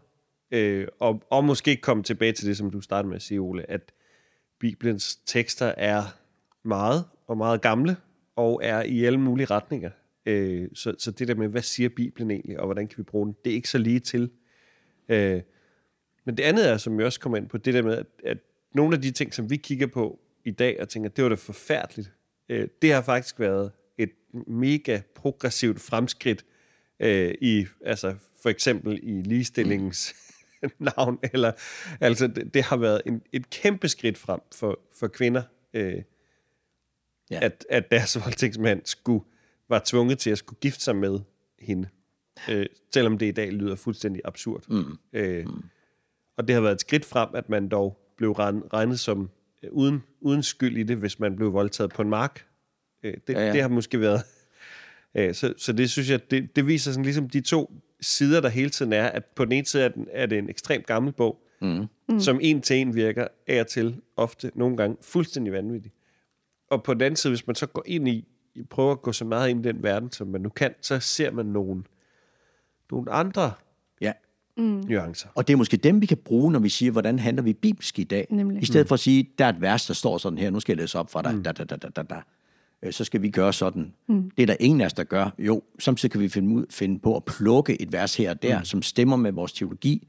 øh, 0.51 0.89
og, 1.01 1.23
og 1.31 1.45
måske 1.45 1.77
komme 1.77 2.03
tilbage 2.03 2.33
til 2.33 2.49
det, 2.49 2.57
som 2.57 2.71
du 2.71 2.81
startede 2.81 3.09
med 3.09 3.17
at 3.17 3.23
sige, 3.23 3.41
Ole, 3.41 3.71
at 3.71 3.93
Bibelens 4.61 5.17
tekster 5.17 5.67
er 5.67 6.03
meget 6.65 7.05
og 7.27 7.37
meget 7.37 7.63
gamle, 7.63 7.97
og 8.37 8.61
er 8.63 8.83
i 8.83 9.05
alle 9.05 9.21
mulige 9.21 9.47
retninger. 9.47 9.91
Øh, 10.27 10.69
så, 10.75 10.95
så 10.99 11.11
det 11.11 11.29
der 11.29 11.35
med, 11.35 11.49
hvad 11.49 11.63
siger 11.63 11.89
Bibelen 11.89 12.31
egentlig, 12.31 12.61
og 12.61 12.67
hvordan 12.67 12.89
kan 12.89 12.99
vi 12.99 13.03
bruge 13.03 13.27
den, 13.27 13.37
det 13.45 13.51
er 13.51 13.55
ikke 13.55 13.69
så 13.69 13.79
lige 13.79 14.01
til. 14.01 14.31
Øh, 15.09 15.43
men 16.25 16.37
det 16.37 16.43
andet 16.43 16.71
er, 16.71 16.77
som 16.77 16.99
jeg 16.99 17.07
også 17.07 17.21
kommer 17.21 17.39
ind 17.39 17.49
på, 17.49 17.59
det 17.59 17.75
der 17.75 17.83
med, 17.83 17.97
at, 17.97 18.07
at 18.25 18.39
nogle 18.75 18.97
af 18.97 19.03
de 19.03 19.11
ting, 19.11 19.35
som 19.35 19.51
vi 19.51 19.57
kigger 19.57 19.87
på 19.87 20.21
i 20.45 20.51
dag, 20.51 20.81
og 20.81 20.89
tænker, 20.89 21.11
det 21.11 21.25
var 21.25 21.29
da 21.29 21.35
forfærdeligt, 21.35 22.13
øh, 22.49 22.69
det 22.83 22.93
har 22.93 23.03
faktisk 23.03 23.41
været 23.41 23.73
et 23.99 24.11
mega 24.47 25.01
progressivt 25.15 25.81
fremskridt 25.81 26.45
øh, 27.01 27.35
i, 27.41 27.67
altså 27.85 28.15
for 28.43 28.49
eksempel 28.49 29.01
i 29.03 29.23
ligestillingens 29.23 30.15
navn, 30.97 31.19
eller 31.33 31.53
altså 32.01 32.27
det, 32.27 32.55
det 32.55 32.63
har 32.63 32.77
været 32.77 33.03
en, 33.07 33.23
et 33.33 33.51
kæmpe 33.51 33.89
skridt 33.89 34.19
frem 34.19 34.41
for, 34.55 34.81
for 34.99 35.09
kvinder, 35.09 35.43
øh, 35.75 36.03
ja. 37.31 37.39
at, 37.43 37.67
at 37.71 37.91
deres 37.91 38.19
voldtægtsmand 38.25 38.81
skulle, 38.85 39.25
var 39.69 39.83
tvunget 39.85 40.19
til 40.19 40.31
at 40.31 40.39
skulle 40.39 40.59
gifte 40.61 40.85
sig 40.85 40.97
med 40.97 41.21
hende, 41.59 41.89
øh, 42.51 42.67
selvom 42.95 43.19
det 43.19 43.27
i 43.27 43.31
dag 43.31 43.53
lyder 43.53 43.77
fuldstændig 43.77 44.23
absurd. 44.25 44.65
Mm. 44.69 44.99
Øh, 45.13 45.47
mm. 45.47 45.65
Og 46.37 46.49
det 46.49 46.55
har 46.55 46.61
været 46.61 46.75
et 46.75 46.81
skridt 46.81 47.05
frem, 47.05 47.29
at 47.35 47.49
man 47.49 47.69
dog 47.69 47.99
blev 48.17 48.33
regnet 48.33 49.01
som 49.01 49.31
øh, 49.63 49.71
uden, 49.73 50.03
uden 50.21 50.43
skyld 50.43 50.77
i 50.77 50.83
det, 50.83 50.97
hvis 50.97 51.21
man 51.21 51.37
blev 51.37 51.53
voldtaget 51.53 51.93
på 51.93 52.03
en 52.03 52.11
mark. 52.11 52.47
Øh, 53.03 53.15
det, 53.27 53.35
ja, 53.35 53.47
ja. 53.47 53.53
det 53.53 53.63
har 53.63 53.69
måske 53.69 54.01
været... 54.01 54.23
Øh, 55.19 55.35
så, 55.35 55.55
så 55.57 55.73
det 55.73 55.91
synes 55.91 56.11
jeg, 56.11 56.31
det, 56.31 56.57
det 56.57 56.67
viser 56.67 56.93
sådan 56.93 57.05
ligesom 57.05 57.29
de 57.29 57.41
to 57.41 57.73
sider, 58.01 58.41
der 58.41 58.49
hele 58.49 58.71
tiden 58.71 58.93
er, 58.93 59.07
at 59.07 59.25
på 59.25 59.45
den 59.45 59.53
ene 59.53 59.67
side 59.67 59.83
er, 59.83 59.89
den, 59.89 60.09
er 60.13 60.27
det 60.27 60.39
en 60.39 60.51
ekstremt 60.51 60.87
gammel 60.87 61.13
bog, 61.13 61.47
mm. 61.61 61.89
Som 62.19 62.39
en 62.43 62.63
til 62.63 62.77
en 62.77 62.95
virker 62.95 63.29
af 63.47 63.61
og 63.61 63.67
til, 63.67 64.01
ofte, 64.17 64.51
nogle 64.55 64.77
gange, 64.77 64.97
fuldstændig 65.03 65.53
vanvittig. 65.53 65.93
Og 66.71 66.83
på 66.83 66.95
den 66.95 67.03
anden 67.03 67.17
side, 67.17 67.31
hvis 67.31 67.47
man 67.47 67.57
så 67.57 67.67
går 67.67 67.83
ind 67.87 68.09
i, 68.09 68.25
prøver 68.71 68.93
at 68.93 69.03
gå 69.03 69.13
så 69.13 69.25
meget 69.25 69.51
ind 69.51 69.67
i 69.67 69.69
den 69.69 69.83
verden, 69.83 70.13
som 70.13 70.27
man 70.27 70.41
nu 70.41 70.49
kan, 70.49 70.75
så 70.83 71.01
ser 71.01 71.31
man 71.31 71.47
nogle, 71.47 71.83
nogle 72.91 73.13
andre 73.13 73.53
ja. 74.01 74.13
mm. 74.57 74.63
nuancer. 74.65 75.29
Og 75.35 75.49
det 75.49 75.53
er 75.53 75.57
måske 75.57 75.77
dem, 75.77 76.01
vi 76.01 76.07
kan 76.07 76.17
bruge, 76.17 76.53
når 76.53 76.61
vi 76.61 76.69
siger, 76.69 76.93
hvordan 76.93 77.19
handler 77.19 77.43
vi 77.43 77.53
bibelsk 77.53 77.99
i 77.99 78.05
dag. 78.05 78.27
Nemlig. 78.31 78.63
I 78.63 78.67
stedet 78.67 78.89
for 78.89 78.95
at 78.95 79.01
sige, 79.01 79.31
der 79.39 79.45
er 79.45 79.49
et 79.49 79.61
vers, 79.61 79.87
der 79.87 79.95
står 79.95 80.19
sådan 80.19 80.39
her, 80.39 80.51
nu 80.51 80.61
skal 80.61 80.73
jeg 80.73 80.79
læse 80.79 80.99
op 80.99 81.11
for 81.11 81.23
dig, 81.23 81.35
mm. 81.35 81.43
da, 81.43 81.53
da, 81.53 81.65
da, 81.65 81.77
da, 81.77 81.89
da, 81.89 82.03
da. 82.03 82.21
Øh, 82.83 82.93
så 82.93 83.05
skal 83.05 83.23
vi 83.23 83.31
gøre 83.31 83.53
sådan. 83.53 83.95
Mm. 84.09 84.31
Det 84.31 84.43
er 84.43 84.47
der 84.47 84.57
ingen 84.61 84.81
af 84.81 84.87
os, 84.87 84.93
der 84.93 85.05
gør. 85.05 85.31
Jo, 85.39 85.63
samtidig 85.79 86.11
kan 86.11 86.21
vi 86.21 86.29
finde, 86.29 86.55
ud, 86.55 86.67
finde 86.71 86.99
på 86.99 87.17
at 87.17 87.25
plukke 87.25 87.83
et 87.83 87.93
vers 87.93 88.17
her 88.17 88.31
og 88.31 88.43
der, 88.43 88.59
mm. 88.59 88.65
som 88.65 88.83
stemmer 88.83 89.17
med 89.17 89.33
vores 89.33 89.53
teologi, 89.53 90.09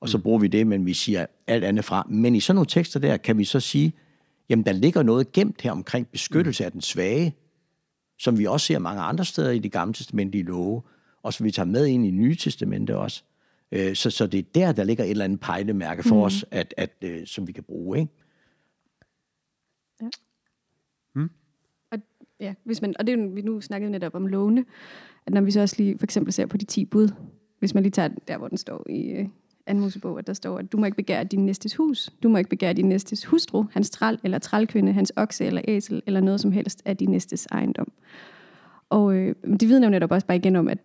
og 0.00 0.08
så 0.08 0.18
mm. 0.18 0.22
bruger 0.22 0.38
vi 0.38 0.48
det, 0.48 0.66
men 0.66 0.86
vi 0.86 0.94
siger 0.94 1.26
alt 1.46 1.64
andet 1.64 1.84
fra. 1.84 2.06
Men 2.10 2.34
i 2.34 2.40
sådan 2.40 2.54
nogle 2.54 2.66
tekster 2.66 3.00
der, 3.00 3.16
kan 3.16 3.38
vi 3.38 3.44
så 3.44 3.60
sige, 3.60 3.92
jamen 4.48 4.66
der 4.66 4.72
ligger 4.72 5.02
noget 5.02 5.32
gemt 5.32 5.62
her 5.62 5.70
omkring 5.70 6.08
beskyttelse 6.08 6.62
mm. 6.62 6.66
af 6.66 6.72
den 6.72 6.80
svage, 6.80 7.36
som 8.18 8.38
vi 8.38 8.46
også 8.46 8.66
ser 8.66 8.78
mange 8.78 9.02
andre 9.02 9.24
steder 9.24 9.50
i 9.50 9.58
det 9.58 9.72
gamle 9.72 9.94
testamentlige 9.94 10.44
love, 10.44 10.82
og 11.22 11.34
som 11.34 11.46
vi 11.46 11.50
tager 11.50 11.66
med 11.66 11.86
ind 11.86 12.06
i 12.06 12.10
Nye 12.10 12.34
Testamente 12.34 12.96
også. 12.96 13.22
Øh, 13.72 13.94
så, 13.94 14.10
så 14.10 14.26
det 14.26 14.38
er 14.38 14.42
der, 14.54 14.72
der 14.72 14.84
ligger 14.84 15.04
et 15.04 15.10
eller 15.10 15.24
andet 15.24 15.40
pejlemærke 15.40 16.02
for 16.02 16.14
mm. 16.14 16.22
os, 16.22 16.44
at, 16.50 16.74
at, 16.76 16.90
øh, 17.02 17.26
som 17.26 17.46
vi 17.46 17.52
kan 17.52 17.64
bruge. 17.64 17.98
Ikke? 17.98 18.12
Ja. 20.02 20.08
Hmm? 21.14 21.30
Og, 21.90 21.98
ja, 22.40 22.54
hvis 22.64 22.82
man, 22.82 22.94
og 22.98 23.06
det 23.06 23.14
er 23.14 23.18
jo, 23.18 23.30
vi 23.34 23.42
nu 23.42 23.60
snakkede 23.60 23.90
netop 23.90 24.14
om 24.14 24.26
låne, 24.26 24.64
at 25.26 25.32
når 25.32 25.40
vi 25.40 25.50
så 25.50 25.60
også 25.60 25.74
lige 25.78 25.98
for 25.98 26.06
eksempel 26.06 26.32
ser 26.32 26.46
på 26.46 26.56
de 26.56 26.64
10 26.64 26.84
bud, 26.84 27.08
hvis 27.58 27.74
man 27.74 27.82
lige 27.82 27.90
tager 27.90 28.08
der, 28.28 28.38
hvor 28.38 28.48
den 28.48 28.58
står 28.58 28.86
i 28.90 29.10
øh, 29.10 29.28
anden 29.68 29.84
Mosebog, 29.84 30.18
at 30.18 30.26
der 30.26 30.32
står, 30.32 30.58
at 30.58 30.72
du 30.72 30.76
må 30.76 30.84
ikke 30.84 30.96
begære 30.96 31.24
din 31.24 31.46
næstes 31.46 31.76
hus, 31.76 32.10
du 32.22 32.28
må 32.28 32.38
ikke 32.38 32.50
begære 32.50 32.72
din 32.72 32.88
næstes 32.88 33.24
hustru, 33.24 33.64
hans 33.72 33.90
træl 33.90 34.18
eller 34.24 34.38
trælkvinde, 34.38 34.92
hans 34.92 35.12
okse 35.16 35.44
eller 35.44 35.62
æsel, 35.68 36.02
eller 36.06 36.20
noget 36.20 36.40
som 36.40 36.52
helst 36.52 36.82
af 36.84 36.96
din 36.96 37.10
næstes 37.10 37.46
ejendom. 37.46 37.92
Og 38.90 39.14
øh, 39.14 39.34
det 39.60 39.68
vidner 39.68 39.86
jo 39.86 39.90
netop 39.90 40.12
også 40.12 40.26
bare 40.26 40.36
igen 40.36 40.56
om, 40.56 40.68
at, 40.68 40.78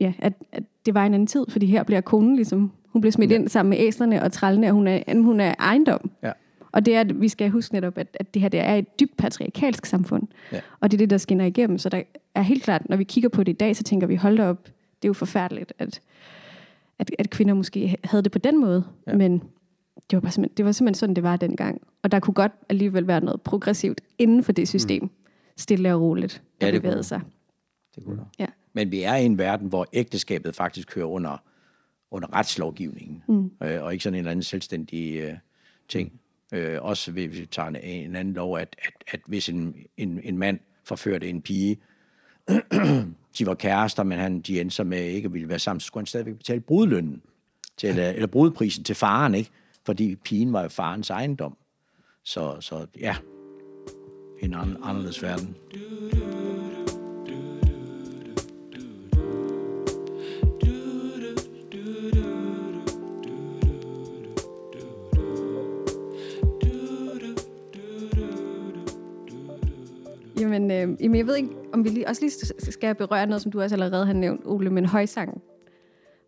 ja, 0.00 0.12
at, 0.18 0.32
at 0.52 0.62
det 0.86 0.94
var 0.94 1.06
en 1.06 1.14
anden 1.14 1.26
tid, 1.26 1.44
fordi 1.48 1.66
her 1.66 1.82
bliver 1.82 2.00
konen 2.00 2.36
ligesom, 2.36 2.72
hun 2.88 3.00
bliver 3.00 3.12
smidt 3.12 3.30
ja. 3.30 3.36
ind 3.36 3.48
sammen 3.48 3.70
med 3.70 3.78
æslerne 3.80 4.22
og 4.22 4.32
trællene, 4.32 4.66
og 4.66 4.72
hun 4.72 4.86
er, 4.86 5.22
hun 5.22 5.40
er 5.40 5.54
ejendom. 5.58 6.10
Ja. 6.22 6.32
Og 6.72 6.86
det 6.86 6.96
er, 6.96 7.00
at 7.00 7.20
vi 7.20 7.28
skal 7.28 7.50
huske 7.50 7.74
netop, 7.74 7.98
at, 7.98 8.16
at 8.20 8.34
det 8.34 8.42
her 8.42 8.48
det 8.48 8.60
er 8.60 8.74
et 8.74 9.00
dybt 9.00 9.16
patriarkalsk 9.16 9.86
samfund. 9.86 10.28
Ja. 10.52 10.60
Og 10.80 10.90
det 10.90 10.96
er 10.96 10.98
det, 10.98 11.10
der 11.10 11.18
skinner 11.18 11.44
igennem. 11.44 11.78
Så 11.78 11.88
der 11.88 12.02
er 12.34 12.42
helt 12.42 12.62
klart, 12.62 12.88
når 12.88 12.96
vi 12.96 13.04
kigger 13.04 13.28
på 13.28 13.42
det 13.42 13.52
i 13.52 13.56
dag, 13.56 13.76
så 13.76 13.82
tænker 13.82 14.06
vi, 14.06 14.14
hold 14.14 14.40
op, 14.40 14.64
det 14.64 15.04
er 15.04 15.08
jo 15.08 15.12
forfærdeligt, 15.12 15.72
at, 15.78 16.00
at, 17.02 17.10
at 17.18 17.30
kvinder 17.30 17.54
måske 17.54 17.96
havde 18.04 18.22
det 18.22 18.32
på 18.32 18.38
den 18.38 18.60
måde. 18.60 18.84
Ja. 19.06 19.16
Men 19.16 19.32
det 20.10 20.16
var, 20.16 20.20
bare 20.20 20.32
simpelthen, 20.32 20.56
det 20.56 20.64
var 20.64 20.72
simpelthen 20.72 20.94
sådan, 20.94 21.16
det 21.16 21.24
var 21.24 21.36
dengang. 21.36 21.80
Og 22.02 22.12
der 22.12 22.20
kunne 22.20 22.34
godt 22.34 22.52
alligevel 22.68 23.06
være 23.06 23.20
noget 23.20 23.42
progressivt 23.42 24.00
inden 24.18 24.44
for 24.44 24.52
det 24.52 24.68
system. 24.68 25.02
Mm. 25.02 25.10
Stille 25.56 25.94
og 25.94 26.00
roligt, 26.00 26.42
der 26.60 26.66
ja, 26.66 26.72
det 26.72 26.82
bevægede 26.82 27.02
sig. 27.02 27.20
Det 27.96 28.04
kunne 28.04 28.24
ja. 28.38 28.46
Men 28.72 28.90
vi 28.90 29.02
er 29.02 29.16
i 29.16 29.24
en 29.24 29.38
verden, 29.38 29.68
hvor 29.68 29.86
ægteskabet 29.92 30.54
faktisk 30.54 30.88
kører 30.88 31.06
under, 31.06 31.36
under 32.10 32.34
retslovgivningen, 32.34 33.22
mm. 33.28 33.50
øh, 33.62 33.82
og 33.82 33.92
ikke 33.92 34.02
sådan 34.02 34.14
en 34.14 34.18
eller 34.18 34.30
anden 34.30 34.42
selvstændig 34.42 35.20
øh, 35.20 35.34
ting. 35.88 36.12
Øh, 36.54 36.82
også 36.82 37.12
hvis 37.12 37.40
vi 37.40 37.46
tager 37.46 37.68
en, 37.68 37.76
en 37.76 38.16
anden 38.16 38.34
lov, 38.34 38.58
at, 38.58 38.76
at, 38.78 38.92
at 39.12 39.20
hvis 39.26 39.48
en, 39.48 39.74
en, 39.96 40.20
en 40.22 40.38
mand 40.38 40.58
forførte 40.84 41.28
en 41.28 41.42
pige, 41.42 41.76
de 43.38 43.46
var 43.46 43.54
kærester, 43.54 44.02
men 44.02 44.18
han, 44.18 44.40
de 44.40 44.60
endte 44.60 44.76
så 44.76 44.84
med 44.84 45.04
ikke 45.04 45.26
at 45.26 45.34
ville 45.34 45.48
være 45.48 45.58
sammen, 45.58 45.80
så 45.80 45.86
skulle 45.86 46.02
han 46.02 46.06
stadigvæk 46.06 46.36
betale 46.36 46.60
brudlønnen, 46.60 47.22
til, 47.76 47.98
eller 47.98 48.26
brudprisen 48.26 48.84
til 48.84 48.94
faren, 48.94 49.34
ikke? 49.34 49.50
fordi 49.86 50.16
pigen 50.16 50.52
var 50.52 50.62
jo 50.62 50.68
farens 50.68 51.10
ejendom. 51.10 51.56
Så, 52.24 52.56
så 52.60 52.86
ja, 53.00 53.16
en 54.42 54.54
anderledes 54.54 55.22
verden. 55.22 55.56
Jamen, 70.42 70.70
øh, 70.70 71.02
jamen, 71.02 71.16
jeg 71.16 71.26
ved 71.26 71.36
ikke, 71.36 71.48
om 71.72 71.84
vi 71.84 71.88
lige, 71.88 72.08
også 72.08 72.22
lige 72.22 72.32
skal 72.72 72.94
berøre 72.94 73.26
noget, 73.26 73.42
som 73.42 73.52
du 73.52 73.62
også 73.62 73.74
allerede 73.74 74.06
har 74.06 74.12
nævnt, 74.12 74.40
Ole, 74.44 74.70
men 74.70 74.86
højsang. 74.86 75.42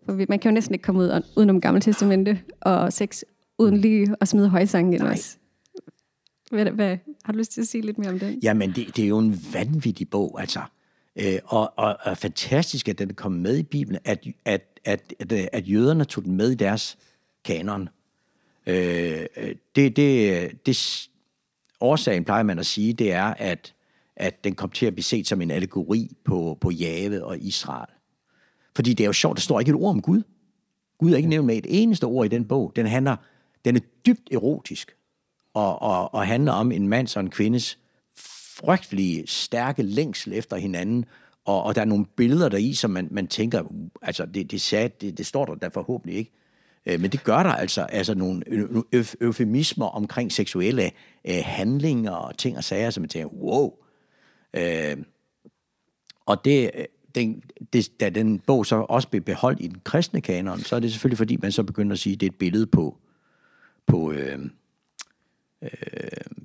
For 0.04 0.12
vi, 0.12 0.26
man 0.28 0.38
kan 0.38 0.50
jo 0.50 0.54
næsten 0.54 0.74
ikke 0.74 0.82
komme 0.82 1.00
ud 1.00 1.22
udenom 1.36 1.60
Gamle 1.60 1.80
Testamente 1.80 2.40
og 2.60 2.92
sex, 2.92 3.22
uden 3.58 3.76
lige 3.76 4.16
at 4.20 4.28
smide 4.28 4.48
højsangen 4.48 4.92
ind 4.92 5.02
også. 5.02 5.36
Hvad, 6.50 6.66
hvad, 6.66 6.96
har 7.24 7.32
du 7.32 7.38
lyst 7.38 7.52
til 7.52 7.60
at 7.60 7.66
sige 7.66 7.82
lidt 7.82 7.98
mere 7.98 8.10
om 8.10 8.18
den? 8.18 8.38
Jamen, 8.42 8.70
det, 8.70 8.96
det 8.96 9.04
er 9.04 9.08
jo 9.08 9.18
en 9.18 9.40
vanvittig 9.52 10.10
bog, 10.10 10.40
altså. 10.40 10.60
Øh, 11.16 11.38
og, 11.44 11.72
og, 11.76 11.96
og 12.02 12.18
fantastisk, 12.18 12.88
at 12.88 12.98
den 12.98 13.14
kommet 13.14 13.42
med 13.42 13.56
i 13.56 13.62
Bibelen, 13.62 14.00
at, 14.04 14.26
at, 14.44 14.80
at, 14.84 15.14
at, 15.18 15.32
at 15.32 15.68
jøderne 15.68 16.04
tog 16.04 16.24
den 16.24 16.36
med 16.36 16.50
i 16.50 16.54
deres 16.54 16.98
kanon. 17.44 17.88
Øh, 18.66 19.26
det, 19.76 19.96
det, 19.96 20.66
det, 20.66 21.08
årsagen, 21.80 22.24
plejer 22.24 22.42
man 22.42 22.58
at 22.58 22.66
sige, 22.66 22.92
det 22.92 23.12
er, 23.12 23.24
at 23.24 23.73
at 24.16 24.44
den 24.44 24.54
kom 24.54 24.70
til 24.70 24.86
at 24.86 24.94
blive 24.94 25.04
set 25.04 25.26
som 25.26 25.42
en 25.42 25.50
allegori 25.50 26.10
på, 26.24 26.58
på 26.60 26.70
Jave 26.70 27.24
og 27.24 27.38
Israel. 27.38 27.90
Fordi 28.76 28.94
det 28.94 29.04
er 29.04 29.08
jo 29.08 29.12
sjovt, 29.12 29.36
der 29.36 29.40
står 29.40 29.60
ikke 29.60 29.70
et 29.70 29.76
ord 29.76 29.90
om 29.90 30.02
Gud. 30.02 30.22
Gud 30.98 31.12
er 31.12 31.16
ikke 31.16 31.28
nævnt 31.28 31.46
med 31.46 31.56
et 31.56 31.66
eneste 31.68 32.04
ord 32.04 32.26
i 32.26 32.28
den 32.28 32.44
bog. 32.44 32.72
Den, 32.76 32.86
handler, 32.86 33.16
den 33.64 33.76
er 33.76 33.80
dybt 34.06 34.32
erotisk, 34.32 34.96
og, 35.54 35.82
og, 35.82 36.14
og 36.14 36.26
handler 36.26 36.52
om 36.52 36.72
en 36.72 36.88
mands 36.88 37.16
og 37.16 37.20
en 37.20 37.30
kvindes 37.30 37.78
frygtelige, 38.56 39.26
stærke 39.26 39.82
længsel 39.82 40.32
efter 40.32 40.56
hinanden, 40.56 41.04
og, 41.44 41.62
og 41.62 41.74
der 41.74 41.80
er 41.80 41.84
nogle 41.84 42.06
billeder 42.16 42.48
der 42.48 42.58
i, 42.58 42.72
som 42.72 42.90
man, 42.90 43.08
man 43.10 43.26
tænker, 43.26 43.60
uh, 43.60 43.88
altså 44.02 44.26
det, 44.26 44.50
det, 44.50 44.60
sad, 44.60 44.90
det, 45.00 45.18
det 45.18 45.26
står 45.26 45.44
der 45.44 45.54
da 45.54 45.68
forhåbentlig 45.68 46.16
ikke, 46.16 46.32
øh, 46.86 47.00
men 47.00 47.12
det 47.12 47.24
gør 47.24 47.42
der 47.42 47.50
altså, 47.50 47.82
altså 47.82 48.14
nogle 48.14 48.42
eufemismer 49.20 49.86
omkring 49.86 50.32
seksuelle 50.32 50.90
øh, 51.24 51.40
handlinger 51.44 52.10
og 52.10 52.38
ting 52.38 52.56
og 52.56 52.64
sager, 52.64 52.90
som 52.90 53.00
man 53.00 53.08
tænker, 53.08 53.28
wow, 53.28 53.72
Øh, 54.54 54.96
og 56.26 56.44
det, 56.44 56.86
den, 57.14 57.42
det, 57.72 58.00
da 58.00 58.10
den 58.10 58.38
bog 58.38 58.66
så 58.66 58.76
også 58.76 59.08
blev 59.08 59.22
beholdt 59.22 59.60
i 59.60 59.66
den 59.66 59.80
kristne 59.84 60.20
kanon, 60.20 60.60
så 60.60 60.76
er 60.76 60.80
det 60.80 60.92
selvfølgelig 60.92 61.18
fordi, 61.18 61.36
man 61.36 61.52
så 61.52 61.62
begynder 61.62 61.92
at 61.92 61.98
sige, 61.98 62.14
at 62.14 62.20
det 62.20 62.26
er 62.26 62.30
et 62.30 62.38
billede 62.38 62.66
på, 62.66 62.98
på, 63.86 64.12
øh, 64.12 64.38
øh, 65.62 65.70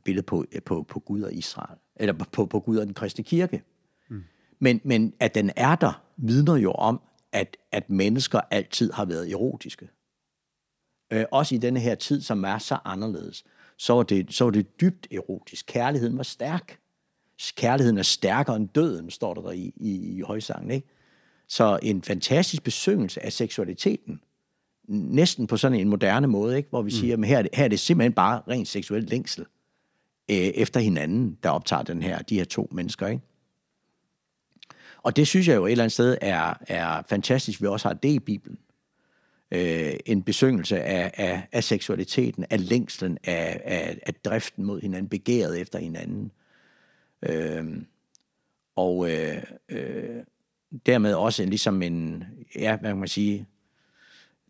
billede 0.04 0.26
på, 0.26 0.46
på, 0.66 0.84
på 0.84 1.00
Gud 1.00 1.22
og 1.22 1.34
Israel, 1.34 1.78
eller 1.96 2.14
på, 2.14 2.46
på 2.46 2.60
Gud 2.60 2.78
og 2.78 2.86
den 2.86 2.94
kristne 2.94 3.24
kirke. 3.24 3.64
Mm. 4.10 4.24
Men, 4.60 4.82
men 4.84 5.14
at 5.20 5.36
den 5.36 5.52
er 5.56 5.76
der, 5.76 6.04
vidner 6.18 6.56
jo 6.56 6.72
om, 6.72 7.02
at, 7.32 7.58
at 7.72 7.90
mennesker 7.90 8.42
altid 8.52 8.92
har 8.92 9.06
været 9.06 9.32
erotiske. 9.32 9.90
Øh, 11.14 11.26
også 11.32 11.56
i 11.56 11.58
denne 11.58 11.80
her 11.80 11.96
tid, 11.96 12.22
som 12.22 12.44
er 12.44 12.58
så 12.58 12.78
anderledes, 12.86 13.44
så 13.78 13.94
var, 13.94 14.04
det, 14.04 14.34
så 14.34 14.44
var 14.44 14.52
det 14.52 14.82
dybt 14.82 15.08
erotisk. 15.12 15.66
Kærligheden 15.68 16.18
var 16.18 16.24
stærk. 16.24 16.80
Kærligheden 17.56 17.98
er 17.98 18.04
stærkere 18.04 18.56
end 18.56 18.70
døden, 18.70 19.12
står 19.12 19.34
der, 19.34 19.42
der 19.42 19.52
i, 19.52 19.74
i, 19.76 20.18
i 20.18 20.22
højsangen. 20.22 20.72
Ikke? 20.72 20.88
Så 21.48 21.80
en 21.84 22.02
fantastisk 22.04 22.64
besøgelse 22.64 23.26
af 23.26 23.34
seksualiteten, 23.34 24.22
næsten 24.88 25.48
på 25.48 25.58
sådan 25.58 25.80
en 25.80 25.90
moderne 25.90 26.28
måde, 26.28 26.58
ikke? 26.58 26.70
hvor 26.70 26.82
vi 26.82 26.88
mm. 26.88 26.92
siger, 26.92 27.18
at 27.18 27.28
her, 27.28 27.44
her 27.54 27.64
er 27.64 27.68
det 27.68 27.80
simpelthen 27.80 28.14
bare 28.14 28.42
rent 28.48 28.68
seksuel 28.68 29.04
længsel 29.04 29.46
øh, 30.32 30.38
efter 30.38 30.80
hinanden, 30.80 31.38
der 31.44 31.50
optager 31.50 31.84
den 31.84 32.02
her, 32.02 32.22
de 32.22 32.36
her 32.36 32.46
to 32.46 32.70
mennesker. 32.72 33.08
Ikke? 33.08 33.24
Og 35.04 35.16
det 35.16 35.28
synes 35.28 35.48
jeg 35.48 35.56
jo 35.56 35.66
et 35.66 35.72
eller 35.72 35.84
andet 35.84 35.94
sted 35.94 36.18
er, 36.22 36.54
er 36.68 37.02
fantastisk, 37.10 37.62
vi 37.62 37.68
også 37.68 37.88
har 37.88 37.94
det 37.94 38.10
i 38.10 38.20
Bibelen. 38.20 38.58
Øh, 39.52 39.94
en 40.06 40.24
besøgelse 40.24 40.82
af, 40.82 41.12
af, 41.14 41.48
af 41.52 41.64
seksualiteten, 41.64 42.46
af 42.50 42.70
længslen, 42.70 43.18
af, 43.24 43.62
af, 43.66 44.00
af 44.06 44.14
driften 44.14 44.66
mod 44.66 44.82
hinanden, 44.82 45.10
begæret 45.10 45.60
efter 45.62 45.80
hinanden. 45.80 46.32
Øh, 47.24 47.66
og 48.76 49.12
øh, 49.12 49.44
øh, 49.70 50.24
dermed 50.86 51.14
også 51.14 51.46
ligesom 51.46 51.82
en, 51.82 52.24
ja, 52.56 52.78
hvad 52.78 52.90
kan 52.90 52.98
man 52.98 53.08
sige, 53.08 53.48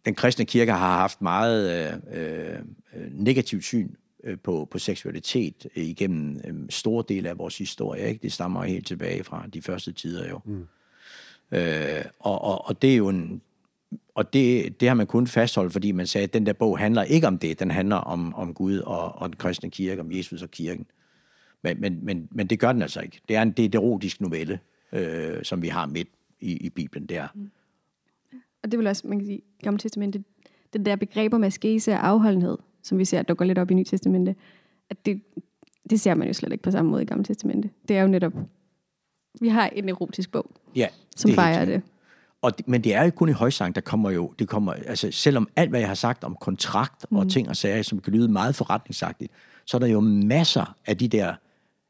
den 0.05 0.15
kristne 0.15 0.45
kirke 0.45 0.71
har 0.71 0.97
haft 0.97 1.21
meget 1.21 1.91
øh, 2.13 2.21
øh, 2.21 2.59
negativt 3.11 3.63
syn 3.63 3.89
øh, 4.23 4.37
på, 4.43 4.67
på 4.71 4.79
seksualitet 4.79 5.67
igennem 5.75 6.41
øh, 6.45 6.69
store 6.69 7.03
dele 7.09 7.29
af 7.29 7.37
vores 7.37 7.57
historie. 7.57 8.09
Ikke? 8.09 8.21
Det 8.21 8.33
stammer 8.33 8.63
helt 8.63 8.87
tilbage 8.87 9.23
fra 9.23 9.45
de 9.53 9.61
første 9.61 9.91
tider 9.91 10.29
jo. 10.29 10.39
Mm. 10.45 10.67
Øh, 11.51 12.05
og, 12.19 12.41
og, 12.41 12.67
og 12.67 12.81
det 12.81 12.91
er 12.91 12.95
jo 12.95 13.07
en, 13.09 13.41
og 14.15 14.33
det, 14.33 14.79
det 14.79 14.87
har 14.87 14.95
man 14.95 15.07
kun 15.07 15.27
fastholdt, 15.27 15.73
fordi 15.73 15.91
man 15.91 16.07
sagde, 16.07 16.23
at 16.23 16.33
den 16.33 16.45
der 16.45 16.53
bog 16.53 16.79
handler 16.79 17.03
ikke 17.03 17.27
om 17.27 17.37
det. 17.37 17.59
Den 17.59 17.71
handler 17.71 17.95
om, 17.95 18.35
om 18.35 18.53
Gud 18.53 18.77
og, 18.77 19.15
og 19.15 19.29
den 19.29 19.35
kristne 19.35 19.69
kirke, 19.71 20.01
om 20.01 20.11
Jesus 20.11 20.41
og 20.41 20.51
kirken. 20.51 20.85
Men, 21.63 21.81
men, 21.81 21.99
men, 22.05 22.27
men 22.31 22.47
det 22.47 22.59
gør 22.59 22.71
den 22.71 22.81
altså 22.81 23.01
ikke. 23.01 23.21
Det 23.27 23.35
er 23.35 23.41
en, 23.41 23.51
det 23.51 23.75
er 23.75 23.79
erotisk 23.79 24.21
novelle, 24.21 24.59
øh, 24.93 25.43
som 25.43 25.61
vi 25.61 25.67
har 25.67 25.85
midt 25.85 26.07
i, 26.39 26.57
i 26.57 26.69
Bibelen 26.69 27.05
der. 27.05 27.27
Mm. 27.35 27.51
Og 28.63 28.71
det 28.71 28.79
vil 28.79 28.87
også, 28.87 29.07
man 29.07 29.19
kan 29.19 29.25
sige, 29.25 29.41
Gamle 29.63 29.79
Testamentet, 29.79 30.23
det 30.73 30.85
der 30.85 30.95
begreber 30.95 31.37
med 31.37 31.51
skese 31.51 31.91
og 31.91 32.07
afholdenhed, 32.07 32.57
som 32.83 32.97
vi 32.97 33.05
ser, 33.05 33.21
der 33.21 33.33
går 33.33 33.45
lidt 33.45 33.57
op 33.57 33.71
i 33.71 33.73
Nye 33.73 33.83
Testamente, 33.83 34.35
at 34.89 35.05
det, 35.05 35.21
det 35.89 35.99
ser 35.99 36.13
man 36.13 36.27
jo 36.27 36.33
slet 36.33 36.51
ikke 36.51 36.63
på 36.63 36.71
samme 36.71 36.91
måde 36.91 37.01
i 37.01 37.05
Gamle 37.05 37.23
Testamente. 37.23 37.69
Det 37.87 37.97
er 37.97 38.01
jo 38.01 38.07
netop, 38.07 38.33
vi 39.41 39.47
har 39.47 39.67
en 39.67 39.89
erotisk 39.89 40.31
bog, 40.31 40.51
ja, 40.75 40.87
som 41.15 41.31
fejrer 41.31 41.65
det. 41.65 41.81
Og, 42.41 42.51
men 42.65 42.83
det 42.83 42.93
er 42.93 43.03
jo 43.03 43.11
kun 43.11 43.29
i 43.29 43.31
højsang, 43.31 43.75
der 43.75 43.81
kommer 43.81 44.09
jo, 44.09 44.33
det 44.39 44.47
kommer, 44.47 44.73
altså 44.73 45.11
selvom 45.11 45.49
alt, 45.55 45.69
hvad 45.69 45.79
jeg 45.79 45.89
har 45.89 45.95
sagt 45.95 46.23
om 46.23 46.37
kontrakt 46.41 47.05
og 47.11 47.23
mm. 47.23 47.29
ting 47.29 47.49
og 47.49 47.55
sager, 47.57 47.81
som 47.81 47.99
kan 47.99 48.13
lyde 48.13 48.27
meget 48.27 48.55
forretningsagtigt, 48.55 49.31
så 49.65 49.77
er 49.77 49.79
der 49.79 49.87
jo 49.87 49.99
masser 49.99 50.75
af 50.85 50.97
de 50.97 51.07
der, 51.07 51.35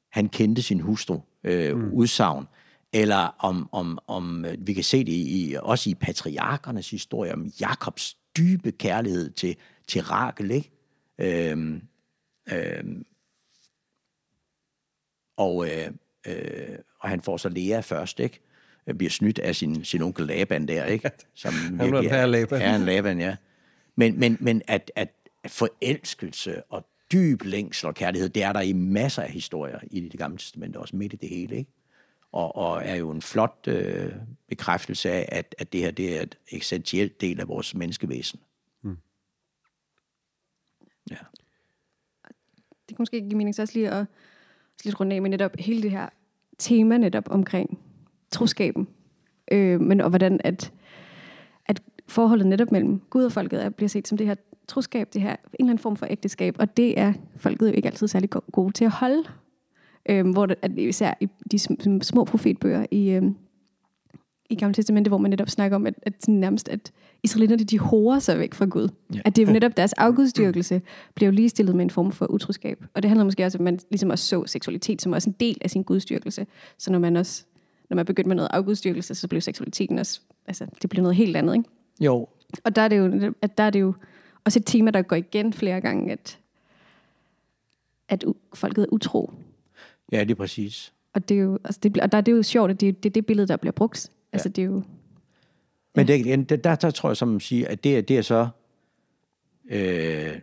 han 0.09 0.29
kendte 0.29 0.61
sin 0.61 0.79
hustru, 0.79 1.19
øh, 1.43 1.77
mm. 1.77 1.93
udsagn, 1.93 2.45
eller 2.93 3.35
om, 3.39 3.69
om, 3.71 3.99
om 4.07 4.45
øh, 4.45 4.57
vi 4.59 4.73
kan 4.73 4.83
se 4.83 5.03
det 5.03 5.11
i, 5.11 5.55
også 5.59 5.89
i 5.89 5.93
patriarkernes 5.93 6.89
historie, 6.89 7.33
om 7.33 7.51
Jakobs 7.61 8.17
dybe 8.37 8.71
kærlighed 8.71 9.29
til, 9.29 9.55
til 9.87 10.01
Rakel, 10.01 10.51
ikke? 10.51 10.71
Øhm, 11.19 11.81
øhm, 12.51 13.05
og, 15.37 15.67
øh, 15.69 15.87
øh, 16.27 16.77
og 16.99 17.09
han 17.09 17.21
får 17.21 17.37
så 17.37 17.49
Lea 17.49 17.79
først, 17.79 18.19
ikke? 18.19 18.39
Bliver 18.97 19.09
snydt 19.09 19.39
af 19.39 19.55
sin, 19.55 19.85
sin 19.85 20.01
onkel 20.01 20.27
Laban 20.27 20.67
der, 20.67 20.85
ikke? 20.85 21.11
Som 21.33 21.53
han 21.53 21.79
virkelig 21.79 22.11
er, 22.11 22.25
Laban. 22.25 22.61
Er 22.61 22.75
en 22.75 22.81
Laban, 22.81 23.19
ja. 23.19 23.35
Men, 23.95 24.19
men, 24.19 24.37
men 24.39 24.61
at, 24.67 24.91
at 24.95 25.09
forelskelse 25.47 26.63
og 26.63 26.88
dyb 27.11 27.43
længsel 27.43 27.87
og 27.87 27.95
kærlighed, 27.95 28.29
det 28.29 28.43
er 28.43 28.53
der 28.53 28.61
i 28.61 28.73
masser 28.73 29.21
af 29.21 29.31
historier 29.31 29.79
i 29.91 29.99
det 29.99 30.19
gamle 30.19 30.37
testament, 30.37 30.75
også 30.75 30.95
midt 30.95 31.13
i 31.13 31.15
det 31.15 31.29
hele, 31.29 31.57
ikke? 31.57 31.71
og, 32.31 32.55
og 32.55 32.81
er 32.85 32.95
jo 32.95 33.11
en 33.11 33.21
flot 33.21 33.67
øh, 33.67 34.11
bekræftelse 34.47 35.11
af, 35.11 35.29
at, 35.31 35.55
at 35.57 35.73
det 35.73 35.81
her 35.81 35.91
det 35.91 36.17
er 36.17 36.21
et 36.21 36.37
essentielt 36.51 37.21
del 37.21 37.39
af 37.39 37.47
vores 37.47 37.75
menneskevæsen. 37.75 38.39
Mm. 38.81 38.97
Ja. 41.11 41.17
Det 42.89 42.95
kan 42.95 42.99
måske 42.99 43.21
give 43.21 43.37
mening 43.37 43.55
så 43.55 43.61
også 43.61 43.73
lige 43.73 43.89
at 43.89 44.05
lidt 44.83 44.99
runde 44.99 45.15
af 45.15 45.21
med 45.21 45.29
netop 45.29 45.55
hele 45.59 45.81
det 45.81 45.91
her 45.91 46.09
tema 46.57 46.97
netop 46.97 47.23
omkring 47.29 47.79
troskaben. 48.31 48.87
Øh, 49.51 49.81
men 49.81 50.01
og 50.01 50.09
hvordan 50.09 50.41
at, 50.43 50.73
at 51.65 51.81
forholdet 52.07 52.47
netop 52.47 52.71
mellem 52.71 53.01
Gud 53.09 53.23
og 53.23 53.31
folket 53.31 53.63
er, 53.63 53.69
bliver 53.69 53.89
set 53.89 54.07
som 54.07 54.17
det 54.17 54.27
her 54.27 54.35
troskab, 54.69 55.13
det 55.13 55.21
her 55.21 55.31
en 55.31 55.37
eller 55.59 55.69
anden 55.69 55.81
form 55.81 55.95
for 55.95 56.07
ægteskab, 56.09 56.55
og 56.59 56.77
det 56.77 56.99
er 56.99 57.13
folket 57.37 57.67
jo 57.67 57.73
ikke 57.73 57.87
altid 57.87 58.07
særlig 58.07 58.29
gode 58.29 58.71
til 58.71 58.85
at 58.85 58.91
holde 58.91 59.23
øh, 60.09 60.29
hvor 60.29 60.45
det, 60.45 60.57
at 60.61 60.71
især 60.77 61.13
i 61.19 61.27
de 61.51 61.59
små 62.03 62.23
profetbøger 62.23 62.85
i, 62.91 63.09
øh, 63.09 63.23
i 64.49 64.55
Gamle 64.55 64.73
Testamentet, 64.73 65.11
hvor 65.11 65.17
man 65.17 65.31
netop 65.31 65.49
snakker 65.49 65.75
om, 65.75 65.87
at, 65.87 65.93
at 66.01 66.13
sådan 66.19 66.35
nærmest, 66.35 66.69
at 66.69 66.91
israelitterne, 67.23 67.63
de 67.63 67.79
horer 67.79 68.19
sig 68.19 68.39
væk 68.39 68.53
fra 68.53 68.65
Gud. 68.65 68.89
Ja. 69.13 69.19
At 69.25 69.35
det 69.35 69.49
er 69.49 69.53
netop 69.53 69.77
deres 69.77 69.93
afgudstyrkelse, 69.93 70.81
bliver 71.15 71.27
jo 71.27 71.35
ligestillet 71.35 71.75
med 71.75 71.83
en 71.83 71.89
form 71.89 72.11
for 72.11 72.31
utroskab. 72.31 72.85
Og 72.93 73.03
det 73.03 73.09
handler 73.09 73.23
måske 73.23 73.45
også 73.45 73.57
om, 73.57 73.67
at 73.67 73.73
man 73.73 73.79
ligesom 73.89 74.09
også 74.09 74.25
så 74.25 74.45
seksualitet 74.45 75.01
som 75.01 75.13
også 75.13 75.29
en 75.29 75.35
del 75.39 75.57
af 75.61 75.69
sin 75.69 75.83
gudstyrkelse. 75.83 76.47
Så 76.77 76.91
når 76.91 76.99
man 76.99 77.15
også, 77.15 77.43
når 77.89 77.95
man 77.95 78.05
begyndte 78.05 78.27
med 78.27 78.35
noget 78.35 78.49
afgudstyrkelse, 78.53 79.15
så 79.15 79.27
blev 79.27 79.41
seksualiteten 79.41 79.99
også, 79.99 80.21
altså 80.47 80.65
det 80.81 80.89
blev 80.89 81.01
noget 81.01 81.15
helt 81.15 81.37
andet, 81.37 81.55
ikke? 81.55 81.69
Jo. 82.01 82.27
Og 82.63 82.75
der 82.75 82.81
er 82.81 82.87
det 82.87 82.97
jo, 82.97 83.33
at 83.41 83.57
der 83.57 83.63
er 83.63 83.69
det 83.69 83.81
jo 83.81 83.93
også 84.45 84.59
et 84.59 84.65
tema, 84.65 84.91
der 84.91 85.01
går 85.01 85.15
igen 85.15 85.53
flere 85.53 85.81
gange, 85.81 86.11
at, 86.11 86.39
at 88.09 88.23
folket 88.53 88.83
er 88.83 88.87
utro. 88.91 89.33
Ja, 90.11 90.23
det 90.23 90.31
er 90.31 90.35
præcis. 90.35 90.93
Og, 91.13 91.29
det 91.29 91.37
er 91.37 91.41
jo, 91.41 91.59
altså 91.63 91.79
det, 91.83 91.97
og 91.97 92.11
der 92.11 92.17
er 92.17 92.21
det 92.21 92.31
jo 92.31 92.43
sjovt, 92.43 92.71
at 92.71 92.81
det, 92.81 93.03
det 93.03 93.09
er 93.09 93.13
det 93.13 93.25
billede, 93.25 93.47
der 93.47 93.57
bliver 93.57 93.71
brugt. 93.71 94.11
Altså, 94.33 94.49
det 94.49 94.61
er 94.61 94.65
jo... 94.65 94.83
Men 95.95 96.07
det, 96.07 96.63
der, 96.63 96.75
der 96.75 96.91
tror 96.91 97.09
jeg, 97.09 97.17
som 97.17 97.27
man 97.27 97.39
siger, 97.39 97.67
at 97.67 97.83
det, 97.83 98.07
det 98.07 98.17
er 98.17 98.21
så... 98.21 98.47
Øh, 99.69 100.39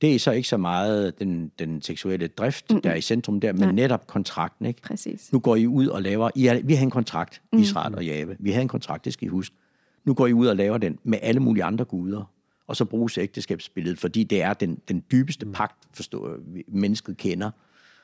det 0.00 0.14
er 0.14 0.18
så 0.18 0.30
ikke 0.30 0.48
så 0.48 0.56
meget 0.56 1.18
den, 1.18 1.52
den 1.58 1.82
seksuelle 1.82 2.26
drift, 2.26 2.70
mm-hmm. 2.70 2.82
der 2.82 2.90
er 2.90 2.94
i 2.94 3.00
centrum 3.00 3.40
der, 3.40 3.52
men 3.52 3.60
Nej. 3.60 3.72
netop 3.72 4.06
kontrakten. 4.06 4.66
Ikke? 4.66 4.82
Præcis. 4.82 5.32
Nu 5.32 5.38
går 5.38 5.56
I 5.56 5.66
ud 5.66 5.86
og 5.86 6.02
laver... 6.02 6.30
I 6.34 6.46
er, 6.46 6.60
vi 6.62 6.74
har 6.74 6.82
en 6.82 6.90
kontrakt, 6.90 7.42
mm. 7.52 7.58
Israel 7.58 7.94
og 7.94 8.04
Jave. 8.04 8.36
Vi 8.38 8.50
har 8.50 8.62
en 8.62 8.68
kontrakt, 8.68 9.04
det 9.04 9.12
skal 9.12 9.26
I 9.26 9.28
huske. 9.28 9.56
Nu 10.04 10.14
går 10.14 10.26
I 10.26 10.32
ud 10.32 10.46
og 10.46 10.56
laver 10.56 10.78
den 10.78 10.98
med 11.04 11.18
alle 11.22 11.40
mulige 11.40 11.64
andre 11.64 11.84
guder. 11.84 12.32
Og 12.70 12.76
så 12.76 12.84
bruges 12.84 13.18
ægteskabsbilledet, 13.18 13.98
fordi 13.98 14.24
det 14.24 14.42
er 14.42 14.52
den, 14.52 14.80
den 14.88 15.04
dybeste 15.12 15.46
mm. 15.46 15.52
pagt, 15.52 15.76
forstår, 15.92 16.36
mennesket 16.68 17.16
kender. 17.16 17.50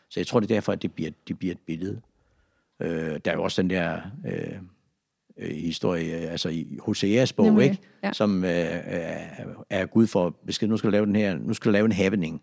Så 0.09 0.21
jeg 0.21 0.27
tror, 0.27 0.41
det 0.41 0.51
er 0.51 0.55
derfor, 0.55 0.73
at 0.73 0.83
det 0.83 0.93
bliver, 0.93 1.11
det 1.29 1.39
bliver 1.39 1.53
et 1.53 1.59
billede. 1.67 2.01
Øh, 2.81 3.21
der 3.25 3.31
er 3.31 3.35
jo 3.35 3.43
også 3.43 3.63
den 3.63 3.71
der 3.71 4.01
øh, 4.27 4.59
øh, 5.37 5.57
historie, 5.57 6.13
altså 6.13 6.49
i 6.49 6.79
Hoseas 6.81 7.33
bog, 7.33 7.47
Nemlig, 7.47 7.65
ikke? 7.65 7.83
Ja. 8.03 8.13
som 8.13 8.45
øh, 8.45 8.51
er 9.71 9.87
Gud 9.87 10.07
for 10.07 10.31
besked, 10.47 10.69
nu 10.69 10.77
skal 10.77 10.89
du 10.89 10.93
lave 10.93 11.07
den 11.07 11.17
her, 11.17 11.39
nu 11.39 11.55
skal 11.55 11.69
du 11.69 11.73
lave 11.73 11.85
en 11.85 11.93
happening. 11.93 12.43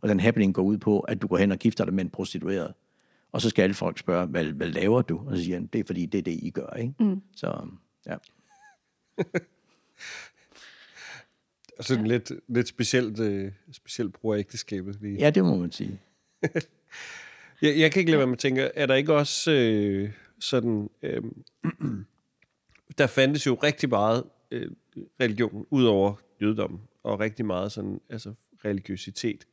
Og 0.00 0.08
den 0.08 0.20
happening 0.20 0.54
går 0.54 0.62
ud 0.62 0.78
på, 0.78 1.00
at 1.00 1.22
du 1.22 1.26
går 1.26 1.36
hen 1.36 1.52
og 1.52 1.58
gifter 1.58 1.84
dig 1.84 1.94
med 1.94 2.04
en 2.04 2.10
prostitueret. 2.10 2.74
Og 3.32 3.40
så 3.40 3.48
skal 3.50 3.62
alle 3.62 3.74
folk 3.74 3.98
spørge, 3.98 4.26
hvad, 4.26 4.44
hvad 4.44 4.68
laver 4.68 5.02
du? 5.02 5.20
Og 5.26 5.36
så 5.36 5.42
siger 5.42 5.56
han, 5.56 5.66
det 5.66 5.78
er 5.78 5.84
fordi, 5.84 6.06
det 6.06 6.18
er 6.18 6.22
det, 6.22 6.38
I 6.42 6.50
gør. 6.50 6.76
Ikke? 6.78 6.94
Mm. 7.00 7.22
Så, 7.36 7.66
ja. 8.06 8.16
Og 11.78 11.84
sådan 11.84 12.06
ja. 12.06 12.12
lidt, 12.12 12.32
lidt 12.48 12.68
specielt, 12.68 13.20
øh, 13.20 13.52
specielt 13.72 14.12
brug 14.12 14.34
af 14.34 14.38
ægteskabet. 14.38 14.98
Lige. 15.00 15.16
Ja, 15.18 15.30
det 15.30 15.44
må 15.44 15.56
man 15.56 15.72
sige. 15.72 16.00
jeg, 17.62 17.78
jeg 17.78 17.92
kan 17.92 18.00
ikke 18.00 18.10
lade 18.10 18.18
være 18.18 18.26
med 18.26 18.34
at 18.34 18.38
tænke, 18.38 18.62
er 18.62 18.86
der 18.86 18.94
ikke 18.94 19.14
også 19.14 19.52
øh, 19.52 20.10
sådan... 20.40 20.90
Øh, 21.02 21.22
der 22.98 23.06
fandtes 23.06 23.46
jo 23.46 23.54
rigtig 23.54 23.88
meget 23.88 24.24
øh, 24.50 24.70
religion 25.20 25.66
ud 25.70 25.84
over 25.84 26.14
jødedommen, 26.42 26.80
og 27.02 27.20
rigtig 27.20 27.46
meget 27.46 27.72
sådan, 27.72 28.00
altså 28.10 28.34
religiøsitet. 28.64 29.46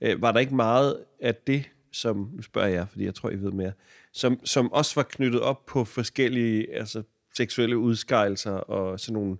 Øh, 0.00 0.22
var 0.22 0.32
der 0.32 0.40
ikke 0.40 0.54
meget 0.54 1.04
af 1.20 1.34
det, 1.34 1.70
som, 1.92 2.30
nu 2.32 2.42
spørger 2.42 2.68
jeg, 2.68 2.88
fordi 2.88 3.04
jeg 3.04 3.14
tror, 3.14 3.30
I 3.30 3.36
ved 3.36 3.52
mere, 3.52 3.72
som, 4.12 4.46
som 4.46 4.72
også 4.72 4.94
var 4.94 5.02
knyttet 5.02 5.40
op 5.40 5.66
på 5.66 5.84
forskellige 5.84 6.74
altså, 6.74 7.02
seksuelle 7.36 7.78
udskejelser 7.78 8.52
og 8.52 9.00
sådan 9.00 9.12
nogle, 9.12 9.36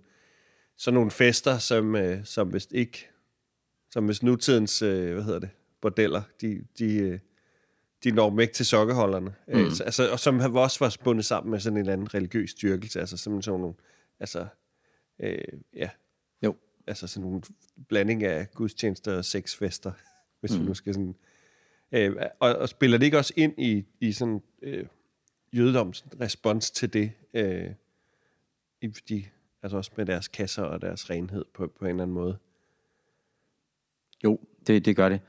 sådan 0.81 0.93
nogle 0.93 1.11
fester, 1.11 1.57
som, 1.57 1.95
øh, 1.95 2.25
som 2.25 2.53
vist 2.53 2.73
ikke, 2.73 3.09
som 3.91 4.05
hvis 4.05 4.23
nutidens, 4.23 4.81
øh, 4.81 5.13
hvad 5.13 5.23
hedder 5.23 5.39
det, 5.39 5.49
bordeller, 5.81 6.21
de, 6.41 6.63
de, 6.79 6.95
øh, 6.95 7.19
de 8.03 8.11
når 8.11 8.29
dem 8.29 8.39
ikke 8.39 8.53
til 8.53 8.65
sokkeholderne. 8.65 9.35
Mm. 9.47 9.53
Øh, 9.53 9.65
altså, 9.65 10.11
og 10.11 10.19
som 10.19 10.55
også 10.55 10.79
var 10.79 10.97
bundet 11.03 11.25
sammen 11.25 11.51
med 11.51 11.59
sådan 11.59 11.77
en 11.77 11.79
eller 11.79 11.93
anden 11.93 12.13
religiøs 12.13 12.49
styrkelse, 12.49 12.99
altså 12.99 13.17
simpelthen 13.17 13.41
sådan 13.41 13.59
nogle, 13.59 13.75
altså, 14.19 14.47
øh, 15.19 15.37
ja. 15.75 15.89
Jo. 16.43 16.55
altså 16.87 17.07
sådan 17.07 17.29
nogle 17.29 17.41
blanding 17.87 18.23
af 18.23 18.51
gudstjenester 18.51 19.17
og 19.17 19.25
sexfester, 19.25 19.91
hvis 20.39 20.51
mm. 20.51 20.59
vi 20.59 20.65
nu 20.65 20.73
skal 20.73 20.93
sådan... 20.93 21.15
Øh, 21.91 22.15
og, 22.39 22.55
og 22.55 22.69
spiller 22.69 22.97
det 22.97 23.05
ikke 23.05 23.17
også 23.17 23.33
ind 23.37 23.53
i, 23.57 23.85
i 23.99 24.11
sådan 24.11 24.41
øh, 24.61 24.85
jødedoms 25.53 26.05
respons 26.21 26.71
til 26.71 26.93
det, 26.93 27.11
øh, 27.33 27.69
i, 28.81 28.87
de, 28.87 29.25
altså 29.63 29.77
også 29.77 29.91
med 29.97 30.05
deres 30.05 30.27
kasser 30.27 30.63
og 30.63 30.81
deres 30.81 31.09
renhed 31.09 31.45
på, 31.53 31.71
på 31.79 31.85
en 31.85 31.89
eller 31.89 32.03
anden 32.03 32.13
måde? 32.13 32.37
Jo, 34.23 34.39
det, 34.67 34.85
det 34.85 34.95
gør 34.95 35.09
det. 35.09 35.19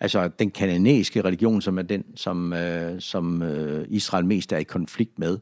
Altså 0.00 0.28
den 0.28 0.50
kananæiske 0.50 1.20
religion, 1.20 1.62
som 1.62 1.78
er 1.78 1.82
den, 1.82 2.16
som, 2.16 2.52
øh, 2.52 3.00
som 3.00 3.42
øh, 3.42 3.86
Israel 3.88 4.26
mest 4.26 4.52
er 4.52 4.58
i 4.58 4.62
konflikt 4.62 5.18
med, 5.18 5.38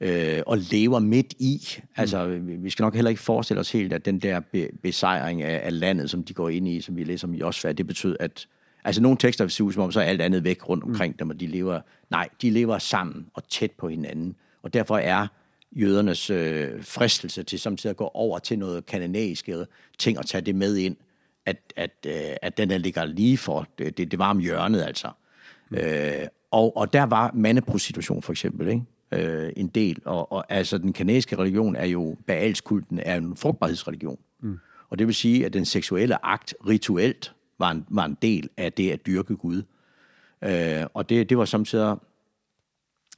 øh, 0.00 0.42
og 0.46 0.58
lever 0.58 0.98
midt 0.98 1.34
i. 1.38 1.60
Altså, 1.96 2.26
vi 2.42 2.70
skal 2.70 2.82
nok 2.82 2.94
heller 2.94 3.08
ikke 3.08 3.22
forestille 3.22 3.60
os 3.60 3.72
helt, 3.72 3.92
at 3.92 4.04
den 4.04 4.18
der 4.18 4.40
be- 4.40 4.70
besejring 4.82 5.42
af, 5.42 5.66
af 5.66 5.80
landet, 5.80 6.10
som 6.10 6.22
de 6.24 6.34
går 6.34 6.48
ind 6.48 6.68
i, 6.68 6.80
som 6.80 6.96
vi 6.96 7.04
læser 7.04 7.28
om 7.28 7.34
i 7.34 7.42
Osfa, 7.42 7.72
det 7.72 7.86
betyder, 7.86 8.16
at 8.20 8.48
altså 8.84 9.02
nogle 9.02 9.18
tekster 9.18 9.48
ser 9.48 9.64
ud 9.64 9.72
som 9.72 9.82
om, 9.82 9.92
så 9.92 10.00
er 10.00 10.04
alt 10.04 10.20
andet 10.20 10.44
væk 10.44 10.68
rundt 10.68 10.84
omkring 10.84 11.12
mm. 11.12 11.18
dem, 11.18 11.30
og 11.30 11.40
de 11.40 11.46
lever, 11.46 11.80
nej, 12.10 12.28
de 12.42 12.50
lever 12.50 12.78
sammen 12.78 13.26
og 13.34 13.48
tæt 13.48 13.70
på 13.70 13.88
hinanden. 13.88 14.36
Og 14.62 14.74
derfor 14.74 14.98
er 14.98 15.26
jødernes 15.74 16.30
øh, 16.30 16.84
fristelse 16.84 17.42
til 17.42 17.60
samtidig 17.60 17.90
at 17.90 17.96
gå 17.96 18.10
over 18.14 18.38
til 18.38 18.58
noget 18.58 18.86
kananæiske 18.86 19.66
ting 19.98 20.18
og 20.18 20.26
tage 20.26 20.42
det 20.42 20.54
med 20.54 20.76
ind, 20.76 20.96
at, 21.46 21.56
at, 21.76 21.90
øh, 22.06 22.36
at 22.42 22.56
den 22.58 22.70
der 22.70 22.78
ligger 22.78 23.04
lige 23.04 23.38
for 23.38 23.66
det, 23.78 23.98
det, 23.98 24.10
det 24.10 24.18
varme 24.18 24.42
hjørnet, 24.42 24.82
altså. 24.82 25.08
Mm. 25.70 25.76
Øh, 25.76 26.26
og, 26.50 26.76
og 26.76 26.92
der 26.92 27.02
var 27.02 27.30
mandeprostitution 27.34 28.22
for 28.22 28.32
eksempel, 28.32 28.68
ikke? 28.68 28.82
Øh, 29.12 29.52
en 29.56 29.68
del. 29.68 30.02
Og, 30.04 30.32
og 30.32 30.44
altså, 30.48 30.78
den 30.78 30.92
kanadiske 30.92 31.38
religion 31.38 31.76
er 31.76 31.86
jo, 31.86 32.16
Baalskulten 32.26 32.98
er 32.98 33.16
en 33.16 33.36
frugtbarhedsreligion. 33.36 34.18
Mm. 34.40 34.58
Og 34.90 34.98
det 34.98 35.06
vil 35.06 35.14
sige, 35.14 35.46
at 35.46 35.52
den 35.52 35.64
seksuelle 35.64 36.26
akt 36.26 36.54
rituelt 36.66 37.34
var 37.58 37.70
en, 37.70 37.86
var 37.88 38.04
en 38.04 38.16
del 38.22 38.48
af 38.56 38.72
det 38.72 38.90
at 38.90 39.06
dyrke 39.06 39.36
Gud. 39.36 39.62
Øh, 40.44 40.86
og 40.94 41.08
det, 41.08 41.28
det 41.28 41.38
var 41.38 41.44
samtidig... 41.44 41.96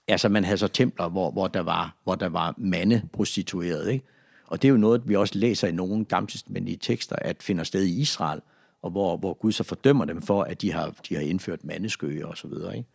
Altså, 0.08 0.28
man 0.28 0.44
havde 0.44 0.58
så 0.58 0.68
templer, 0.68 1.08
hvor, 1.08 1.30
hvor 1.30 1.48
der 1.48 1.60
var, 1.60 1.96
hvor 2.04 2.14
der 2.14 2.28
var 2.28 2.54
mande 2.58 3.02
prostitueret, 3.12 3.90
ikke? 3.90 4.04
Og 4.46 4.62
det 4.62 4.68
er 4.68 4.72
jo 4.72 4.78
noget, 4.78 5.08
vi 5.08 5.16
også 5.16 5.38
læser 5.38 5.68
i 5.68 5.72
nogle 5.72 6.04
gammeltestamentlige 6.04 6.76
tekster, 6.76 7.16
at 7.16 7.42
finder 7.42 7.64
sted 7.64 7.82
i 7.82 8.00
Israel, 8.00 8.40
og 8.82 8.90
hvor, 8.90 9.16
hvor 9.16 9.34
Gud 9.34 9.52
så 9.52 9.64
fordømmer 9.64 10.04
dem 10.04 10.22
for, 10.22 10.42
at 10.42 10.62
de 10.62 10.72
har, 10.72 10.94
de 11.08 11.14
har 11.14 11.22
indført 11.22 11.64
mandeskøge 11.64 12.26
og 12.26 12.36
så 12.36 12.48
videre. 12.48 12.76
Ikke? 12.76 12.88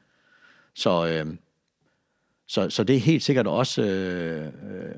Så, 0.74 1.07
øh, 1.07 1.36
så, 2.47 2.70
så 2.70 2.84
det 2.84 2.95
er 2.95 2.99
helt 2.99 3.24
sikkert 3.24 3.47
også, 3.47 3.82
øh, 3.82 4.45
øh, 4.45 4.95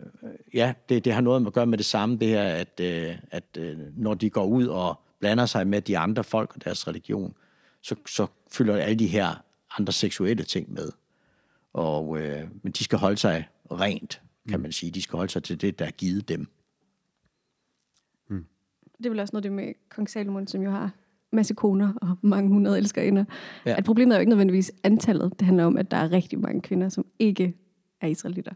ja, 0.54 0.74
det, 0.90 1.06
det 1.06 1.14
har 1.14 1.22
noget 1.22 1.48
at 1.48 1.54
gøre 1.54 1.66
med 1.66 1.78
det 1.78 1.86
samme, 1.86 2.18
det 2.18 2.28
her, 2.28 2.44
at, 2.44 2.80
øh, 2.80 3.16
at 3.32 3.44
øh, 3.58 3.78
når 3.98 4.14
de 4.14 4.30
går 4.30 4.46
ud 4.46 4.68
og 4.68 5.00
blander 5.20 5.46
sig 5.46 5.68
med 5.68 5.82
de 5.82 5.98
andre 5.98 6.24
folk 6.24 6.56
og 6.56 6.66
deres 6.66 6.88
religion, 6.88 7.34
så, 7.82 7.96
så 8.08 8.28
fylder 8.52 8.78
alle 8.78 9.00
de 9.00 9.08
her 9.08 9.44
andre 9.78 9.94
seksuelle 9.94 10.44
ting 10.44 10.74
med. 10.74 10.92
Og, 11.74 12.20
øh, 12.20 12.48
men 12.64 12.72
de 12.72 12.84
skal 12.84 12.98
holde 12.98 13.18
sig 13.18 13.48
rent 13.72 14.22
kan 14.50 14.60
man 14.60 14.72
sige. 14.72 14.92
De 14.92 15.02
skal 15.02 15.18
holde 15.18 15.32
sig 15.32 15.44
til 15.44 15.62
det, 15.62 15.80
der 15.80 15.86
er 15.86 15.92
givet 15.92 16.30
dem. 16.30 16.48
Mm. 18.30 18.46
Det 18.98 19.06
er 19.06 19.10
vel 19.10 19.20
også 19.20 19.32
noget 19.34 19.44
det 19.44 19.52
med 19.52 19.74
kong 19.90 20.10
Salomon, 20.10 20.48
som 20.48 20.62
jo 20.62 20.72
har 20.72 20.92
masse 21.32 21.54
koner 21.54 21.94
og 22.02 22.18
mange 22.22 22.50
hundrede 22.50 22.78
elskerinder. 22.78 23.26
Ja. 23.66 23.76
At 23.78 23.84
problemet 23.84 24.14
er 24.14 24.18
jo 24.18 24.20
ikke 24.20 24.30
nødvendigvis 24.30 24.72
antallet. 24.84 25.34
Det 25.40 25.46
handler 25.46 25.66
om, 25.66 25.78
at 25.78 25.92
der 25.92 25.98
er 25.98 26.12
rigtig 26.12 26.40
mange 26.40 26.62
kvinder, 26.62 26.90
som 26.90 27.06
ikke 27.20 27.54
er 28.02 28.08
israelitter. 28.08 28.52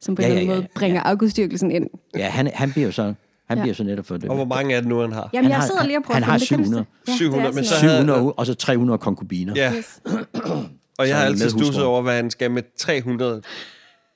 Som 0.00 0.14
på 0.14 0.22
ja, 0.22 0.28
en 0.28 0.32
eller 0.32 0.40
anden 0.40 0.54
ja, 0.54 0.60
måde 0.60 0.68
bringer 0.74 1.00
ja. 1.00 1.10
afgudstyrkelsen 1.10 1.70
ind. 1.70 1.90
Ja, 2.16 2.28
han, 2.28 2.46
han 2.54 2.72
bliver 2.72 2.86
jo 2.86 2.92
så 2.92 3.14
han 3.48 3.58
ja. 3.58 3.62
bliver 3.62 3.74
så 3.74 3.84
netop 3.84 4.06
for 4.06 4.16
det. 4.16 4.30
Og 4.30 4.36
hvor 4.36 4.44
mange 4.44 4.74
er 4.74 4.80
det 4.80 4.88
nu, 4.88 5.00
han 5.00 5.12
har? 5.12 5.30
Jamen, 5.32 5.50
jeg 5.50 5.62
sidder 5.62 5.84
lige 5.84 5.98
og 5.98 6.02
prøver 6.02 6.14
Han 6.14 6.22
har 6.22 6.38
700. 6.38 6.84
Ja, 7.08 7.12
700, 7.12 7.54
men 7.54 7.64
så 7.64 7.78
700, 7.78 8.18
havde... 8.18 8.32
og 8.32 8.46
så 8.46 8.54
300 8.54 8.98
konkubiner. 8.98 9.52
Ja. 9.56 9.72
Yes. 9.76 10.02
og 10.98 11.08
jeg 11.08 11.16
har 11.16 11.24
altid 11.24 11.50
stusset 11.50 11.84
over, 11.84 12.02
hvad 12.02 12.16
han 12.16 12.30
skal 12.30 12.50
med 12.50 12.62
300 12.78 13.42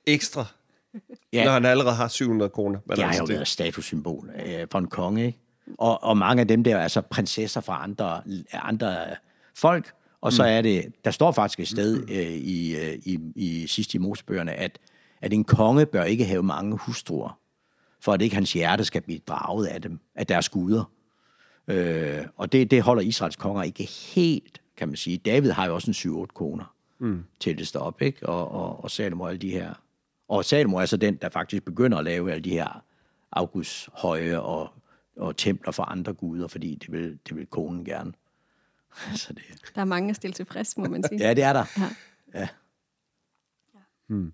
ekstra 0.07 0.47
Ja. 1.33 1.45
Når 1.45 1.53
han 1.53 1.65
allerede 1.65 1.95
har 1.95 2.09
700 2.09 2.49
kroner. 2.49 2.79
Det 2.91 3.05
har 3.05 3.17
jo 3.19 3.25
været 3.29 3.49
statussymbol 3.49 4.31
øh, 4.47 4.67
for 4.71 4.79
en 4.79 4.87
konge, 4.87 5.27
ikke? 5.27 5.39
Og, 5.79 6.05
og 6.05 6.17
mange 6.17 6.41
af 6.41 6.49
dem 6.49 6.65
der 6.65 6.77
er 6.77 6.83
altså 6.83 7.01
prinsesser 7.01 7.61
fra 7.61 7.83
andre, 7.83 8.23
andre 8.53 8.97
folk, 9.57 9.93
og 10.21 10.33
så 10.33 10.43
mm. 10.43 10.49
er 10.49 10.63
det, 10.63 10.85
der 11.05 11.11
står 11.11 11.33
faktisk 11.33 11.61
et 11.61 11.69
sted 11.69 12.09
øh, 12.11 12.27
i, 12.27 12.77
øh, 12.77 12.99
i, 13.05 13.19
i 13.37 13.67
sidste 13.67 13.97
i 13.97 13.99
Mosebøgerne, 13.99 14.53
at, 14.53 14.79
at 15.23 15.33
en 15.33 15.45
konge 15.45 15.87
bør 15.87 16.05
ikke 16.05 16.25
have 16.25 16.43
mange 16.43 16.77
hustruer, 16.77 17.39
for 18.01 18.13
at 18.13 18.23
ikke 18.23 18.35
hans 18.35 18.53
hjerte 18.53 18.85
skal 18.85 19.03
blive 19.03 19.21
draget 19.29 19.67
af 19.67 19.83
dem, 19.83 20.01
af 20.15 20.27
deres 20.27 20.49
guder. 20.49 20.85
Øh, 21.69 22.25
og 22.37 22.53
det, 22.53 22.71
det 22.71 22.83
holder 22.83 23.03
Israels 23.03 23.37
konger 23.37 23.63
ikke 23.63 23.85
helt, 24.15 24.60
kan 24.81 24.89
man 24.89 24.97
sige. 24.97 25.19
David 25.19 25.51
har 25.51 25.67
jo 25.67 25.75
også 25.75 26.09
en 26.09 26.23
7-8 26.23 26.27
koner 26.27 26.75
mm. 26.99 27.25
til 27.41 27.59
det 27.59 27.67
stop, 27.67 28.03
ikke? 28.03 28.29
Og, 28.29 28.49
og, 28.49 28.85
og 28.85 28.91
Salomo 28.91 29.27
alle 29.27 29.39
de 29.39 29.51
her 29.51 29.75
og 30.31 30.45
Salomo 30.45 30.77
er 30.77 30.87
så 30.87 30.97
den, 30.97 31.17
der 31.17 31.29
faktisk 31.29 31.65
begynder 31.65 31.99
at 31.99 32.05
lave 32.05 32.33
alle 32.33 32.45
de 32.45 32.51
her 32.51 32.85
høje 33.93 34.41
og, 34.41 34.69
og 35.17 35.37
templer 35.37 35.73
for 35.73 35.83
andre 35.83 36.13
guder, 36.13 36.49
fordi 36.49 36.75
det 36.75 36.93
vil, 36.93 37.19
det 37.29 37.37
vil 37.37 37.47
konen 37.47 37.85
gerne. 37.85 38.13
så 39.17 39.33
det. 39.33 39.43
Der 39.75 39.81
er 39.81 39.85
mange 39.85 40.11
at 40.11 40.17
stille 40.17 40.35
tilfreds, 40.35 40.77
må 40.77 40.85
man 40.85 41.05
sige. 41.09 41.21
ja, 41.27 41.35
det 41.35 41.45
er 41.45 41.53
der. 41.53 41.65
Ja. 42.35 42.41
ja. 42.41 42.49
Hmm. 44.07 44.33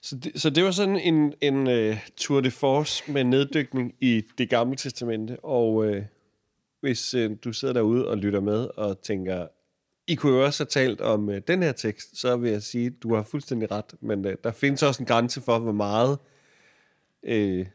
Så 0.00 0.16
det, 0.16 0.40
så 0.40 0.50
det 0.50 0.64
var 0.64 0.70
sådan 0.70 0.96
en, 0.96 1.34
en 1.40 1.66
uh, 1.66 1.96
tour 2.16 2.40
de 2.40 2.50
force 2.50 3.12
med 3.12 3.24
neddykning 3.24 3.94
i 4.00 4.22
det 4.38 4.50
gamle 4.50 4.76
testamente, 4.76 5.44
og 5.44 5.74
uh, 5.74 5.96
hvis 6.80 7.14
øh, 7.14 7.30
du 7.44 7.52
sidder 7.52 7.74
derude 7.74 8.08
og 8.08 8.18
lytter 8.18 8.40
med 8.40 8.68
og 8.76 9.02
tænker, 9.02 9.46
i 10.06 10.14
kunne 10.14 10.32
jo 10.32 10.44
også 10.44 10.64
have 10.64 10.68
talt 10.68 11.00
om 11.00 11.30
øh, 11.30 11.42
den 11.48 11.62
her 11.62 11.72
tekst, 11.72 12.16
så 12.16 12.36
vil 12.36 12.50
jeg 12.50 12.62
sige, 12.62 12.90
du 12.90 13.14
har 13.14 13.22
fuldstændig 13.22 13.70
ret, 13.70 13.94
men 14.00 14.24
øh, 14.24 14.36
der 14.44 14.52
findes 14.52 14.82
også 14.82 15.02
en 15.02 15.06
grænse 15.06 15.40
for, 15.40 15.58
hvor 15.58 15.72
meget 15.72 16.18
øh, 17.22 17.66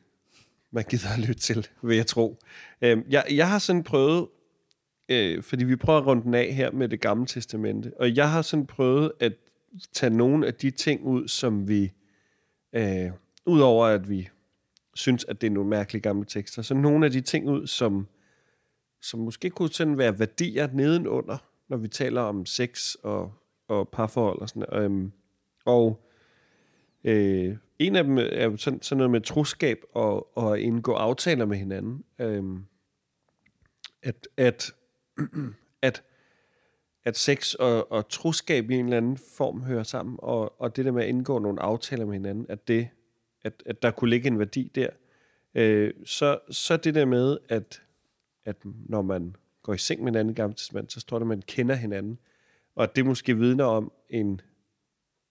man 0.72 0.84
gider 0.90 1.14
at 1.14 1.20
lytte 1.20 1.42
til, 1.42 1.68
vil 1.82 1.96
jeg 1.96 2.08
tro. 2.08 2.40
Øh, 2.82 2.98
jeg, 3.10 3.26
jeg 3.32 3.50
har 3.50 3.60
sådan 3.60 3.84
prøvet, 3.84 4.28
øh, 5.10 5.44
fordi 5.44 5.64
vi 5.64 5.76
prøver 5.76 6.00
at 6.00 6.06
runde 6.06 6.24
den 6.24 6.34
af 6.34 6.54
her 6.54 6.72
med 6.72 6.90
det 6.90 7.02
gamle 7.02 7.26
testamente, 7.26 7.92
og 8.00 8.16
jeg 8.16 8.32
har 8.32 8.42
sådan 8.42 8.66
prøvet 8.66 9.12
at 9.20 9.34
tage 9.92 10.10
nogle 10.10 10.48
af 10.48 10.54
de 10.54 10.72
ting 10.72 11.04
ud, 11.04 11.28
som 11.28 11.68
vi, 11.68 11.92
øh, 12.74 13.12
udover 13.46 13.86
at 13.86 14.10
vi 14.10 14.30
synes, 14.94 15.26
at 15.26 15.42
det 15.42 15.48
er 15.48 15.52
nogle 15.52 15.70
mærkelige 15.70 16.02
gamle 16.02 16.26
tekster, 16.26 16.62
så 16.62 16.74
nogle 16.74 17.06
af 17.06 17.12
de 17.12 17.22
ting 17.22 17.50
ud, 17.50 17.68
som, 17.68 18.08
som 19.04 19.20
måske 19.20 19.50
kunne 19.50 19.70
sådan 19.70 19.98
være 19.98 20.20
værdier 20.20 20.68
nedenunder, 20.74 21.38
når 21.68 21.78
vi 21.78 21.88
taler 21.88 22.22
om 22.22 22.46
sex 22.46 22.96
og, 22.96 23.34
og 23.68 23.90
parforhold 23.90 24.42
og 24.42 24.50
sådan 24.50 24.84
øhm, 24.84 25.12
Og 25.66 26.08
øh, 27.04 27.58
en 27.80 27.96
af 27.96 28.04
dem 28.04 28.18
er 28.18 28.56
sådan, 28.58 28.82
sådan 28.82 28.98
noget 28.98 29.12
med 29.12 29.22
troskab 29.22 29.78
og, 29.94 30.38
og 30.38 30.60
indgå 30.60 30.94
aftaler 30.94 31.46
med 31.46 31.58
hinanden. 31.58 32.04
Øhm, 32.20 32.66
at, 34.04 34.28
at, 34.38 34.72
at, 35.82 36.04
at 37.04 37.18
sex 37.18 37.54
og, 37.54 37.92
og 37.92 38.10
troskab 38.10 38.70
i 38.70 38.76
en 38.76 38.86
eller 38.86 38.98
anden 38.98 39.18
form 39.38 39.64
hører 39.64 39.84
sammen, 39.84 40.16
og, 40.20 40.62
og 40.62 40.76
det 40.76 40.86
der 40.86 40.92
med 40.92 41.04
at 41.04 41.10
indgå 41.10 41.40
nogle 41.40 41.62
aftaler 41.62 42.06
med 42.06 42.14
hinanden, 42.14 42.46
at, 42.50 42.68
det, 42.68 42.90
at, 43.44 43.64
at 43.66 43.82
der 43.82 43.92
kunne 43.92 44.10
ligge 44.10 44.28
en 44.28 44.40
værdi 44.40 44.72
der. 44.76 44.90
Øh, 45.56 45.94
så, 46.06 46.40
så 46.50 46.78
det 46.78 46.96
der 46.96 47.06
med, 47.06 47.38
at, 47.50 47.82
at 48.46 48.56
når 48.64 49.02
man 49.02 49.36
går 49.64 49.74
i 49.74 49.78
seng 49.78 50.04
med 50.04 50.12
hinanden 50.12 50.32
i 50.32 50.36
gamle 50.36 50.56
testament, 50.56 50.92
så 50.92 51.00
står 51.00 51.20
der, 51.20 51.24
at 51.24 51.28
man 51.28 51.42
kender 51.42 51.76
hinanden. 51.76 52.20
Og 52.76 52.96
det 52.96 53.06
måske 53.06 53.38
vidner 53.38 53.66
om 53.66 53.92
en, 54.10 54.42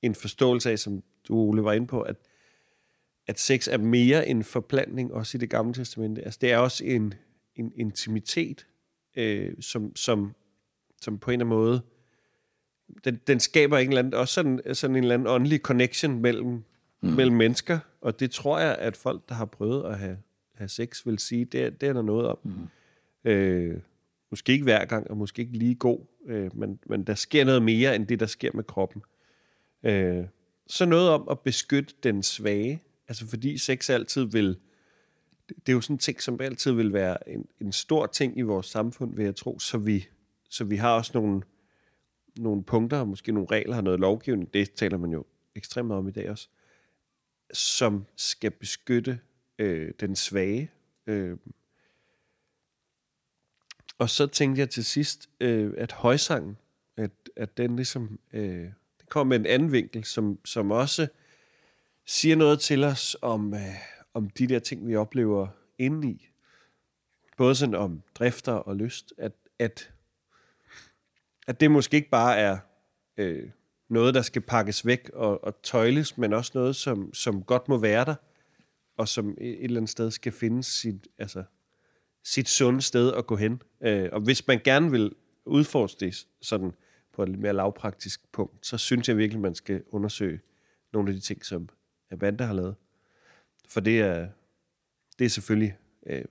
en 0.02 0.14
forståelse 0.14 0.70
af, 0.70 0.78
som 0.78 1.02
du, 1.28 1.36
Ole, 1.36 1.64
var 1.64 1.72
inde 1.72 1.86
på, 1.86 2.00
at, 2.02 2.16
at 3.26 3.40
sex 3.40 3.68
er 3.68 3.78
mere 3.78 4.28
en 4.28 4.44
forplantning, 4.44 5.12
også 5.12 5.38
i 5.38 5.40
det 5.40 5.50
gamle 5.50 5.74
testamente. 5.74 6.24
Altså, 6.24 6.38
det 6.42 6.52
er 6.52 6.58
også 6.58 6.84
en, 6.84 7.14
en 7.56 7.72
intimitet, 7.76 8.66
øh, 9.16 9.54
som, 9.60 9.96
som, 9.96 10.34
som 11.00 11.18
på 11.18 11.30
en 11.30 11.40
eller 11.40 11.44
anden 11.46 11.58
måde, 11.58 11.82
den, 13.04 13.20
den 13.26 13.40
skaber 13.40 13.78
en 13.78 13.88
eller 13.88 13.98
anden, 13.98 14.14
også 14.14 14.34
sådan, 14.34 14.60
sådan 14.74 14.96
en 14.96 15.02
eller 15.02 15.14
anden 15.14 15.28
åndelig 15.28 15.60
connection 15.60 16.18
mellem, 16.18 16.46
mm. 17.00 17.08
mellem 17.08 17.36
mennesker, 17.36 17.78
og 18.00 18.20
det 18.20 18.30
tror 18.30 18.58
jeg, 18.58 18.76
at 18.78 18.96
folk, 18.96 19.28
der 19.28 19.34
har 19.34 19.44
prøvet 19.44 19.84
at 19.84 19.98
have, 19.98 20.18
have 20.54 20.68
sex, 20.68 21.06
vil 21.06 21.18
sige, 21.18 21.44
det, 21.44 21.80
det 21.80 21.88
er 21.88 21.92
der 21.92 22.02
noget 22.02 22.26
om. 22.26 22.38
Mm. 22.42 22.52
Øh, 23.24 23.80
Måske 24.32 24.52
ikke 24.52 24.62
hver 24.62 24.84
gang, 24.84 25.10
og 25.10 25.16
måske 25.16 25.42
ikke 25.42 25.58
lige 25.58 25.74
god, 25.74 26.00
øh, 26.26 26.56
men, 26.56 26.78
men 26.86 27.04
der 27.04 27.14
sker 27.14 27.44
noget 27.44 27.62
mere, 27.62 27.96
end 27.96 28.06
det, 28.06 28.20
der 28.20 28.26
sker 28.26 28.50
med 28.54 28.64
kroppen. 28.64 29.02
Øh, 29.82 30.24
så 30.66 30.86
noget 30.86 31.10
om 31.10 31.28
at 31.30 31.40
beskytte 31.40 31.94
den 32.02 32.22
svage, 32.22 32.82
altså 33.08 33.26
fordi 33.26 33.58
sex 33.58 33.90
altid 33.90 34.24
vil, 34.24 34.58
det 35.48 35.68
er 35.68 35.72
jo 35.72 35.80
sådan 35.80 35.94
en 35.94 35.98
ting, 35.98 36.22
som 36.22 36.40
altid 36.40 36.72
vil 36.72 36.92
være 36.92 37.28
en, 37.28 37.46
en 37.60 37.72
stor 37.72 38.06
ting 38.06 38.38
i 38.38 38.42
vores 38.42 38.66
samfund, 38.66 39.16
vil 39.16 39.24
jeg 39.24 39.36
tro, 39.36 39.58
så 39.58 39.78
vi, 39.78 40.08
så 40.48 40.64
vi 40.64 40.76
har 40.76 40.96
også 40.96 41.10
nogle, 41.14 41.42
nogle 42.36 42.64
punkter, 42.64 42.98
og 42.98 43.08
måske 43.08 43.32
nogle 43.32 43.48
regler 43.50 43.76
og 43.76 43.84
noget 43.84 44.00
lovgivning, 44.00 44.54
det 44.54 44.72
taler 44.72 44.98
man 44.98 45.10
jo 45.10 45.24
ekstremt 45.54 45.86
meget 45.86 45.98
om 45.98 46.08
i 46.08 46.12
dag 46.12 46.30
også, 46.30 46.48
som 47.52 48.04
skal 48.16 48.50
beskytte 48.50 49.18
øh, 49.58 49.92
den 50.00 50.16
svage, 50.16 50.70
Øh, 51.06 51.36
og 54.03 54.11
så 54.11 54.26
tænkte 54.26 54.61
jeg 54.61 54.70
til 54.70 54.84
sidst, 54.84 55.30
øh, 55.40 55.74
at 55.78 55.92
højsangen, 55.92 56.57
at, 56.96 57.11
at 57.36 57.57
den 57.57 57.76
ligesom, 57.76 58.20
øh, 58.32 58.61
den 58.62 59.07
kommer 59.09 59.38
med 59.38 59.40
en 59.40 59.53
anden 59.53 59.72
vinkel, 59.72 60.05
som, 60.05 60.38
som 60.44 60.70
også 60.70 61.07
siger 62.07 62.36
noget 62.36 62.61
til 62.61 62.84
os 62.84 63.16
om, 63.22 63.55
øh, 63.55 63.61
om 64.14 64.30
de 64.30 64.46
der 64.46 64.59
ting, 64.59 64.88
vi 64.88 64.96
oplever 64.96 65.48
indeni. 65.78 66.28
Både 67.36 67.55
sådan 67.55 67.74
om 67.74 68.03
drifter 68.14 68.53
og 68.53 68.76
lyst, 68.76 69.12
at, 69.18 69.32
at, 69.59 69.92
at 71.46 71.61
det 71.61 71.70
måske 71.70 71.96
ikke 71.96 72.11
bare 72.11 72.38
er 72.38 72.59
øh, 73.16 73.50
noget, 73.88 74.14
der 74.14 74.22
skal 74.22 74.42
pakkes 74.42 74.86
væk 74.86 75.11
og, 75.14 75.44
og 75.44 75.62
tøjles, 75.62 76.18
men 76.18 76.32
også 76.32 76.53
noget, 76.55 76.76
som, 76.76 77.14
som 77.14 77.42
godt 77.42 77.68
må 77.68 77.78
være 77.78 78.05
der, 78.05 78.14
og 78.96 79.09
som 79.09 79.36
et 79.40 79.64
eller 79.64 79.76
andet 79.76 79.90
sted 79.90 80.11
skal 80.11 80.32
finde 80.32 80.62
sit, 80.62 81.09
altså, 81.18 81.44
sit 82.24 82.48
sunde 82.48 82.82
sted 82.82 83.12
at 83.12 83.26
gå 83.26 83.36
hen. 83.36 83.62
Øh, 83.80 84.08
og 84.12 84.20
hvis 84.20 84.46
man 84.46 84.60
gerne 84.64 84.90
vil 84.90 85.12
udforske 85.44 86.00
det 86.00 86.26
sådan 86.40 86.72
på 87.12 87.22
et 87.22 87.28
lidt 87.28 87.40
mere 87.40 87.52
lavpraktisk 87.52 88.32
punkt, 88.32 88.66
så 88.66 88.78
synes 88.78 89.08
jeg 89.08 89.16
virkelig, 89.16 89.40
man 89.40 89.54
skal 89.54 89.82
undersøge 89.90 90.40
nogle 90.92 91.08
af 91.08 91.14
de 91.14 91.20
ting, 91.20 91.44
som 91.44 91.68
Amanda 92.12 92.44
har 92.44 92.54
lavet. 92.54 92.74
For 93.68 93.80
det 93.80 94.00
er, 94.00 94.28
det 95.18 95.24
er 95.24 95.28
selvfølgelig 95.28 95.76
øh, 96.06 96.24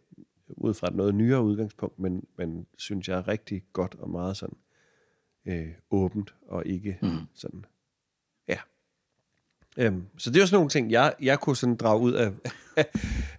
ud 0.47 0.73
fra 0.73 0.87
et 0.87 0.95
noget 0.95 1.15
nyere 1.15 1.43
udgangspunkt, 1.43 1.99
men, 1.99 2.27
men 2.37 2.67
synes 2.77 3.07
jeg 3.07 3.17
er 3.17 3.27
rigtig 3.27 3.63
godt 3.73 3.95
og 3.95 4.09
meget 4.09 4.37
sådan 4.37 4.57
øh, 5.45 5.67
åbent 5.91 6.35
og 6.47 6.65
ikke 6.65 6.99
mm. 7.01 7.17
sådan, 7.33 7.65
ja. 8.47 8.57
Øhm, 9.77 10.05
så 10.17 10.31
det 10.31 10.41
er 10.41 10.45
sådan 10.45 10.55
nogle 10.57 10.69
ting, 10.69 10.91
jeg, 10.91 11.13
jeg 11.21 11.39
kunne 11.39 11.55
sådan 11.55 11.75
drage 11.75 12.01
ud 12.01 12.13
af, 12.13 12.31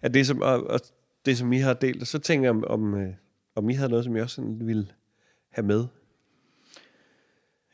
af 0.02 0.12
det, 0.12 0.26
som, 0.26 0.40
og, 0.40 0.66
og 0.66 0.80
det, 1.26 1.38
som 1.38 1.52
I 1.52 1.58
har 1.58 1.74
delt. 1.74 2.00
Og 2.00 2.06
så 2.06 2.18
tænker 2.18 2.44
jeg, 2.44 2.50
om, 2.50 2.64
om, 2.66 2.94
øh, 2.94 3.14
om 3.54 3.70
I 3.70 3.74
havde 3.74 3.90
noget, 3.90 4.04
som 4.04 4.16
I 4.16 4.20
også 4.20 4.34
sådan 4.34 4.66
ville 4.66 4.88
have 5.50 5.66
med. 5.66 5.86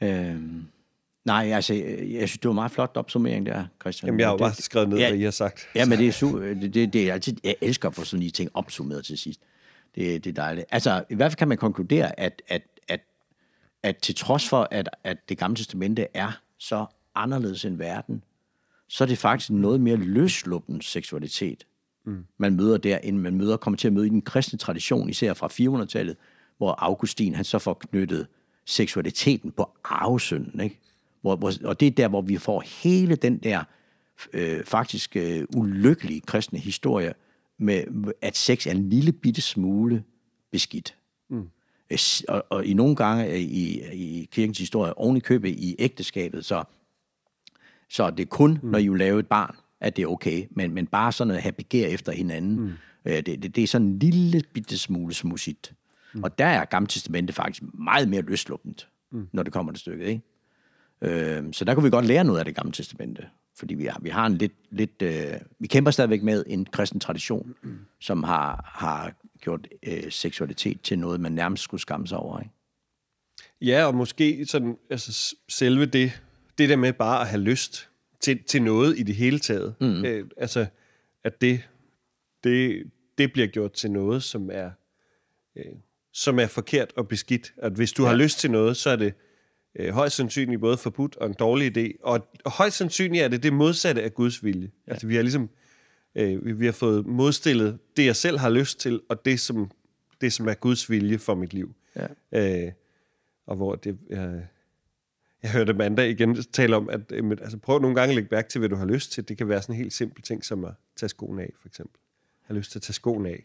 Øhm, 0.02 0.66
nej, 1.24 1.50
altså, 1.52 1.74
jeg 1.74 2.28
synes, 2.28 2.38
det 2.38 2.48
var 2.48 2.54
meget 2.54 2.70
flot 2.70 2.92
opsummering 2.94 3.46
der, 3.46 3.66
Christian. 3.80 4.06
Jamen, 4.08 4.20
jeg 4.20 4.28
har 4.28 4.32
jo 4.32 4.38
bare 4.38 4.54
skrevet 4.54 4.88
ned, 4.88 4.98
ja, 4.98 5.08
hvad 5.10 5.18
I 5.18 5.22
har 5.22 5.30
sagt. 5.30 5.68
Ja, 5.74 5.86
men 5.86 5.98
det 5.98 6.08
er, 6.08 6.12
su- 6.12 6.42
det, 6.42 6.74
det, 6.74 6.92
det 6.92 7.08
er 7.08 7.12
altid, 7.12 7.36
jeg 7.44 7.56
elsker 7.60 7.88
at 7.88 7.94
få 7.94 8.04
sådan 8.04 8.20
lige 8.20 8.30
ting 8.30 8.50
opsummeret 8.54 9.04
til 9.04 9.18
sidst. 9.18 9.40
Det, 9.94 10.24
det 10.24 10.30
er 10.30 10.34
dejligt. 10.34 10.66
Altså, 10.70 11.04
i 11.10 11.14
hvert 11.14 11.32
fald 11.32 11.36
kan 11.36 11.48
man 11.48 11.58
konkludere, 11.58 12.20
at, 12.20 12.42
at, 12.48 12.62
at, 12.88 13.00
at 13.82 13.96
til 13.96 14.14
trods 14.14 14.48
for, 14.48 14.68
at, 14.70 14.88
at 15.04 15.28
det 15.28 15.38
gamle 15.38 15.56
testamente 15.56 16.06
er 16.14 16.40
så 16.58 16.86
anderledes 17.14 17.64
end 17.64 17.76
verden, 17.76 18.24
så 18.88 19.04
er 19.04 19.08
det 19.08 19.18
faktisk 19.18 19.50
noget 19.50 19.80
mere 19.80 19.96
løsluppen 19.96 20.80
seksualitet, 20.80 21.66
mm. 22.08 22.24
man 22.38 22.56
møder 22.56 22.76
der, 22.76 22.98
end 22.98 23.18
man 23.18 23.34
møder, 23.34 23.56
kommer 23.56 23.76
til 23.76 23.88
at 23.88 23.92
møde 23.92 24.06
i 24.06 24.10
den 24.10 24.22
kristne 24.22 24.58
tradition, 24.58 25.08
især 25.08 25.34
fra 25.34 25.46
400-tallet, 25.46 26.16
hvor 26.58 26.74
Augustin 26.78 27.34
han 27.34 27.44
så 27.44 27.58
får 27.58 27.74
knyttet 27.74 28.26
seksualiteten 28.64 29.50
på 29.50 29.70
arvesynden, 29.84 30.60
ikke? 30.60 30.78
Hvor, 31.20 31.36
hvor, 31.36 31.52
og 31.64 31.80
det 31.80 31.86
er 31.86 31.90
der, 31.90 32.08
hvor 32.08 32.20
vi 32.20 32.36
får 32.36 32.60
hele 32.82 33.16
den 33.16 33.38
der 33.38 33.64
øh, 34.32 34.64
faktisk 34.64 35.16
øh, 35.16 35.44
ulykkelige 35.56 36.20
kristne 36.20 36.58
historie 36.58 37.14
med, 37.58 37.84
at 38.22 38.36
sex 38.36 38.66
er 38.66 38.70
en 38.70 38.88
lille 38.88 39.12
bitte 39.12 39.40
smule 39.40 40.04
beskidt. 40.50 40.94
Mm. 41.30 41.48
Og, 42.28 42.44
og 42.50 42.66
i 42.66 42.74
nogle 42.74 42.96
gange 42.96 43.40
i, 43.40 43.82
i 43.92 44.28
kirkens 44.32 44.58
historie, 44.58 44.98
oven 44.98 45.16
i 45.16 45.20
købet 45.20 45.48
i 45.48 45.76
ægteskabet, 45.78 46.44
så, 46.44 46.64
så 47.90 48.04
er 48.04 48.10
det 48.10 48.28
kun, 48.28 48.58
mm. 48.62 48.68
når 48.68 48.78
I 48.78 48.88
vil 48.88 48.98
lave 48.98 49.20
et 49.20 49.26
barn, 49.26 49.56
at 49.80 49.96
det 49.96 50.02
er 50.02 50.06
okay. 50.06 50.46
Men, 50.50 50.74
men 50.74 50.86
bare 50.86 51.12
sådan 51.12 51.34
at 51.34 51.56
begær 51.56 51.86
efter 51.86 52.12
hinanden, 52.12 52.60
mm. 52.60 52.72
øh, 53.04 53.16
det, 53.16 53.26
det, 53.26 53.56
det 53.56 53.62
er 53.62 53.66
sådan 53.66 53.86
en 53.86 53.98
lille 53.98 54.42
bitte 54.52 54.78
smule 54.78 55.14
smudsigt. 55.14 55.74
Mm. 56.14 56.22
Og 56.22 56.38
der 56.38 56.46
er 56.46 56.64
Gamle 56.64 56.86
Testamentet 56.86 57.36
faktisk 57.36 57.62
meget 57.74 58.08
mere 58.08 58.22
løsluppent, 58.22 58.88
mm. 59.12 59.28
når 59.32 59.42
det 59.42 59.52
kommer 59.52 59.72
til 59.72 59.80
stykket. 59.80 60.06
Ikke? 60.06 60.22
Øh, 61.02 61.44
så 61.52 61.64
der 61.64 61.74
kunne 61.74 61.84
vi 61.84 61.90
godt 61.90 62.06
lære 62.06 62.24
noget 62.24 62.38
af 62.38 62.44
det 62.44 62.54
Gamle 62.54 62.72
Testamente. 62.72 63.22
Fordi 63.56 63.74
vi 63.74 63.84
har, 63.84 64.00
vi 64.02 64.08
har 64.08 64.26
en 64.26 64.34
lidt... 64.34 64.52
lidt 64.70 65.02
øh, 65.02 65.34
vi 65.58 65.66
kæmper 65.66 65.90
stadigvæk 65.90 66.22
med 66.22 66.44
en 66.46 66.64
kristen 66.64 67.00
tradition, 67.00 67.54
mm. 67.62 67.78
som 68.00 68.22
har, 68.22 68.70
har 68.74 69.12
gjort 69.40 69.68
øh, 69.82 70.10
seksualitet 70.10 70.80
til 70.82 70.98
noget, 70.98 71.20
man 71.20 71.32
nærmest 71.32 71.62
skulle 71.62 71.80
skamme 71.80 72.06
sig 72.06 72.18
over. 72.18 72.40
Ikke? 72.40 72.52
Ja, 73.60 73.84
og 73.84 73.94
måske 73.94 74.46
sådan, 74.46 74.76
altså, 74.90 75.36
selve 75.48 75.86
det, 75.86 76.22
det 76.58 76.68
der 76.68 76.76
med 76.76 76.92
bare 76.92 77.20
at 77.20 77.28
have 77.28 77.42
lyst 77.42 77.87
til, 78.20 78.42
til 78.44 78.62
noget 78.62 78.98
i 78.98 79.02
det 79.02 79.14
hele 79.14 79.38
taget. 79.38 79.74
Mm. 79.80 80.04
Øh, 80.04 80.26
altså, 80.36 80.66
at 81.24 81.40
det, 81.40 81.68
det, 82.44 82.82
det 83.18 83.32
bliver 83.32 83.48
gjort 83.48 83.72
til 83.72 83.90
noget, 83.90 84.22
som 84.22 84.50
er, 84.52 84.70
øh, 85.56 85.64
som 86.12 86.38
er 86.38 86.46
forkert 86.46 86.92
og 86.96 87.08
beskidt. 87.08 87.52
At 87.56 87.72
hvis 87.72 87.92
du 87.92 88.02
ja. 88.02 88.08
har 88.08 88.16
lyst 88.16 88.38
til 88.38 88.50
noget, 88.50 88.76
så 88.76 88.90
er 88.90 88.96
det 88.96 89.14
øh, 89.78 89.94
højst 89.94 90.16
sandsynligt 90.16 90.60
både 90.60 90.76
forbudt 90.76 91.16
og 91.16 91.26
en 91.26 91.34
dårlig 91.38 91.76
idé. 91.76 91.98
Og, 92.02 92.28
og 92.44 92.50
højst 92.50 92.76
sandsynligt 92.76 93.24
er 93.24 93.28
det 93.28 93.42
det 93.42 93.52
modsatte 93.52 94.02
af 94.02 94.14
Guds 94.14 94.44
vilje. 94.44 94.70
Ja. 94.86 94.92
Altså, 94.92 95.06
vi 95.06 95.14
har 95.14 95.22
ligesom 95.22 95.50
øh, 96.14 96.46
vi, 96.46 96.52
vi 96.52 96.64
har 96.64 96.72
fået 96.72 97.06
modstillet 97.06 97.78
det, 97.96 98.06
jeg 98.06 98.16
selv 98.16 98.38
har 98.38 98.50
lyst 98.50 98.80
til, 98.80 99.00
og 99.08 99.24
det, 99.24 99.40
som, 99.40 99.70
det, 100.20 100.32
som 100.32 100.48
er 100.48 100.54
Guds 100.54 100.90
vilje 100.90 101.18
for 101.18 101.34
mit 101.34 101.54
liv. 101.54 101.74
Ja. 101.96 102.66
Øh, 102.66 102.72
og 103.46 103.56
hvor 103.56 103.74
det... 103.74 103.98
Øh, 104.10 104.40
jeg 105.42 105.52
hørte 105.52 105.72
Amanda 105.72 106.02
igen 106.02 106.34
tale 106.34 106.76
om, 106.76 106.88
at 106.88 107.12
altså, 107.12 107.58
prøv 107.58 107.78
nogle 107.78 107.96
gange 107.96 108.08
at 108.10 108.14
lægge 108.14 108.28
mærke 108.30 108.48
til, 108.48 108.58
hvad 108.58 108.68
du 108.68 108.76
har 108.76 108.86
lyst 108.86 109.12
til. 109.12 109.28
Det 109.28 109.38
kan 109.38 109.48
være 109.48 109.62
sådan 109.62 109.74
en 109.74 109.80
helt 109.80 109.92
simpel 109.92 110.22
ting, 110.22 110.44
som 110.44 110.64
at 110.64 110.72
tage 110.96 111.08
skoen 111.08 111.38
af, 111.38 111.52
for 111.60 111.68
eksempel. 111.68 112.00
Jeg 112.42 112.46
har 112.46 112.54
lyst 112.54 112.70
til 112.70 112.78
at 112.78 112.82
tage 112.82 112.94
skoen 112.94 113.26
af. 113.26 113.44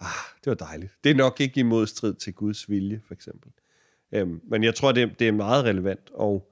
Ah, 0.00 0.06
det 0.44 0.46
var 0.46 0.54
dejligt. 0.54 0.92
Det 1.04 1.10
er 1.10 1.14
nok 1.14 1.40
ikke 1.40 1.60
i 1.60 1.62
modstrid 1.62 2.14
til 2.14 2.34
Guds 2.34 2.70
vilje, 2.70 3.00
for 3.06 3.14
eksempel. 3.14 3.50
Øhm, 4.12 4.40
men 4.44 4.64
jeg 4.64 4.74
tror, 4.74 4.92
det, 4.92 5.18
det 5.18 5.28
er 5.28 5.32
meget 5.32 5.64
relevant, 5.64 6.10
og, 6.14 6.50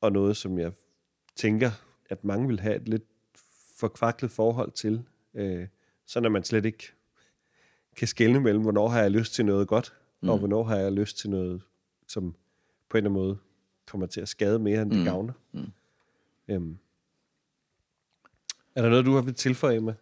og 0.00 0.12
noget, 0.12 0.36
som 0.36 0.58
jeg 0.58 0.72
tænker, 1.36 1.70
at 2.08 2.24
mange 2.24 2.48
vil 2.48 2.60
have 2.60 2.76
et 2.76 2.88
lidt 2.88 3.04
forkvaklet 3.76 4.30
forhold 4.30 4.70
til, 4.72 5.02
øh, 5.34 5.66
så 6.06 6.20
når 6.20 6.28
man 6.28 6.44
slet 6.44 6.64
ikke 6.64 6.92
kan 7.96 8.08
skelne 8.08 8.40
mellem, 8.40 8.62
hvornår 8.62 8.88
har 8.88 9.00
jeg 9.00 9.10
lyst 9.10 9.34
til 9.34 9.44
noget 9.44 9.68
godt, 9.68 9.94
mm. 10.20 10.28
og 10.28 10.38
hvornår 10.38 10.64
har 10.64 10.76
jeg 10.76 10.92
lyst 10.92 11.18
til 11.18 11.30
noget, 11.30 11.62
som 12.08 12.34
på 12.88 12.98
en 12.98 13.04
eller 13.04 13.10
anden 13.10 13.22
måde 13.22 13.38
kommer 13.90 14.06
til 14.06 14.20
at 14.20 14.28
skade 14.28 14.58
mere, 14.58 14.82
end 14.82 14.90
det 14.90 14.98
mm. 14.98 15.04
gavner. 15.04 15.32
Mm. 15.52 15.72
Øhm. 16.48 16.78
Er 18.74 18.82
der 18.82 18.88
noget, 18.88 19.04
du 19.04 19.14
har 19.14 19.22
vil 19.22 19.34
tilføje 19.34 19.80
med? 19.80 19.94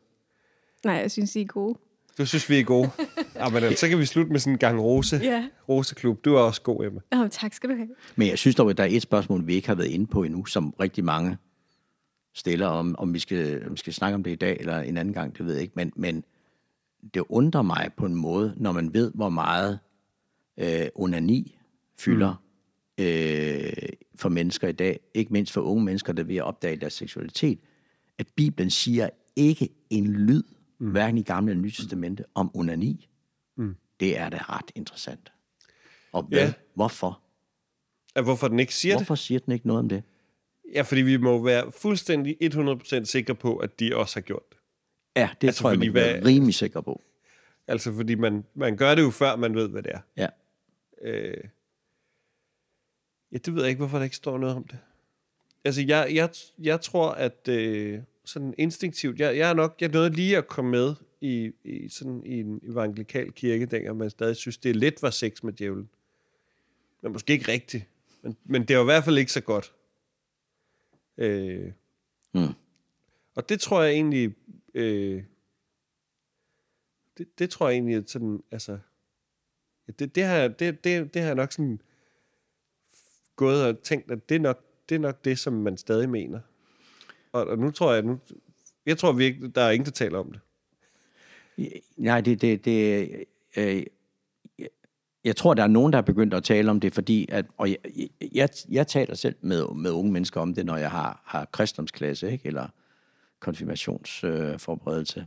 Nej, 0.84 0.94
jeg 0.94 1.10
synes, 1.10 1.36
I 1.36 1.40
er 1.40 1.46
gode. 1.46 1.78
Du 2.18 2.26
synes, 2.26 2.50
vi 2.50 2.60
er 2.60 2.64
gode? 2.64 2.90
ja, 3.36 3.48
men 3.48 3.64
altså, 3.64 3.80
så 3.80 3.88
kan 3.88 3.98
vi 3.98 4.06
slutte 4.06 4.32
med 4.32 4.40
sådan 4.40 4.52
en 4.52 4.58
gang 4.58 4.80
rose. 4.80 5.16
Ja. 5.16 5.48
Roseklub. 5.68 6.24
Du 6.24 6.34
er 6.34 6.40
også 6.40 6.62
god, 6.62 6.84
Emma. 6.84 7.00
Oh, 7.12 7.28
tak 7.30 7.54
skal 7.54 7.70
du 7.70 7.74
have. 7.74 7.88
Men 8.16 8.28
jeg 8.28 8.38
synes 8.38 8.56
dog, 8.56 8.70
at 8.70 8.76
der 8.76 8.84
er 8.84 8.88
et 8.90 9.02
spørgsmål, 9.02 9.46
vi 9.46 9.54
ikke 9.54 9.68
har 9.68 9.74
været 9.74 9.88
inde 9.88 10.06
på 10.06 10.22
endnu, 10.22 10.44
som 10.44 10.74
rigtig 10.80 11.04
mange 11.04 11.36
stiller, 12.34 12.66
om, 12.66 12.94
om, 12.98 13.14
vi 13.14 13.18
skal, 13.18 13.66
om 13.66 13.72
vi 13.72 13.78
skal 13.78 13.92
snakke 13.92 14.14
om 14.14 14.22
det 14.22 14.30
i 14.30 14.34
dag, 14.34 14.56
eller 14.60 14.80
en 14.80 14.96
anden 14.96 15.14
gang, 15.14 15.38
det 15.38 15.46
ved 15.46 15.52
jeg 15.52 15.62
ikke. 15.62 15.74
Men, 15.76 15.92
men 15.96 16.24
det 17.14 17.22
undrer 17.28 17.62
mig 17.62 17.90
på 17.96 18.06
en 18.06 18.14
måde, 18.14 18.54
når 18.56 18.72
man 18.72 18.94
ved, 18.94 19.12
hvor 19.14 19.28
meget 19.28 19.78
øh, 20.58 20.86
onani 20.94 21.58
fylder 21.98 22.30
mm. 22.30 22.47
Øh, 22.98 23.72
for 24.14 24.28
mennesker 24.28 24.68
i 24.68 24.72
dag, 24.72 25.00
ikke 25.14 25.32
mindst 25.32 25.52
for 25.52 25.60
unge 25.60 25.84
mennesker, 25.84 26.12
der 26.12 26.22
vil 26.22 26.42
opdage 26.42 26.76
deres 26.76 26.92
seksualitet, 26.92 27.58
at 28.18 28.26
Bibelen 28.36 28.70
siger 28.70 29.10
ikke 29.36 29.68
en 29.90 30.06
lyd 30.06 30.42
mm. 30.78 30.90
hverken 30.90 31.18
i 31.18 31.22
gamle 31.22 31.50
eller 31.50 31.62
nye 31.62 31.70
testamente, 31.70 32.24
om 32.34 32.50
onani. 32.54 33.08
Mm. 33.56 33.76
Det 34.00 34.18
er 34.18 34.28
da 34.28 34.36
ret 34.36 34.70
interessant. 34.74 35.32
Og 36.12 36.22
hvad, 36.22 36.38
ja. 36.38 36.52
hvorfor? 36.74 37.22
Ja, 38.16 38.22
hvorfor 38.22 38.48
den 38.48 38.60
ikke 38.60 38.74
siger 38.74 38.96
hvorfor 38.96 39.14
det? 39.14 39.22
siger 39.22 39.40
den 39.40 39.52
ikke 39.52 39.66
noget 39.66 39.78
om 39.78 39.88
det? 39.88 40.02
Ja, 40.74 40.82
fordi 40.82 41.00
vi 41.00 41.16
må 41.16 41.42
være 41.42 41.72
fuldstændig 41.72 42.36
100% 42.42 43.04
sikre 43.04 43.34
på, 43.34 43.56
at 43.56 43.80
de 43.80 43.96
også 43.96 44.16
har 44.16 44.20
gjort 44.20 44.42
det. 44.50 44.58
Ja, 45.16 45.28
det 45.40 45.46
altså, 45.46 45.62
tror 45.62 45.70
jeg, 45.70 45.78
man 45.78 45.90
hvad, 45.90 46.14
er 46.14 46.24
rimelig 46.24 46.54
sikker 46.54 46.80
på. 46.80 47.02
Altså, 47.68 47.94
fordi 47.94 48.14
man, 48.14 48.44
man 48.54 48.76
gør 48.76 48.94
det 48.94 49.02
jo 49.02 49.10
før, 49.10 49.36
man 49.36 49.54
ved, 49.54 49.68
hvad 49.68 49.82
det 49.82 49.92
er. 49.94 50.00
Ja. 50.16 50.26
Øh, 51.02 51.44
ja, 53.32 53.38
det 53.38 53.54
ved 53.54 53.62
jeg 53.62 53.68
ikke, 53.68 53.78
hvorfor 53.78 53.96
der 53.98 54.04
ikke 54.04 54.16
står 54.16 54.38
noget 54.38 54.56
om 54.56 54.64
det. 54.64 54.78
Altså, 55.64 55.82
jeg, 55.82 56.08
jeg, 56.12 56.30
jeg 56.58 56.80
tror, 56.80 57.10
at... 57.10 57.48
Øh, 57.48 58.00
sådan 58.28 58.54
instinktivt. 58.58 59.20
Jeg, 59.20 59.36
jeg 59.36 59.50
er 59.50 59.54
nok, 59.54 59.76
jeg 59.80 59.88
nåede 59.88 60.10
lige 60.10 60.36
at 60.36 60.48
komme 60.48 60.70
med 60.70 60.94
i, 61.20 61.52
i, 61.64 61.88
sådan, 61.88 62.22
i 62.24 62.40
en 62.40 62.60
evangelikal 62.62 63.32
kirke, 63.32 63.66
dengang 63.66 63.96
man 63.96 64.10
stadig 64.10 64.36
synes, 64.36 64.58
det 64.58 64.76
lidt 64.76 65.02
var 65.02 65.10
sex 65.10 65.42
med 65.42 65.52
djævlen. 65.52 65.88
Men 67.02 67.12
måske 67.12 67.32
ikke 67.32 67.52
rigtigt. 67.52 67.84
Men, 68.22 68.36
men 68.44 68.64
det 68.64 68.76
var 68.76 68.82
i 68.82 68.84
hvert 68.84 69.04
fald 69.04 69.18
ikke 69.18 69.32
så 69.32 69.40
godt. 69.40 69.74
Øh, 71.18 71.72
mm. 72.32 72.54
Og 73.34 73.48
det 73.48 73.60
tror 73.60 73.82
jeg 73.82 73.92
egentlig... 73.92 74.34
Øh, 74.74 75.22
det, 77.18 77.38
det 77.38 77.50
tror 77.50 77.68
jeg 77.68 77.74
egentlig, 77.74 77.96
at 77.96 78.10
sådan, 78.10 78.42
altså... 78.50 78.78
Det, 79.98 80.14
det, 80.14 80.24
har, 80.24 80.48
det, 80.48 80.84
det, 80.84 81.14
det 81.14 81.22
har 81.22 81.28
jeg 81.28 81.34
nok 81.34 81.52
sådan 81.52 81.80
gået 83.38 83.64
og 83.64 83.82
tænkt, 83.82 84.10
at 84.10 84.28
det 84.28 84.34
er 84.34 84.40
nok 84.40 84.64
det, 84.88 84.94
er 84.94 84.98
nok 84.98 85.24
det 85.24 85.38
som 85.38 85.52
man 85.52 85.76
stadig 85.76 86.10
mener. 86.10 86.40
Og, 87.32 87.46
og 87.46 87.58
nu 87.58 87.70
tror 87.70 87.92
jeg, 87.92 88.02
nu, 88.02 88.18
jeg 88.86 88.98
tror 88.98 89.12
virkelig, 89.12 89.54
der 89.54 89.62
er 89.62 89.70
ingen, 89.70 89.84
der 89.84 89.90
taler 89.90 90.18
om 90.18 90.32
det. 90.32 90.40
Nej, 91.96 92.20
det, 92.20 92.42
det, 92.42 92.64
det 92.64 93.10
øh, 93.56 93.82
jeg 95.24 95.36
tror, 95.36 95.54
der 95.54 95.62
er 95.62 95.66
nogen, 95.68 95.92
der 95.92 95.98
er 95.98 96.02
begyndt 96.02 96.34
at 96.34 96.44
tale 96.44 96.70
om 96.70 96.80
det, 96.80 96.94
fordi, 96.94 97.28
at, 97.32 97.46
og 97.56 97.70
jeg, 97.70 97.78
jeg, 98.32 98.48
jeg 98.68 98.86
taler 98.86 99.14
selv 99.14 99.36
med, 99.40 99.74
med 99.74 99.90
unge 99.90 100.12
mennesker 100.12 100.40
om 100.40 100.54
det, 100.54 100.66
når 100.66 100.76
jeg 100.76 100.90
har, 100.90 101.22
har 101.24 101.44
kristendomsklasse, 101.44 102.32
ikke? 102.32 102.46
eller 102.46 102.68
konfirmationsforberedelse. 103.40 105.20
Øh, 105.20 105.26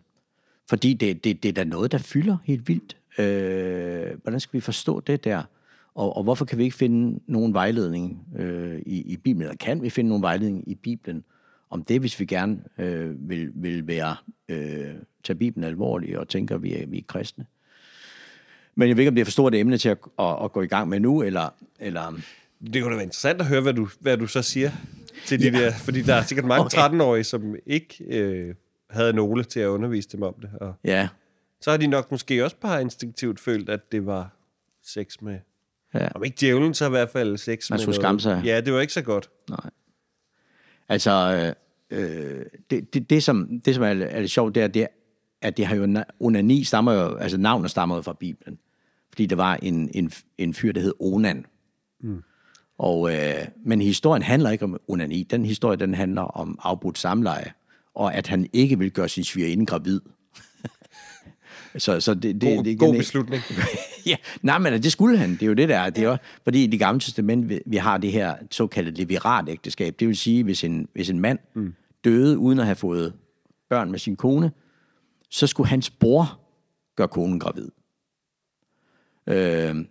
fordi 0.69 0.93
det, 0.93 1.23
det, 1.23 1.43
det 1.43 1.49
er 1.49 1.53
da 1.53 1.63
noget, 1.63 1.91
der 1.91 1.97
fylder 1.97 2.37
helt 2.43 2.67
vildt. 2.67 2.97
Øh, 3.19 4.21
hvordan 4.21 4.39
skal 4.39 4.53
vi 4.57 4.61
forstå 4.61 4.99
det 4.99 5.23
der? 5.23 5.43
Og, 5.95 6.17
og 6.17 6.23
hvorfor 6.23 6.45
kan 6.45 6.57
vi 6.57 6.63
ikke 6.63 6.75
finde 6.75 7.19
nogen 7.27 7.53
vejledning 7.53 8.27
øh, 8.39 8.79
i, 8.85 9.01
i 9.01 9.17
Bibelen? 9.17 9.41
Eller 9.41 9.57
kan 9.57 9.81
vi 9.81 9.89
finde 9.89 10.07
nogen 10.07 10.23
vejledning 10.23 10.69
i 10.69 10.75
Bibelen 10.75 11.23
om 11.69 11.83
det, 11.83 11.99
hvis 11.99 12.19
vi 12.19 12.25
gerne 12.25 12.59
øh, 12.77 13.29
vil, 13.29 13.51
vil 13.55 13.87
være, 13.87 14.15
øh, 14.49 14.93
tage 15.23 15.37
Bibelen 15.37 15.63
alvorligt 15.63 16.17
og 16.17 16.27
tænker, 16.27 16.55
at 16.55 16.63
vi 16.63 16.75
er, 16.75 16.87
vi 16.87 16.97
er 16.97 17.03
kristne? 17.07 17.45
Men 18.75 18.87
jeg 18.87 18.97
ved 18.97 19.01
ikke, 19.01 19.09
om 19.09 19.15
det 19.15 19.21
er 19.21 19.25
for 19.25 19.31
stort 19.31 19.55
emne 19.55 19.77
til 19.77 19.89
at, 19.89 19.97
at, 20.19 20.43
at 20.43 20.51
gå 20.51 20.61
i 20.61 20.67
gang 20.67 20.89
med 20.89 20.99
nu, 20.99 21.21
eller... 21.21 21.49
eller 21.79 22.21
det 22.73 22.81
kunne 22.81 22.91
da 22.91 22.95
være 22.95 23.03
interessant 23.03 23.41
at 23.41 23.47
høre, 23.47 23.61
hvad 23.61 23.73
du, 23.73 23.87
hvad 23.99 24.17
du 24.17 24.27
så 24.27 24.41
siger 24.41 24.71
til 25.25 25.39
de 25.39 25.59
ja. 25.59 25.65
der, 25.65 25.71
fordi 25.71 26.01
der 26.01 26.15
er 26.15 26.23
sikkert 26.23 26.45
mange 26.45 26.65
okay. 26.65 26.77
13-årige, 26.77 27.23
som 27.23 27.55
ikke 27.65 28.03
øh, 28.07 28.55
havde 28.89 29.13
nogle 29.13 29.43
til 29.43 29.59
at 29.59 29.67
undervise 29.67 30.09
dem 30.09 30.21
om 30.21 30.33
det. 30.41 30.49
Og 30.61 30.73
ja. 30.83 31.07
Så 31.61 31.71
har 31.71 31.77
de 31.77 31.87
nok 31.87 32.11
måske 32.11 32.43
også 32.43 32.55
bare 32.61 32.81
instinktivt 32.81 33.39
følt, 33.39 33.69
at 33.69 33.91
det 33.91 34.05
var 34.05 34.35
sex 34.83 35.21
med... 35.21 35.39
Ja. 35.93 36.07
Om 36.15 36.23
ikke 36.23 36.37
djævlen, 36.41 36.73
så 36.73 36.85
i 36.85 36.89
hvert 36.89 37.09
fald 37.09 37.37
sex 37.37 37.69
Man 37.69 37.79
skulle 37.79 37.95
skamme 37.95 38.19
sig. 38.19 38.41
Ja, 38.45 38.61
det 38.61 38.73
var 38.73 38.81
ikke 38.81 38.93
så 38.93 39.01
godt. 39.01 39.29
Nej. 39.49 39.69
Altså, 40.89 41.53
øh, 41.89 42.45
det, 42.69 42.93
det, 42.93 43.09
det, 43.09 43.23
som, 43.23 43.59
det, 43.65 43.75
som 43.75 43.83
er, 43.83 43.87
er 43.87 44.19
lidt 44.19 44.31
sjovt, 44.31 44.55
det 44.55 44.63
er, 44.63 44.67
det, 44.67 44.87
at 45.41 45.57
det 45.57 45.65
har 45.65 45.75
jo, 45.75 46.03
onani 46.19 46.63
stammer 46.63 46.93
jo, 46.93 47.15
altså 47.15 47.37
navnet 47.37 47.71
stammer 47.71 47.95
jo 47.95 48.01
fra 48.01 48.13
Bibelen. 48.19 48.59
Fordi 49.09 49.25
der 49.25 49.35
var 49.35 49.55
en, 49.55 49.91
en, 49.93 50.11
en 50.37 50.53
fyr, 50.53 50.71
der 50.71 50.81
hed 50.81 50.93
Onan. 50.99 51.45
Mm. 51.99 52.23
Og, 52.77 53.13
øh, 53.13 53.47
men 53.65 53.81
historien 53.81 54.23
handler 54.23 54.49
ikke 54.49 54.65
om 54.65 54.79
onani. 54.87 55.23
Den 55.23 55.45
historie, 55.45 55.77
den 55.77 55.93
handler 55.93 56.21
om 56.21 56.59
afbrudt 56.63 56.97
samleje, 56.97 57.53
og 57.93 58.13
at 58.13 58.27
han 58.27 58.49
ikke 58.53 58.79
vil 58.79 58.91
gøre 58.91 59.09
sin 59.09 59.23
svigerinde 59.23 59.65
gravid. 59.65 60.01
Så, 61.77 61.99
så 61.99 62.13
det, 62.13 62.41
det, 62.41 62.57
god, 62.57 62.63
det, 62.63 62.79
god 62.79 62.97
beslutning. 62.97 63.43
ja, 64.05 64.15
nej, 64.41 64.57
men 64.57 64.73
det 64.73 64.91
skulle 64.91 65.17
han. 65.17 65.31
Det 65.31 65.41
er 65.41 65.47
jo 65.47 65.53
det, 65.53 65.69
der 65.69 65.77
er. 65.77 65.89
Det 65.89 66.03
er 66.03 66.17
fordi 66.43 66.63
i 66.63 66.67
det 66.67 66.79
gamle 66.79 66.99
testament, 66.99 67.49
vi, 67.49 67.59
vi 67.65 67.77
har 67.77 67.97
det 67.97 68.11
her 68.11 68.35
såkaldte 68.51 68.91
levirat 68.91 69.49
ægteskab. 69.49 69.99
Det 69.99 70.07
vil 70.07 70.17
sige, 70.17 70.43
hvis 70.43 70.63
en, 70.63 70.87
hvis 70.93 71.09
en 71.09 71.19
mand 71.19 71.39
mm. 71.53 71.73
døde 72.03 72.37
uden 72.37 72.59
at 72.59 72.65
have 72.65 72.75
fået 72.75 73.13
børn 73.69 73.91
med 73.91 73.99
sin 73.99 74.15
kone, 74.15 74.51
så 75.29 75.47
skulle 75.47 75.69
hans 75.69 75.89
bror 75.89 76.39
gøre 76.95 77.07
konen 77.07 77.39
gravid. 77.39 77.69
Øh, 79.27 79.85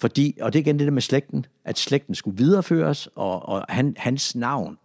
fordi, 0.00 0.38
og 0.40 0.52
det 0.52 0.58
er 0.58 0.62
igen 0.62 0.78
det 0.78 0.84
der 0.86 0.92
med 0.92 1.02
slægten, 1.02 1.46
at 1.64 1.78
slægten 1.78 2.14
skulle 2.14 2.38
videreføres, 2.38 3.08
og, 3.14 3.48
og 3.48 3.64
han, 3.68 3.94
hans 3.96 4.36
navn, 4.36 4.78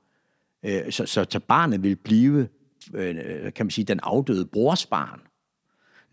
øh, 0.64 0.92
så, 0.92 1.06
så, 1.06 1.26
så 1.30 1.40
barnet 1.40 1.84
vil 1.84 1.96
blive, 1.96 2.48
øh, 2.94 3.16
kan 3.54 3.66
man 3.66 3.72
sige, 3.72 3.86
den 3.86 4.00
afdøde 4.04 4.46
brors 4.46 4.86
barn. 4.86 5.20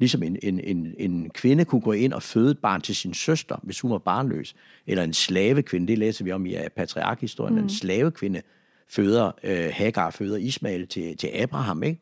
Ligesom 0.01 0.23
en, 0.23 0.37
en, 0.43 0.61
en, 0.61 0.95
en 0.99 1.31
kvinde 1.31 1.65
kunne 1.65 1.81
gå 1.81 1.93
ind 1.93 2.13
og 2.13 2.23
føde 2.23 2.51
et 2.51 2.59
barn 2.59 2.81
til 2.81 2.97
sin 2.97 3.15
søster, 3.15 3.57
hvis 3.63 3.81
hun 3.81 3.91
var 3.91 3.99
barnløs. 3.99 4.55
Eller 4.87 5.05
en 5.05 5.13
slavekvinde, 5.13 5.89
det 5.89 5.99
læser 5.99 6.25
vi 6.25 6.33
om 6.33 6.47
i 6.47 6.55
patriarkhistorien, 6.77 7.55
mm. 7.55 7.63
en 7.63 7.71
slavekvinde 7.71 8.43
føder, 8.89 9.33
øh, 9.43 9.71
Hagar 9.73 10.11
føder 10.11 10.37
Ismail 10.37 10.87
til, 10.87 11.17
til 11.17 11.27
Abraham, 11.27 11.83
ikke? 11.83 12.01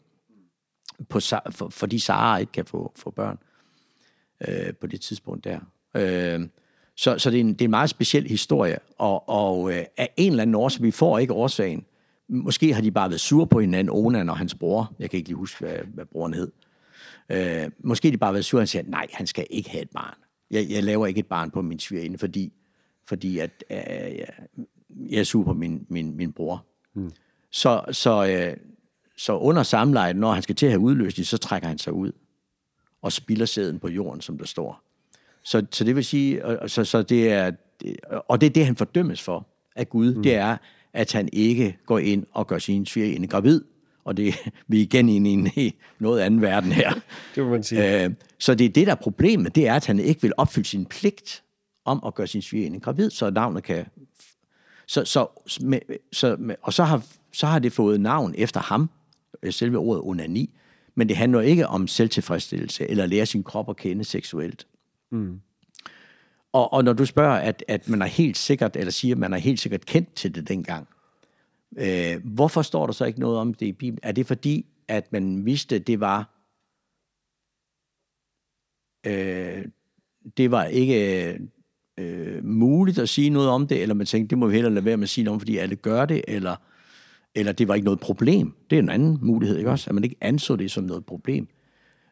På, 1.09 1.21
for, 1.51 1.69
fordi 1.69 1.99
Sara 1.99 2.39
ikke 2.39 2.53
kan 2.53 2.65
få, 2.65 2.93
få 2.97 3.11
børn 3.11 3.39
øh, 4.49 4.75
på 4.81 4.87
det 4.87 5.01
tidspunkt 5.01 5.45
der. 5.45 5.61
Øh, 5.95 6.49
så, 6.97 7.19
så 7.19 7.31
det, 7.31 7.37
er 7.37 7.41
en, 7.41 7.53
det 7.53 7.61
er 7.61 7.65
en 7.65 7.71
meget 7.71 7.91
speciel 7.91 8.27
historie, 8.27 8.79
og, 8.99 9.29
og 9.29 9.73
øh, 9.73 9.85
af 9.97 10.11
en 10.17 10.33
eller 10.33 10.43
anden 10.43 10.55
årsag, 10.55 10.83
vi 10.83 10.91
får 10.91 11.19
ikke 11.19 11.33
årsagen. 11.33 11.85
Måske 12.29 12.75
har 12.75 12.83
de 12.83 12.91
bare 12.91 13.11
været 13.11 13.21
sure 13.21 13.47
på 13.47 13.61
hinanden, 13.61 13.95
Onan 13.95 14.29
og 14.29 14.39
hans 14.39 14.55
bror. 14.55 14.93
Jeg 14.99 15.11
kan 15.11 15.17
ikke 15.17 15.29
lige 15.29 15.37
huske, 15.37 15.65
hvad, 15.65 15.77
hvad 15.95 16.05
broren 16.05 16.35
hed. 16.35 16.49
Øh, 16.49 16.68
måske 17.85 18.09
har 18.09 18.11
de 18.11 18.18
bare 18.18 18.33
været 18.33 18.45
sure, 18.45 18.62
og 18.62 18.68
siger, 18.68 18.83
nej, 18.87 19.07
han 19.12 19.26
skal 19.26 19.47
ikke 19.51 19.70
have 19.70 19.83
et 19.83 19.91
barn. 19.91 20.14
Jeg, 20.51 20.66
jeg 20.70 20.85
laver 20.85 21.07
ikke 21.07 21.18
et 21.18 21.26
barn 21.26 21.51
på 21.51 21.62
min 21.62 21.79
svigerinde, 21.79 22.18
fordi, 22.18 22.53
fordi 23.07 23.39
at, 23.39 23.64
øh, 23.70 23.79
jeg 25.11 25.20
er 25.20 25.24
sur 25.24 25.45
på 25.45 25.53
min, 25.53 25.87
min, 25.89 26.16
min 26.16 26.33
bror. 26.33 26.66
Hmm. 26.93 27.12
Så, 27.51 27.83
så, 27.93 28.26
øh, 28.26 28.57
så 29.16 29.39
under 29.39 29.62
samlejet, 29.62 30.16
når 30.16 30.33
han 30.33 30.43
skal 30.43 30.55
til 30.55 30.66
at 30.66 30.72
have 30.72 30.81
udløsning, 30.81 31.26
så 31.26 31.39
trækker 31.39 31.68
han 31.68 31.79
sig 31.79 31.93
ud 31.93 32.12
og 33.03 33.12
spilder 33.12 33.47
sæden 33.47 33.79
på 33.79 33.89
jorden, 33.89 34.20
som 34.20 34.39
der 34.39 34.45
står. 34.47 34.83
Så, 35.43 35.66
så 35.70 35.85
det 35.85 35.97
vil 35.97 36.05
sige, 36.05 36.45
og, 36.45 36.70
så, 36.70 36.85
så 36.85 37.03
det 37.03 37.33
er, 37.33 37.53
og 38.29 38.41
det 38.41 38.47
er 38.47 38.51
det, 38.51 38.66
han 38.66 38.76
fordømmes 38.76 39.22
for 39.22 39.47
af 39.76 39.89
Gud, 39.89 40.14
mm. 40.14 40.22
det 40.22 40.35
er, 40.35 40.57
at 40.93 41.12
han 41.12 41.29
ikke 41.33 41.79
går 41.87 41.99
ind 41.99 42.26
og 42.33 42.47
gør 42.47 42.59
sin 42.59 42.87
svigerinde 42.87 43.29
gravid. 43.29 43.64
Og 44.05 44.17
det 44.17 44.35
vi 44.69 44.79
er 44.79 44.83
igen 44.83 45.09
inde 45.09 45.51
i 45.57 45.75
noget 45.99 46.21
anden 46.21 46.43
verden 46.43 46.73
her. 46.73 46.93
det 47.35 47.45
må 47.45 47.51
man 47.51 47.63
sige. 47.63 48.05
Øh, 48.05 48.11
så 48.39 48.55
det 48.55 48.65
er 48.65 48.69
det, 48.69 48.87
der 48.87 48.93
er 48.93 48.97
problemet, 48.97 49.55
det 49.55 49.69
er, 49.69 49.75
at 49.75 49.87
han 49.87 49.99
ikke 49.99 50.23
vil 50.23 50.33
opfylde 50.37 50.69
sin 50.69 50.87
pligt 50.87 51.43
om 51.85 52.03
at 52.07 52.15
gøre 52.15 52.27
sin 52.27 52.43
svigerinde 52.43 52.81
gravid, 52.81 53.11
så 53.11 53.31
navnet 53.31 53.63
kan... 53.63 53.87
Så, 54.87 55.05
så, 55.05 55.27
med, 55.61 55.79
så, 56.13 56.37
med, 56.39 56.55
og 56.63 56.73
så 56.73 56.85
har, 56.85 57.03
så 57.33 57.47
har 57.47 57.59
det 57.59 57.73
fået 57.73 58.01
navn 58.01 58.35
efter 58.39 58.61
ham, 58.61 58.91
selve 59.51 59.79
ordet 59.79 60.03
onani, 60.05 60.51
men 60.95 61.09
det 61.09 61.17
handler 61.17 61.41
ikke 61.41 61.67
om 61.67 61.87
selvtilfredsstillelse, 61.87 62.91
eller 62.91 63.07
lære 63.07 63.27
sin 63.27 63.43
krop 63.43 63.71
at 63.71 63.77
kende 63.77 64.05
seksuelt. 64.05 64.67
Mm. 65.11 65.41
Og, 66.53 66.73
og 66.73 66.85
når 66.85 66.93
du 66.93 67.07
spørger, 67.07 67.37
at, 67.37 67.65
at 67.69 67.89
man 67.89 68.03
er 68.03 68.07
helt 68.07 68.37
sikkert, 68.37 68.77
eller 68.77 68.91
siger, 68.91 69.15
at 69.15 69.19
man 69.19 69.33
er 69.33 69.39
helt 69.39 69.61
sikkert 69.61 69.87
kendt 69.87 70.15
til 70.15 70.35
det 70.35 70.49
dengang, 70.49 70.89
øh, 71.79 72.20
hvorfor 72.24 72.62
står 72.62 72.87
der 72.87 72.93
så 72.93 73.05
ikke 73.05 73.20
noget 73.20 73.39
om 73.39 73.55
det 73.55 73.66
i 73.66 73.72
Bibelen? 73.72 74.01
Er 74.03 74.12
det 74.12 74.26
fordi, 74.26 74.66
at 74.89 75.12
man 75.12 75.47
vidste, 75.47 75.76
at 75.76 75.87
det 75.87 76.01
var, 76.01 76.35
øh, 79.07 79.64
det 80.37 80.51
var 80.51 80.64
ikke 80.64 81.39
øh, 81.99 82.45
muligt 82.45 82.99
at 82.99 83.09
sige 83.09 83.31
noget 83.31 83.49
om 83.49 83.66
det, 83.66 83.83
eller 83.83 83.95
man 83.95 84.07
tænkte, 84.07 84.31
det 84.31 84.39
må 84.39 84.47
vi 84.47 84.55
hellere 84.55 84.74
lade 84.74 84.85
være 84.85 84.97
med 84.97 85.05
at 85.05 85.09
sige 85.09 85.24
noget 85.24 85.35
om, 85.35 85.41
fordi 85.41 85.57
alle 85.57 85.76
gør 85.76 86.05
det, 86.05 86.24
eller, 86.29 86.57
eller 87.35 87.53
det 87.53 87.68
var 87.68 87.74
ikke 87.74 87.85
noget 87.85 88.01
problem. 88.01 88.55
Det 88.70 88.79
er 88.79 88.83
en 88.83 88.89
anden 88.89 89.18
mulighed, 89.22 89.59
ikke 89.59 89.70
også? 89.70 89.91
At 89.91 89.95
man 89.95 90.05
ikke 90.05 90.16
anså 90.20 90.57
det 90.57 90.70
som 90.70 90.85
noget 90.85 91.07
problem. 91.07 91.49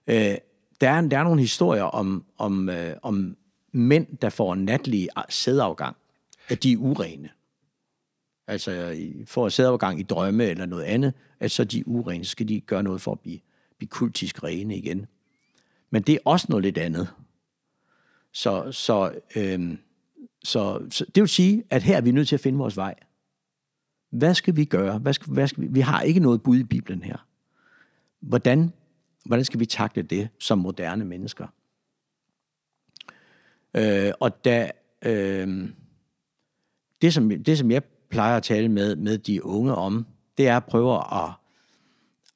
Øh, 0.06 0.34
der 0.80 0.90
er, 0.90 1.00
der 1.00 1.18
er 1.18 1.24
nogle 1.24 1.40
historier 1.40 1.82
om, 1.82 2.24
om, 2.38 2.68
øh, 2.68 2.96
om 3.02 3.36
mænd, 3.72 4.06
der 4.22 4.28
får 4.28 4.54
natlig 4.54 5.08
sædafgang, 5.28 5.96
at 6.48 6.62
de 6.62 6.72
er 6.72 6.76
urene. 6.76 7.28
Altså 8.46 8.96
får 9.26 9.76
gang 9.76 10.00
i 10.00 10.02
drømme 10.02 10.44
eller 10.44 10.66
noget 10.66 10.84
andet, 10.84 11.14
at 11.40 11.50
så 11.50 11.64
de 11.64 11.88
urene, 11.88 12.24
så 12.24 12.30
skal 12.30 12.48
de 12.48 12.60
gøre 12.60 12.82
noget 12.82 13.00
for 13.00 13.12
at 13.12 13.20
blive, 13.20 13.38
blive 13.78 13.88
kultisk 13.88 14.44
rene 14.44 14.76
igen. 14.76 15.06
Men 15.90 16.02
det 16.02 16.14
er 16.14 16.18
også 16.24 16.46
noget 16.48 16.64
lidt 16.64 16.78
andet. 16.78 17.08
Så, 18.32 18.72
så, 18.72 19.20
øhm, 19.36 19.78
så, 20.44 20.86
så 20.90 21.04
det 21.14 21.20
vil 21.20 21.28
sige, 21.28 21.64
at 21.70 21.82
her 21.82 21.96
er 21.96 22.00
vi 22.00 22.10
nødt 22.10 22.28
til 22.28 22.36
at 22.36 22.40
finde 22.40 22.58
vores 22.58 22.76
vej. 22.76 22.94
Hvad 24.10 24.34
skal 24.34 24.56
vi 24.56 24.64
gøre? 24.64 24.98
Hvad 24.98 25.12
skal, 25.12 25.32
hvad 25.32 25.48
skal 25.48 25.62
vi? 25.62 25.68
vi 25.70 25.80
har 25.80 26.02
ikke 26.02 26.20
noget 26.20 26.42
bud 26.42 26.58
i 26.58 26.64
Bibelen 26.64 27.02
her. 27.02 27.26
Hvordan 28.20 28.72
Hvordan 29.26 29.44
skal 29.44 29.60
vi 29.60 29.66
takle 29.66 30.02
det 30.02 30.28
som 30.38 30.58
moderne 30.58 31.04
mennesker? 31.04 31.46
Øh, 33.74 34.12
og 34.20 34.44
da, 34.44 34.70
øh, 35.02 35.68
det, 37.02 37.14
som, 37.14 37.28
det, 37.28 37.58
som 37.58 37.70
jeg 37.70 37.82
plejer 38.16 38.36
at 38.36 38.42
tale 38.42 38.68
med, 38.68 38.96
med 38.96 39.18
de 39.18 39.44
unge 39.44 39.74
om, 39.74 40.06
det 40.38 40.48
er 40.48 40.56
at 40.56 40.64
prøve 40.64 40.94
at 40.96 41.30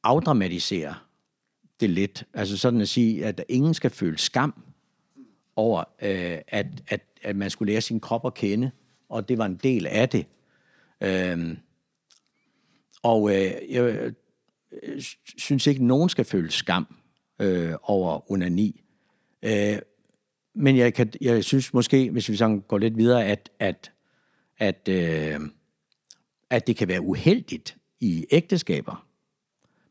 afdramatisere 0.03 0.95
det 1.81 1.91
lidt. 1.91 2.25
Altså 2.35 2.57
sådan 2.57 2.81
at 2.81 2.89
sige, 2.89 3.27
at 3.27 3.45
ingen 3.49 3.75
skal 3.75 3.91
føle 3.91 4.19
skam 4.19 4.65
over, 5.57 5.79
øh, 6.03 6.39
at, 6.49 6.67
at, 6.89 7.01
at 7.23 7.37
man 7.37 7.51
skulle 7.51 7.73
lære 7.73 7.81
sin 7.81 8.01
krop 8.01 8.27
at 8.27 8.35
kende, 8.35 8.71
og 9.09 9.29
det 9.29 9.39
var 9.39 9.47
en 9.47 9.57
del 9.57 9.87
af 9.87 10.09
det. 10.09 10.27
Øh, 11.01 11.57
og 13.03 13.31
øh, 13.31 13.53
jeg 13.71 14.13
øh, 14.83 15.03
synes 15.39 15.67
ikke, 15.67 15.79
at 15.79 15.87
nogen 15.87 16.09
skal 16.09 16.25
føle 16.25 16.51
skam 16.51 16.97
øh, 17.39 17.73
over 17.83 18.31
onani. 18.33 18.83
Øh, 19.43 19.79
men 20.55 20.77
jeg, 20.77 20.95
kan, 20.95 21.13
jeg 21.21 21.45
synes 21.45 21.75
måske, 21.75 22.11
hvis 22.11 22.29
vi 22.29 22.37
sådan 22.37 22.61
går 22.61 22.79
lidt 22.79 22.97
videre, 22.97 23.25
at, 23.27 23.51
at, 23.59 23.93
at, 24.59 24.89
øh, 24.89 25.41
at 26.51 26.67
det 26.67 26.77
kan 26.77 26.89
være 26.89 27.01
uheldigt 27.01 27.77
i 28.01 28.27
ægteskaber, 28.31 29.07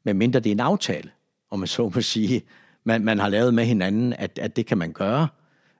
medmindre 0.03 0.39
det 0.39 0.49
er 0.49 0.51
en 0.51 0.60
aftale, 0.60 1.12
om 1.51 1.60
man 1.60 1.68
så 1.68 1.91
må 1.95 2.01
sige, 2.01 2.41
man, 2.84 3.03
man 3.03 3.20
har 3.20 3.30
lavet 3.30 3.53
med 3.53 3.66
hinanden, 3.66 4.14
at, 4.14 4.39
at 4.39 4.55
det 4.55 4.66
kan 4.66 4.78
man 4.78 4.93
gøre. 4.93 5.28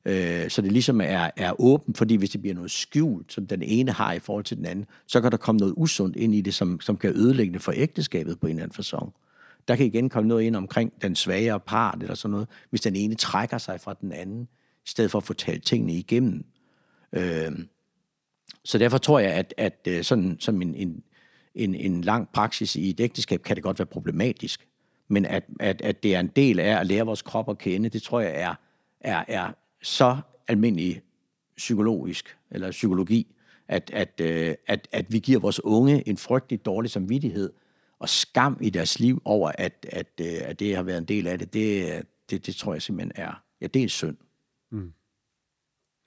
Øh, 0.06 0.50
så 0.50 0.62
det 0.62 0.72
ligesom 0.72 1.02
er, 1.02 1.30
er 1.38 1.62
åbent, 1.62 1.98
fordi 1.98 2.16
hvis 2.16 2.30
det 2.30 2.42
bliver 2.42 2.56
noget 2.56 2.72
skjult, 2.72 3.34
som 3.34 3.48
den 3.48 3.64
ene 3.64 3.92
har 3.92 4.14
i 4.14 4.20
forhold 4.20 4.44
til 4.44 4.58
den 4.58 4.66
anden, 4.66 4.86
så 5.08 5.22
kan 5.22 5.32
der 5.32 5.38
komme 5.38 5.60
noget 5.60 5.74
usundt 5.78 6.16
ind 6.16 6.36
i 6.36 6.42
det, 6.42 6.54
som, 6.54 6.82
som 6.82 6.98
kan 6.98 7.16
ødelægge 7.16 7.54
det 7.54 7.62
for 7.62 7.74
ægteskabet 7.76 8.40
på 8.40 8.48
en 8.48 8.52
eller 8.52 8.64
anden 8.64 8.76
fasong. 8.76 9.14
der 9.68 9.76
kan 9.76 9.86
igen 9.86 10.10
komme 10.10 10.28
noget 10.28 10.44
ind 10.44 10.56
omkring 10.56 10.94
den 11.02 11.16
svagere 11.16 11.60
part 11.60 12.02
eller 12.02 12.16
sådan 12.16 12.32
noget, 12.32 12.48
hvis 12.70 12.82
den 12.82 12.96
ene 12.96 13.16
trækker 13.16 13.58
sig 13.58 13.82
fra 13.82 13.96
den 14.02 14.12
anden, 14.12 14.48
i 14.86 14.90
stedet 14.90 15.12
for 15.12 15.18
at 15.18 15.24
få 15.24 15.34
talt 15.34 15.64
tingene 15.64 15.94
igennem. 15.94 16.46
Øh, 17.14 17.52
så 18.64 18.78
derfor 18.78 18.98
tror 18.98 19.20
jeg, 19.20 19.32
at, 19.32 19.54
at 19.58 19.80
øh, 19.88 20.04
sådan 20.04 20.38
som 20.40 20.62
en, 20.62 20.76
en, 20.76 21.04
en, 21.56 21.76
en 21.76 22.02
lang 22.02 22.30
praksis 22.34 22.76
i 22.76 22.90
et 22.90 23.00
ægteskab, 23.00 23.42
kan 23.42 23.56
det 23.56 23.64
godt 23.64 23.80
være 23.80 23.86
problematisk. 23.86 24.68
Men 25.08 25.26
at, 25.26 25.44
at, 25.60 25.82
at 25.82 26.04
det 26.04 26.16
er 26.16 26.20
en 26.20 26.28
del 26.28 26.60
af 26.60 26.80
at 26.80 26.88
lære 26.88 27.06
vores 27.06 27.22
krop 27.22 27.50
at 27.50 27.58
kende, 27.58 27.90
det 27.90 28.02
tror 28.02 28.20
jeg 28.20 28.42
er, 28.42 28.56
er, 29.00 29.24
er 29.28 29.52
så 29.82 30.18
almindelig 30.48 31.02
psykologisk, 31.58 32.38
eller 32.52 32.72
psykologi, 32.72 33.36
at, 33.68 33.92
at, 33.94 34.22
øh, 34.22 34.56
at, 34.68 34.88
at 34.92 35.14
vi 35.14 35.20
giver 35.20 35.40
vores 35.40 35.64
unge 35.64 36.10
en 36.10 36.18
frygtelig 36.18 36.66
dårlig 36.66 36.92
samvittighed 36.92 37.54
og 38.00 38.10
skam 38.10 38.58
i 38.62 38.70
deres 38.70 39.00
liv 39.00 39.22
over, 39.26 39.52
at, 39.58 39.86
at, 39.90 40.08
øh, 40.22 40.38
at 40.42 40.60
det 40.60 40.76
har 40.76 40.84
været 40.84 40.98
en 40.98 41.06
del 41.06 41.28
af 41.28 41.40
det, 41.40 41.54
det, 41.54 42.02
det, 42.30 42.46
det 42.46 42.56
tror 42.56 42.74
jeg 42.74 42.82
simpelthen 42.82 43.12
er, 43.16 43.44
ja, 43.62 43.68
det 43.68 43.84
er 43.84 43.88
synd. 43.88 44.18
Mm. 44.72 44.94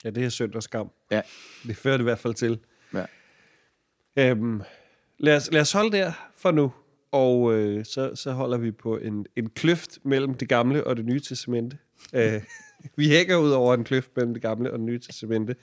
Ja, 0.03 0.09
det 0.09 0.25
er 0.25 0.29
synd 0.29 0.53
og 0.53 0.63
skam. 0.63 0.89
Ja. 1.11 1.21
Det 1.67 1.77
fører 1.77 1.97
det 1.97 2.01
i 2.01 2.03
hvert 2.03 2.19
fald 2.19 2.33
til. 2.33 2.59
Ja. 2.93 3.05
Øhm, 4.17 4.61
lad, 5.17 5.35
os, 5.35 5.51
lad 5.51 5.61
os 5.61 5.71
holde 5.71 5.97
der 5.97 6.31
for 6.35 6.51
nu, 6.51 6.71
og 7.11 7.53
øh, 7.53 7.85
så, 7.85 8.15
så 8.15 8.31
holder 8.31 8.57
vi 8.57 8.71
på 8.71 8.97
en, 8.97 9.25
en 9.35 9.49
kløft 9.49 9.99
mellem 10.03 10.33
det 10.33 10.49
gamle 10.49 10.87
og 10.87 10.97
det 10.97 11.05
nye 11.05 11.19
testamente. 11.19 11.77
øh, 12.15 12.41
vi 12.97 13.07
hækker 13.07 13.35
ud 13.37 13.51
over 13.51 13.73
en 13.73 13.83
kløft 13.83 14.11
mellem 14.15 14.33
det 14.33 14.41
gamle 14.41 14.71
og 14.71 14.79
det 14.79 14.85
nye 14.85 14.99
testamente. 14.99 15.55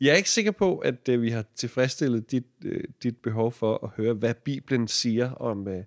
Jeg 0.00 0.12
er 0.12 0.16
ikke 0.16 0.30
sikker 0.30 0.50
på, 0.50 0.78
at 0.78 1.08
øh, 1.08 1.22
vi 1.22 1.30
har 1.30 1.44
tilfredsstillet 1.56 2.30
dit, 2.30 2.46
øh, 2.64 2.84
dit 3.02 3.16
behov 3.16 3.52
for 3.52 3.84
at 3.84 3.90
høre, 3.96 4.14
hvad 4.14 4.34
Bibelen 4.34 4.88
siger 4.88 5.30
om 5.30 5.68
øh, 5.68 5.84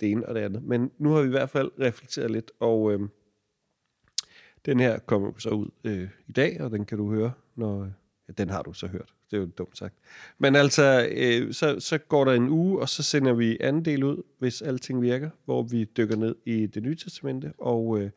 det 0.00 0.10
ene 0.10 0.28
og 0.28 0.34
det 0.34 0.40
andet. 0.40 0.62
Men 0.62 0.90
nu 0.98 1.10
har 1.10 1.20
vi 1.22 1.26
i 1.26 1.30
hvert 1.30 1.50
fald 1.50 1.70
reflekteret 1.80 2.30
lidt, 2.30 2.50
og 2.60 2.92
øh, 2.92 3.00
den 4.66 4.80
her 4.80 4.98
kommer 4.98 5.32
så 5.38 5.48
ud 5.48 5.68
øh, 5.84 6.08
i 6.28 6.32
dag, 6.32 6.60
og 6.60 6.70
den 6.70 6.84
kan 6.84 6.98
du 6.98 7.10
høre, 7.14 7.32
når... 7.56 7.88
Ja, 8.28 8.32
den 8.38 8.50
har 8.50 8.62
du 8.62 8.72
så 8.72 8.86
hørt. 8.86 9.14
Det 9.30 9.36
er 9.36 9.40
jo 9.40 9.48
dumt 9.58 9.78
sagt. 9.78 9.94
Men 10.38 10.56
altså, 10.56 11.08
øh, 11.12 11.54
så, 11.54 11.80
så 11.80 11.98
går 11.98 12.24
der 12.24 12.32
en 12.32 12.48
uge, 12.48 12.80
og 12.80 12.88
så 12.88 13.02
sender 13.02 13.32
vi 13.32 13.56
anden 13.60 13.84
del 13.84 14.04
ud, 14.04 14.22
hvis 14.38 14.62
alting 14.62 15.02
virker, 15.02 15.30
hvor 15.44 15.62
vi 15.62 15.84
dykker 15.84 16.16
ned 16.16 16.34
i 16.46 16.66
det 16.66 16.82
nye 16.82 16.96
testamente, 16.96 17.52
og 17.58 18.00
øh, 18.00 18.10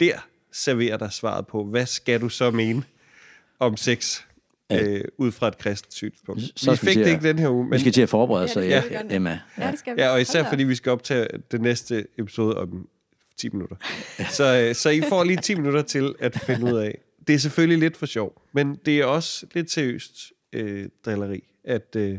der 0.00 0.26
serverer 0.52 0.96
dig 0.96 1.12
svaret 1.12 1.46
på, 1.46 1.64
hvad 1.64 1.86
skal 1.86 2.20
du 2.20 2.28
så 2.28 2.50
mene 2.50 2.82
om 3.58 3.76
sex? 3.76 4.22
øh, 4.72 5.04
ud 5.18 5.32
fra 5.32 5.48
et 5.48 5.58
kristent 5.58 5.94
synspunkt. 5.94 6.42
Så 6.56 6.70
vi 6.70 6.76
skal 6.76 6.88
fik 6.88 6.96
vi 6.96 7.00
det 7.00 7.06
til 7.06 7.12
ikke 7.14 7.28
den 7.28 7.38
her 7.38 7.48
uge, 7.48 7.64
Vi 7.64 7.70
men, 7.70 7.80
skal 7.80 7.92
til 7.92 8.02
at 8.02 8.08
forberede 8.08 8.42
Ja, 8.42 8.52
sig, 8.52 8.90
ja, 8.90 9.02
vi. 9.02 9.14
Emma. 9.14 9.40
Ja, 9.58 9.70
vi. 9.70 9.90
ja, 9.98 10.08
og 10.08 10.20
især 10.20 10.48
fordi 10.48 10.64
vi 10.64 10.74
skal 10.74 10.92
optage 10.92 11.26
det 11.50 11.60
næste 11.60 12.06
episode 12.18 12.58
om 12.58 12.88
10 13.42 13.48
minutter. 13.48 13.76
Så, 14.30 14.66
øh, 14.68 14.74
så 14.74 14.90
I 14.90 15.00
får 15.08 15.24
lige 15.24 15.36
10 15.36 15.54
minutter 15.54 15.82
til 15.82 16.14
at 16.18 16.40
finde 16.46 16.72
ud 16.72 16.78
af. 16.78 16.98
Det 17.26 17.34
er 17.34 17.38
selvfølgelig 17.38 17.78
lidt 17.78 17.96
for 17.96 18.06
sjov, 18.06 18.42
men 18.52 18.74
det 18.86 19.00
er 19.00 19.04
også 19.04 19.46
lidt 19.54 19.70
seriøst 19.70 20.32
øh, 20.52 20.88
drilleri, 21.04 21.44
at, 21.64 21.96
øh, 21.96 22.18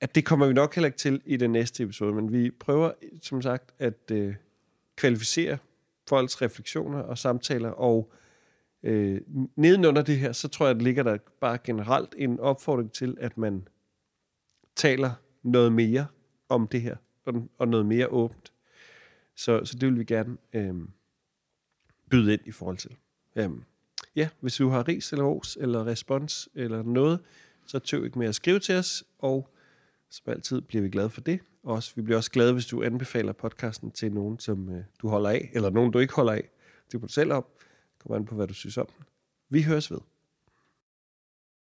at 0.00 0.14
det 0.14 0.24
kommer 0.24 0.46
vi 0.46 0.52
nok 0.52 0.74
heller 0.74 0.86
ikke 0.86 0.98
til 0.98 1.20
i 1.24 1.36
den 1.36 1.50
næste 1.50 1.82
episode, 1.82 2.14
men 2.14 2.32
vi 2.32 2.50
prøver 2.50 2.92
som 3.22 3.42
sagt 3.42 3.70
at 3.78 4.10
øh, 4.12 4.34
kvalificere 4.96 5.58
folks 6.08 6.42
refleksioner 6.42 6.98
og 6.98 7.18
samtaler, 7.18 7.70
og 7.70 8.12
øh, 8.82 9.20
nedenunder 9.56 10.02
det 10.02 10.18
her, 10.18 10.32
så 10.32 10.48
tror 10.48 10.66
jeg, 10.66 10.76
at 10.76 10.82
ligger 10.82 11.02
der 11.02 11.16
bare 11.40 11.58
generelt 11.64 12.14
en 12.18 12.40
opfordring 12.40 12.92
til, 12.92 13.16
at 13.20 13.38
man 13.38 13.68
taler 14.76 15.10
noget 15.42 15.72
mere 15.72 16.06
om 16.48 16.68
det 16.68 16.82
her, 16.82 16.96
og, 17.26 17.48
og 17.58 17.68
noget 17.68 17.86
mere 17.86 18.08
åbent. 18.08 18.49
Så, 19.40 19.60
så 19.64 19.76
det 19.78 19.88
vil 19.88 19.98
vi 19.98 20.04
gerne 20.04 20.36
øh, 20.52 20.74
byde 22.10 22.32
ind 22.32 22.40
i 22.46 22.52
forhold 22.52 22.76
til. 22.76 22.96
Øhm, 23.36 23.64
ja, 24.16 24.28
hvis 24.40 24.56
du 24.56 24.68
har 24.68 24.88
ris 24.88 25.12
eller 25.12 25.24
ros 25.24 25.58
eller 25.60 25.86
respons 25.86 26.48
eller 26.54 26.82
noget, 26.82 27.20
så 27.66 27.78
tøv 27.78 28.04
ikke 28.04 28.18
med 28.18 28.26
at 28.26 28.34
skrive 28.34 28.58
til 28.58 28.74
os, 28.74 29.04
og 29.18 29.48
som 30.10 30.32
altid 30.32 30.60
bliver 30.60 30.82
vi 30.82 30.90
glade 30.90 31.10
for 31.10 31.20
det. 31.20 31.40
Også, 31.62 31.92
vi 31.96 32.02
bliver 32.02 32.16
også 32.16 32.30
glade, 32.30 32.52
hvis 32.52 32.66
du 32.66 32.82
anbefaler 32.82 33.32
podcasten 33.32 33.90
til 33.90 34.12
nogen, 34.12 34.38
som 34.38 34.68
øh, 34.68 34.84
du 35.02 35.08
holder 35.08 35.30
af, 35.30 35.50
eller 35.54 35.70
nogen, 35.70 35.92
du 35.92 35.98
ikke 35.98 36.14
holder 36.14 36.32
af. 36.32 36.50
Det 36.86 36.94
er 36.94 36.98
på 36.98 37.08
selv 37.08 37.32
om. 37.32 37.44
Kom 37.98 38.16
an 38.16 38.24
på, 38.24 38.34
hvad 38.34 38.46
du 38.46 38.54
synes 38.54 38.76
om 38.76 38.86
den. 38.96 39.04
Vi 39.48 39.62
høres 39.62 39.90
ved. 39.90 40.00